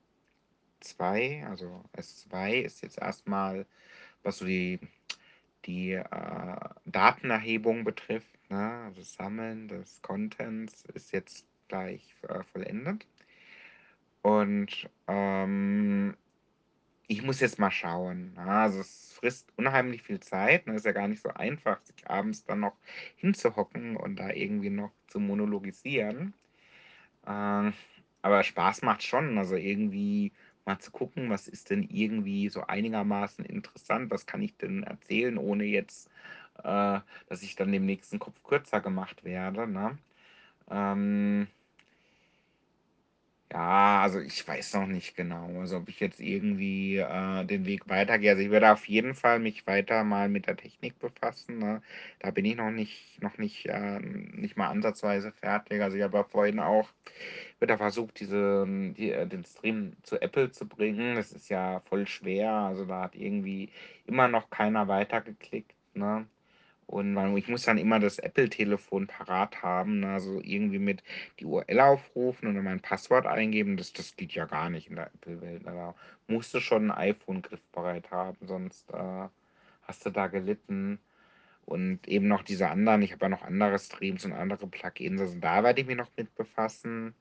2, 0.81 1.45
also, 1.49 1.83
S2 1.93 2.61
ist 2.61 2.81
jetzt 2.83 2.99
erst 2.99 3.27
mal, 3.27 3.65
was 4.23 4.37
so 4.37 4.45
die 4.45 4.79
die 5.65 5.93
äh, 5.93 6.57
Datenerhebung 6.85 7.83
betrifft, 7.83 8.39
ne, 8.49 8.91
das 8.95 9.13
Sammeln 9.13 9.67
des 9.67 10.01
Contents 10.01 10.85
ist 10.93 11.11
jetzt 11.11 11.45
gleich 11.67 12.15
äh, 12.27 12.43
vollendet. 12.43 13.05
Und 14.21 14.89
ähm, 15.07 16.15
ich 17.11 17.23
muss 17.23 17.41
jetzt 17.41 17.59
mal 17.59 17.71
schauen. 17.71 18.33
Ne? 18.35 18.45
Also 18.45 18.79
es 18.79 19.11
frisst 19.13 19.51
unheimlich 19.57 20.01
viel 20.01 20.21
Zeit. 20.21 20.65
Ne? 20.65 20.75
Ist 20.75 20.85
ja 20.85 20.93
gar 20.93 21.09
nicht 21.09 21.21
so 21.21 21.29
einfach, 21.29 21.81
sich 21.81 22.09
abends 22.09 22.45
dann 22.45 22.61
noch 22.61 22.77
hinzuhocken 23.17 23.97
und 23.97 24.15
da 24.15 24.29
irgendwie 24.29 24.69
noch 24.69 24.91
zu 25.07 25.19
monologisieren. 25.19 26.33
Ähm, 27.27 27.73
aber 28.21 28.43
Spaß 28.43 28.83
macht 28.83 29.03
schon. 29.03 29.37
Also 29.37 29.55
irgendwie 29.55 30.31
mal 30.65 30.79
zu 30.79 30.91
gucken, 30.91 31.29
was 31.29 31.49
ist 31.49 31.69
denn 31.69 31.83
irgendwie 31.83 32.47
so 32.47 32.65
einigermaßen 32.65 33.43
interessant, 33.43 34.09
was 34.09 34.25
kann 34.25 34.41
ich 34.41 34.55
denn 34.55 34.83
erzählen, 34.83 35.37
ohne 35.37 35.65
jetzt, 35.65 36.09
äh, 36.63 36.99
dass 37.27 37.41
ich 37.41 37.57
dann 37.57 37.73
dem 37.73 37.85
nächsten 37.85 38.19
Kopf 38.19 38.41
kürzer 38.41 38.79
gemacht 38.79 39.25
werde. 39.25 39.67
Ne? 39.67 39.97
Ähm, 40.69 41.47
ja, 43.51 44.01
also 44.01 44.19
ich 44.19 44.47
weiß 44.47 44.75
noch 44.75 44.87
nicht 44.87 45.15
genau, 45.17 45.59
also 45.59 45.77
ob 45.77 45.89
ich 45.89 45.99
jetzt 45.99 46.21
irgendwie 46.21 46.97
äh, 46.97 47.43
den 47.45 47.65
Weg 47.65 47.89
weitergehe. 47.89 48.31
Also 48.31 48.43
ich 48.43 48.49
werde 48.49 48.71
auf 48.71 48.87
jeden 48.87 49.13
Fall 49.13 49.39
mich 49.39 49.67
weiter 49.67 50.05
mal 50.05 50.29
mit 50.29 50.47
der 50.47 50.55
Technik 50.55 50.97
befassen. 50.99 51.59
Ne? 51.59 51.81
Da 52.19 52.31
bin 52.31 52.45
ich 52.45 52.55
noch 52.55 52.71
nicht, 52.71 53.21
noch 53.21 53.37
nicht, 53.37 53.65
äh, 53.65 53.99
nicht 53.99 54.55
mal 54.55 54.69
ansatzweise 54.69 55.33
fertig. 55.33 55.81
Also 55.81 55.97
ich 55.97 56.03
habe 56.03 56.17
ja 56.17 56.23
vorhin 56.23 56.59
auch 56.61 56.87
wieder 57.59 57.77
versucht, 57.77 58.19
diese, 58.21 58.65
die, 58.67 59.11
äh, 59.11 59.27
den 59.27 59.43
Stream 59.43 59.97
zu 60.03 60.21
Apple 60.21 60.51
zu 60.51 60.65
bringen. 60.65 61.15
Das 61.15 61.33
ist 61.33 61.49
ja 61.49 61.81
voll 61.81 62.07
schwer. 62.07 62.51
Also 62.53 62.85
da 62.85 63.01
hat 63.01 63.15
irgendwie 63.15 63.69
immer 64.07 64.29
noch 64.29 64.49
keiner 64.49 64.87
weitergeklickt. 64.87 65.73
Ne? 65.93 66.25
Und 66.91 67.37
ich 67.37 67.47
muss 67.47 67.63
dann 67.63 67.77
immer 67.77 67.99
das 67.99 68.19
Apple-Telefon 68.19 69.07
parat 69.07 69.63
haben, 69.63 70.01
ne? 70.01 70.13
also 70.13 70.41
irgendwie 70.43 70.77
mit 70.77 71.03
die 71.39 71.45
URL 71.45 71.79
aufrufen 71.79 72.49
und 72.49 72.55
dann 72.55 72.65
mein 72.65 72.81
Passwort 72.81 73.25
eingeben. 73.25 73.77
Das, 73.77 73.93
das 73.93 74.17
geht 74.17 74.33
ja 74.33 74.45
gar 74.45 74.69
nicht 74.69 74.89
in 74.89 74.97
der 74.97 75.07
Apple-Welt. 75.07 75.65
Da 75.65 75.95
musst 76.27 76.53
du 76.53 76.59
schon 76.59 76.91
ein 76.91 76.97
iPhone 76.97 77.41
griffbereit 77.41 78.11
haben, 78.11 78.37
sonst 78.45 78.91
äh, 78.91 79.27
hast 79.83 80.05
du 80.05 80.09
da 80.09 80.27
gelitten. 80.27 80.99
Und 81.65 82.07
eben 82.09 82.27
noch 82.27 82.43
diese 82.43 82.67
anderen, 82.69 83.01
ich 83.01 83.13
habe 83.13 83.25
ja 83.25 83.29
noch 83.29 83.43
andere 83.43 83.79
Streams 83.79 84.25
und 84.25 84.33
andere 84.33 84.67
Plugins, 84.67 85.21
also 85.21 85.39
da 85.39 85.63
werde 85.63 85.79
ich 85.79 85.87
mich 85.87 85.95
noch 85.95 86.09
mit 86.17 86.35
befassen, 86.35 87.13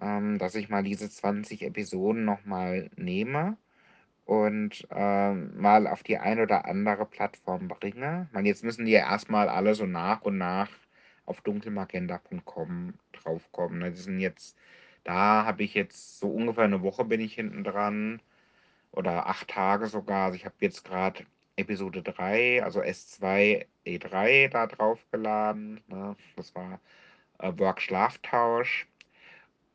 ähm, 0.00 0.38
dass 0.38 0.54
ich 0.54 0.70
mal 0.70 0.82
diese 0.82 1.10
20 1.10 1.62
Episoden 1.62 2.24
nochmal 2.24 2.88
nehme 2.96 3.58
und 4.24 4.86
ähm, 4.90 5.52
mal 5.60 5.86
auf 5.86 6.02
die 6.02 6.18
ein 6.18 6.40
oder 6.40 6.66
andere 6.66 7.06
Plattform 7.06 7.68
bringe. 7.68 8.28
Ich 8.38 8.44
jetzt 8.44 8.64
müssen 8.64 8.84
die 8.84 8.92
ja 8.92 9.00
erstmal 9.00 9.48
alle 9.48 9.74
so 9.74 9.86
nach 9.86 10.22
und 10.22 10.38
nach 10.38 10.70
auf 11.26 11.40
dunkelmagenta.com 11.42 12.94
draufkommen. 13.12 13.78
Ne? 13.80 13.90
Die 13.90 14.00
sind 14.00 14.20
jetzt, 14.20 14.56
da 15.04 15.44
habe 15.44 15.62
ich 15.62 15.74
jetzt 15.74 16.18
so 16.20 16.28
ungefähr 16.28 16.64
eine 16.64 16.82
Woche 16.82 17.04
bin 17.04 17.20
ich 17.20 17.34
hinten 17.34 17.64
dran 17.64 18.20
oder 18.92 19.26
acht 19.26 19.48
Tage 19.48 19.86
sogar. 19.86 20.26
Also 20.26 20.36
ich 20.36 20.44
habe 20.44 20.54
jetzt 20.60 20.84
gerade 20.84 21.24
Episode 21.56 22.02
3, 22.02 22.62
also 22.62 22.80
S2 22.80 23.66
E3 23.86 24.48
da 24.48 24.66
draufgeladen. 24.66 25.80
Ne? 25.88 26.16
Das 26.36 26.54
war 26.54 26.80
äh, 27.38 27.52
Work-Schlaftausch. 27.56 28.86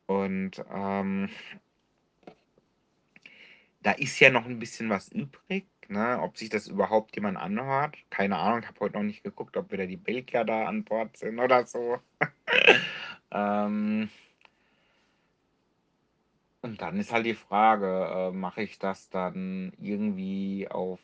Und 0.08 0.64
ähm, 0.74 1.30
da 3.82 3.92
ist 3.92 4.20
ja 4.20 4.30
noch 4.30 4.46
ein 4.46 4.60
bisschen 4.60 4.90
was 4.90 5.10
übrig. 5.10 5.68
Ne? 5.88 6.20
Ob 6.22 6.38
sich 6.38 6.50
das 6.50 6.68
überhaupt 6.68 7.16
jemand 7.16 7.38
anhört, 7.38 7.96
keine 8.10 8.38
Ahnung. 8.38 8.60
Ich 8.62 8.68
habe 8.68 8.80
heute 8.82 8.98
noch 8.98 9.04
nicht 9.04 9.24
geguckt, 9.24 9.56
ob 9.58 9.72
wieder 9.72 9.88
die 9.88 9.98
Belgier 9.98 10.44
da 10.44 10.66
an 10.66 10.84
Bord 10.84 11.16
sind 11.18 11.40
oder 11.40 11.66
so. 11.66 12.00
ähm, 13.32 14.10
und 16.62 16.82
dann 16.82 17.00
ist 17.00 17.14
halt 17.14 17.26
die 17.26 17.36
Frage, 17.36 18.10
äh, 18.12 18.32
mache 18.32 18.64
ich 18.64 18.80
das 18.80 19.10
dann 19.10 19.72
irgendwie 19.80 20.68
auf 20.70 21.00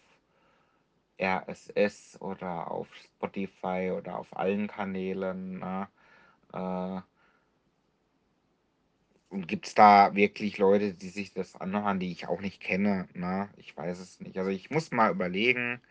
RSS 1.22 2.18
oder 2.20 2.70
auf 2.70 2.88
Spotify 2.96 3.92
oder 3.98 4.18
auf 4.18 4.36
allen 4.36 4.68
Kanälen? 4.68 5.60
Ne? 5.60 5.88
Äh, 6.52 7.02
und 9.34 9.48
gibt 9.48 9.68
es 9.68 9.74
da 9.76 10.16
wirklich 10.16 10.60
Leute, 10.60 10.94
die 10.94 11.10
sich 11.10 11.34
das 11.34 11.56
anhören, 11.56 12.00
die 12.00 12.12
ich 12.12 12.28
auch 12.28 12.40
nicht 12.40 12.62
kenne? 12.62 13.08
Ne? 13.16 13.50
Ich 13.58 13.76
weiß 13.76 14.00
es 14.00 14.20
nicht. 14.20 14.38
Also 14.38 14.52
ich 14.52 14.70
muss 14.70 14.92
mal 14.92 15.12
überlegen. 15.12 15.82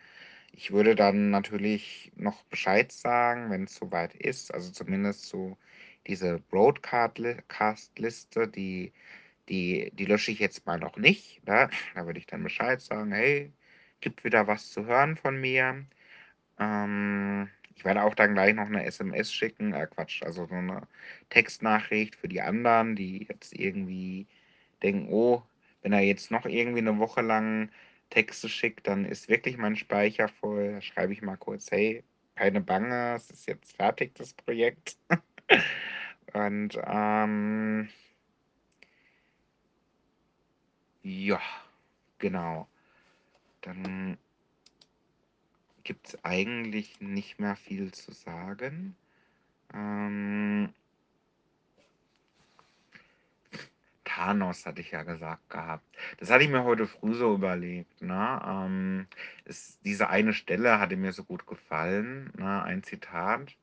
Ich 0.53 0.71
würde 0.73 0.95
dann 0.95 1.31
natürlich 1.31 2.13
noch 2.17 2.45
Bescheid 2.45 2.93
sagen, 2.93 3.51
wenn 3.51 3.65
es 3.65 3.75
soweit 3.75 4.15
ist. 4.15 4.55
Also 4.55 4.71
zumindest 4.71 5.27
so 5.27 5.59
diese 6.07 6.39
Broadcast-Liste, 6.51 8.49
die, 8.49 8.93
die, 9.49 9.91
die 9.95 10.05
lösche 10.05 10.31
ich 10.31 10.39
jetzt 10.39 10.65
mal 10.67 10.79
noch 10.79 10.97
nicht. 10.97 11.45
Ne? 11.47 11.69
Da 11.95 12.07
würde 12.07 12.21
ich 12.21 12.27
dann 12.27 12.45
Bescheid 12.45 12.81
sagen, 12.81 13.13
hey, 13.13 13.53
gibt 14.01 14.25
wieder 14.25 14.47
was 14.47 14.71
zu 14.71 14.87
hören 14.87 15.17
von 15.17 15.41
mir. 15.41 15.85
Ähm, 16.61 17.49
ich 17.83 17.85
werde 17.85 18.05
auch 18.05 18.15
dann 18.15 18.35
gleich 18.35 18.55
noch 18.55 18.67
eine 18.67 18.85
SMS 18.85 19.33
schicken, 19.33 19.73
äh, 19.73 19.89
Quatsch, 19.89 20.23
also 20.23 20.47
so 20.47 20.55
eine 20.55 20.87
Textnachricht 21.31 22.15
für 22.15 22.29
die 22.29 22.41
anderen, 22.41 22.95
die 22.95 23.27
jetzt 23.29 23.59
irgendwie 23.59 24.29
denken, 24.85 25.09
oh, 25.11 25.43
wenn 25.83 25.93
er 25.93 26.03
jetzt 26.03 26.31
noch 26.31 26.47
irgendwie 26.47 26.79
eine 26.79 27.01
Woche 27.01 27.23
lang 27.23 27.71
Texte 28.11 28.49
schickt, 28.49 28.87
dann 28.87 29.05
ist 29.05 29.29
wirklich 29.29 29.57
mein 29.57 29.75
Speicher 29.75 30.29
voll. 30.29 30.75
Da 30.75 30.81
schreibe 30.81 31.13
ich 31.13 31.23
mal 31.23 31.37
kurz, 31.37 31.73
hey, 31.73 32.05
keine 32.37 32.61
Bange, 32.61 33.17
es 33.17 33.29
ist 33.31 33.49
jetzt 33.49 33.75
fertig, 33.75 34.15
das 34.15 34.33
Projekt. 34.33 34.97
Und 36.33 36.79
ähm, 36.87 37.89
ja, 41.03 41.41
genau. 42.19 42.69
Dann 43.63 44.19
gibt 45.85 46.09
es 46.09 46.25
eigentlich 46.25 47.01
nicht 47.01 47.41
mehr 47.41 47.57
viel 47.57 47.93
zu 47.93 48.13
sagen. 48.13 48.97
Ähm, 49.75 50.73
Thanos 54.05 54.67
hatte 54.67 54.81
ich 54.81 54.91
ja 54.91 55.03
gesagt 55.03 55.49
gehabt. 55.49 55.85
Das 56.19 56.31
hatte 56.31 56.45
ich 56.45 56.51
mir 56.51 56.65
heute 56.65 56.87
früh 56.87 57.15
so 57.15 57.35
überlegt. 57.35 58.03
Ne? 58.03 58.43
Ähm, 58.47 59.07
es, 59.45 59.79
diese 59.85 60.11
eine 60.11 60.35
Stelle 60.35 60.79
hatte 60.79 60.97
mir 60.97 61.13
so 61.13 61.25
gut 61.25 61.47
gefallen, 61.47 62.31
ne? 62.37 62.63
ein 62.63 62.83
Zitat. 62.83 63.57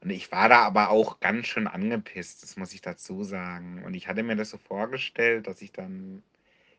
Und 0.00 0.10
ich 0.10 0.30
war 0.30 0.48
da 0.48 0.58
aber 0.60 0.90
auch 0.90 1.20
ganz 1.20 1.46
schön 1.46 1.66
angepisst, 1.66 2.42
das 2.42 2.56
muss 2.56 2.74
ich 2.74 2.82
dazu 2.82 3.24
sagen. 3.24 3.82
Und 3.84 3.94
ich 3.94 4.08
hatte 4.08 4.22
mir 4.22 4.36
das 4.36 4.50
so 4.50 4.58
vorgestellt, 4.58 5.46
dass 5.46 5.62
ich 5.62 5.72
dann 5.72 6.22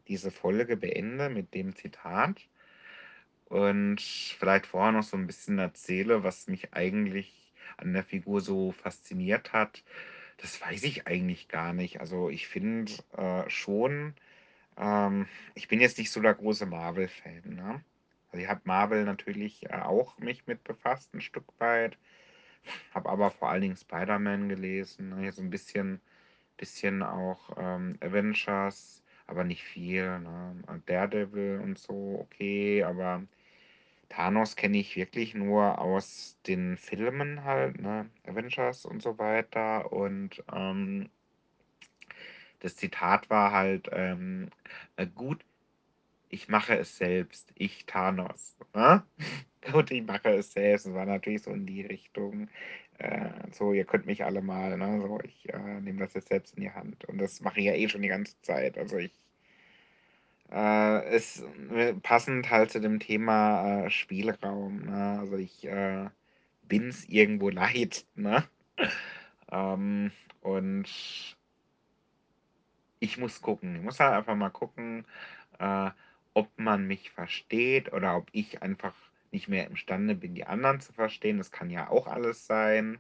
diese 0.08 0.32
Folge 0.32 0.78
beende 0.78 1.30
mit 1.30 1.54
dem 1.54 1.76
Zitat 1.76 2.48
und 3.50 4.02
vielleicht 4.02 4.66
vorher 4.68 4.92
noch 4.92 5.04
so 5.04 5.18
ein 5.18 5.28
bisschen 5.28 5.60
erzähle, 5.60 6.24
was 6.24 6.48
mich 6.48 6.74
eigentlich 6.74 7.54
an 7.78 7.94
der 7.94 8.04
Figur 8.04 8.42
so 8.42 8.72
fasziniert 8.72 9.54
hat. 9.54 9.84
Das 10.38 10.62
weiß 10.62 10.84
ich 10.84 11.08
eigentlich 11.08 11.48
gar 11.48 11.74
nicht. 11.74 12.00
Also 12.00 12.30
ich 12.30 12.48
finde 12.48 12.92
äh, 13.18 13.50
schon, 13.50 14.14
ähm, 14.78 15.28
ich 15.56 15.68
bin 15.68 15.80
jetzt 15.80 15.98
nicht 15.98 16.12
so 16.12 16.22
der 16.22 16.36
große 16.36 16.66
Marvel-Fan. 16.66 17.56
Ne? 17.56 17.84
Also 18.32 18.44
ich 18.44 18.50
habe 18.50 18.62
Marvel 18.66 19.04
natürlich 19.06 19.66
äh, 19.70 19.82
auch 19.82 20.18
mich 20.20 20.46
mit 20.48 20.64
befasst, 20.64 21.14
ein 21.14 21.22
Stück 21.22 21.46
weit. 21.60 21.98
Habe 22.94 23.10
aber 23.10 23.32
vor 23.32 23.50
allen 23.50 23.62
Dingen 23.62 23.78
Spider-Man 23.78 24.50
gelesen. 24.50 25.10
Ne? 25.10 25.32
So 25.32 25.42
ein 25.42 25.50
bisschen, 25.50 26.02
bisschen 26.58 27.02
auch 27.02 27.56
ähm, 27.58 27.98
Avengers, 28.02 29.04
aber 29.26 29.44
nicht 29.44 29.64
viel. 29.64 30.20
Ne? 30.20 30.56
Daredevil 30.86 31.62
und 31.64 31.80
so, 31.80 32.20
okay, 32.22 32.84
aber 32.84 33.24
Thanos 34.10 34.56
kenne 34.56 34.78
ich 34.78 34.96
wirklich 34.96 35.36
nur 35.36 35.80
aus 35.80 36.38
den 36.48 36.78
Filmen 36.78 37.44
halt, 37.44 37.82
ne? 37.82 38.10
Avengers 38.26 38.86
und 38.86 39.02
so 39.02 39.18
weiter. 39.18 39.92
Und 39.92 40.44
ähm, 40.54 41.10
das 42.60 42.76
Zitat 42.76 43.30
war 43.30 43.52
halt, 43.52 43.90
ähm, 43.92 44.50
äh, 44.96 45.08
gut, 45.08 45.44
ich 46.30 46.48
mache 46.50 46.78
es 46.78 46.98
selbst, 46.98 47.52
ich 47.56 47.86
Thanos. 47.86 48.58
Ne? 48.74 49.04
gut, 49.72 49.92
ich 49.92 50.04
mache 50.04 50.30
es 50.32 50.54
selbst. 50.54 50.86
Das 50.86 50.94
war 50.94 51.06
natürlich 51.06 51.44
so 51.44 51.52
in 51.52 51.66
die 51.66 51.82
Richtung, 51.82 52.50
äh, 53.00 53.30
so, 53.52 53.74
ihr 53.74 53.86
könnt 53.86 54.06
mich 54.06 54.24
alle 54.26 54.42
mal, 54.42 54.78
ne? 54.78 55.02
So, 55.02 55.20
ich 55.24 55.50
äh, 55.54 55.82
nehme 55.82 56.00
das 56.00 56.14
jetzt 56.14 56.30
selbst 56.30 56.56
in 56.56 56.62
die 56.64 56.72
Hand. 56.72 57.06
Und 57.06 57.20
das 57.20 57.42
mache 57.42 57.60
ich 57.60 57.66
ja 57.68 57.74
eh 57.74 57.90
schon 57.90 58.02
die 58.02 58.08
ganze 58.08 58.40
Zeit. 58.42 58.78
Also 58.78 58.98
ich 58.98 59.12
äh, 60.52 61.16
ist 61.16 61.44
äh, 61.72 61.94
passend 61.96 62.50
halt 62.50 62.72
zu 62.72 62.80
dem 62.80 63.00
Thema 63.00 63.86
äh, 63.86 63.90
Spielraum. 63.90 64.86
Ne? 64.86 65.20
Also 65.20 65.38
ich 65.38 65.66
äh, 65.66 66.10
bin 66.64 66.90
es 66.90 67.06
irgendwo 67.10 67.50
leid. 67.52 68.06
Ne? 68.16 68.44
ähm, 69.52 70.12
und 70.42 70.88
ich 73.00 73.18
muss 73.18 73.42
gucken. 73.42 73.76
Ich 73.76 73.82
muss 73.82 74.00
halt 74.00 74.14
einfach 74.14 74.36
mal 74.36 74.50
gucken, 74.50 75.06
äh, 75.60 75.92
ob 76.34 76.50
man 76.58 76.88
mich 76.88 77.12
versteht 77.12 77.92
oder 77.94 78.18
ob 78.18 78.28
ich 78.32 78.62
einfach 78.62 78.94
nicht 79.32 79.48
mehr 79.48 79.68
imstande 79.68 80.16
bin, 80.16 80.36
die 80.36 80.46
anderen 80.46 80.80
zu 80.80 80.94
verstehen. 80.94 81.38
Das 81.38 81.52
kann 81.52 81.70
ja 81.70 81.90
auch 81.90 82.08
alles 82.08 82.48
sein. 82.48 83.00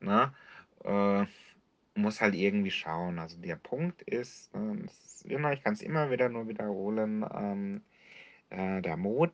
Ne? 0.00 0.32
Muss 1.94 2.20
halt 2.20 2.34
irgendwie 2.34 2.70
schauen. 2.70 3.18
Also 3.18 3.38
der 3.38 3.56
Punkt 3.56 4.02
ist, 4.02 4.50
äh, 4.54 5.28
immer, 5.28 5.52
ich 5.52 5.62
kann 5.62 5.74
es 5.74 5.82
immer 5.82 6.10
wieder 6.10 6.28
nur 6.28 6.48
wiederholen, 6.48 7.24
ähm, 7.34 7.82
äh, 8.50 8.80
der 8.80 8.96
Mut 8.96 9.32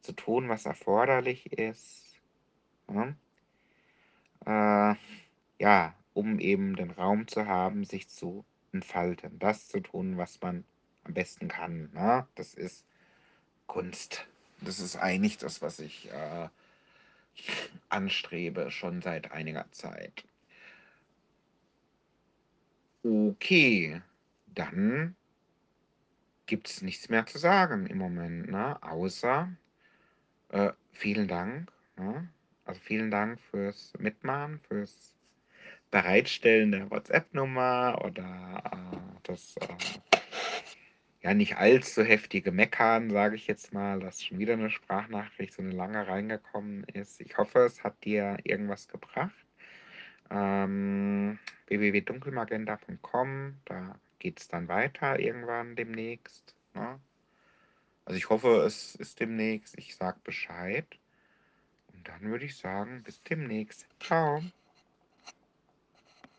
zu 0.00 0.12
tun, 0.12 0.48
was 0.48 0.66
erforderlich 0.66 1.52
ist. 1.52 2.20
Ne? 2.88 3.16
Äh, 4.46 4.94
ja, 5.60 5.94
um 6.14 6.38
eben 6.38 6.76
den 6.76 6.90
Raum 6.90 7.26
zu 7.26 7.46
haben, 7.46 7.84
sich 7.84 8.08
zu 8.08 8.44
entfalten, 8.72 9.38
das 9.38 9.68
zu 9.68 9.80
tun, 9.80 10.16
was 10.16 10.40
man 10.40 10.64
am 11.04 11.14
besten 11.14 11.48
kann. 11.48 11.90
Ne? 11.92 12.26
Das 12.34 12.54
ist 12.54 12.84
Kunst. 13.66 14.26
Das 14.60 14.80
ist 14.80 14.96
eigentlich 14.96 15.38
das, 15.38 15.62
was 15.62 15.78
ich 15.78 16.10
äh, 16.10 16.48
anstrebe, 17.88 18.70
schon 18.70 19.02
seit 19.02 19.30
einiger 19.30 19.70
Zeit. 19.72 20.24
Okay, 23.02 24.02
dann 24.46 25.14
gibt 26.46 26.68
es 26.68 26.82
nichts 26.82 27.08
mehr 27.08 27.26
zu 27.26 27.38
sagen 27.38 27.86
im 27.86 27.98
Moment, 27.98 28.50
ne? 28.50 28.82
außer 28.82 29.48
äh, 30.48 30.72
vielen 30.92 31.28
Dank. 31.28 31.70
Ne? 31.96 32.28
Also 32.64 32.80
vielen 32.80 33.10
Dank 33.10 33.40
fürs 33.40 33.92
Mitmachen, 33.98 34.60
fürs 34.60 35.14
Bereitstellen 35.90 36.72
der 36.72 36.90
WhatsApp-Nummer 36.90 38.02
oder 38.04 38.62
äh, 38.72 39.20
das 39.22 39.56
äh, 39.56 40.18
ja 41.22 41.34
nicht 41.34 41.56
allzu 41.56 42.02
heftige 42.02 42.52
Meckern, 42.52 43.10
sage 43.10 43.36
ich 43.36 43.46
jetzt 43.46 43.72
mal, 43.72 44.00
dass 44.00 44.24
schon 44.24 44.38
wieder 44.38 44.54
eine 44.54 44.70
Sprachnachricht 44.70 45.52
so 45.54 45.62
eine 45.62 45.72
lange 45.72 46.06
reingekommen 46.06 46.84
ist. 46.84 47.20
Ich 47.20 47.38
hoffe, 47.38 47.60
es 47.60 47.84
hat 47.84 48.04
dir 48.04 48.38
irgendwas 48.44 48.88
gebracht. 48.88 49.47
Ähm, 50.30 51.38
www.dunkelmagenta.com, 51.66 53.60
da 53.64 53.98
geht 54.18 54.40
es 54.40 54.48
dann 54.48 54.68
weiter 54.68 55.18
irgendwann 55.18 55.76
demnächst. 55.76 56.54
Ne? 56.74 57.00
Also 58.04 58.16
ich 58.16 58.30
hoffe, 58.30 58.62
es 58.66 58.94
ist 58.94 59.20
demnächst. 59.20 59.76
Ich 59.78 59.96
sage 59.96 60.18
Bescheid. 60.24 60.86
Und 61.92 62.08
dann 62.08 62.22
würde 62.22 62.46
ich 62.46 62.56
sagen, 62.56 63.02
bis 63.02 63.22
demnächst. 63.22 63.86
Ciao. 64.00 64.42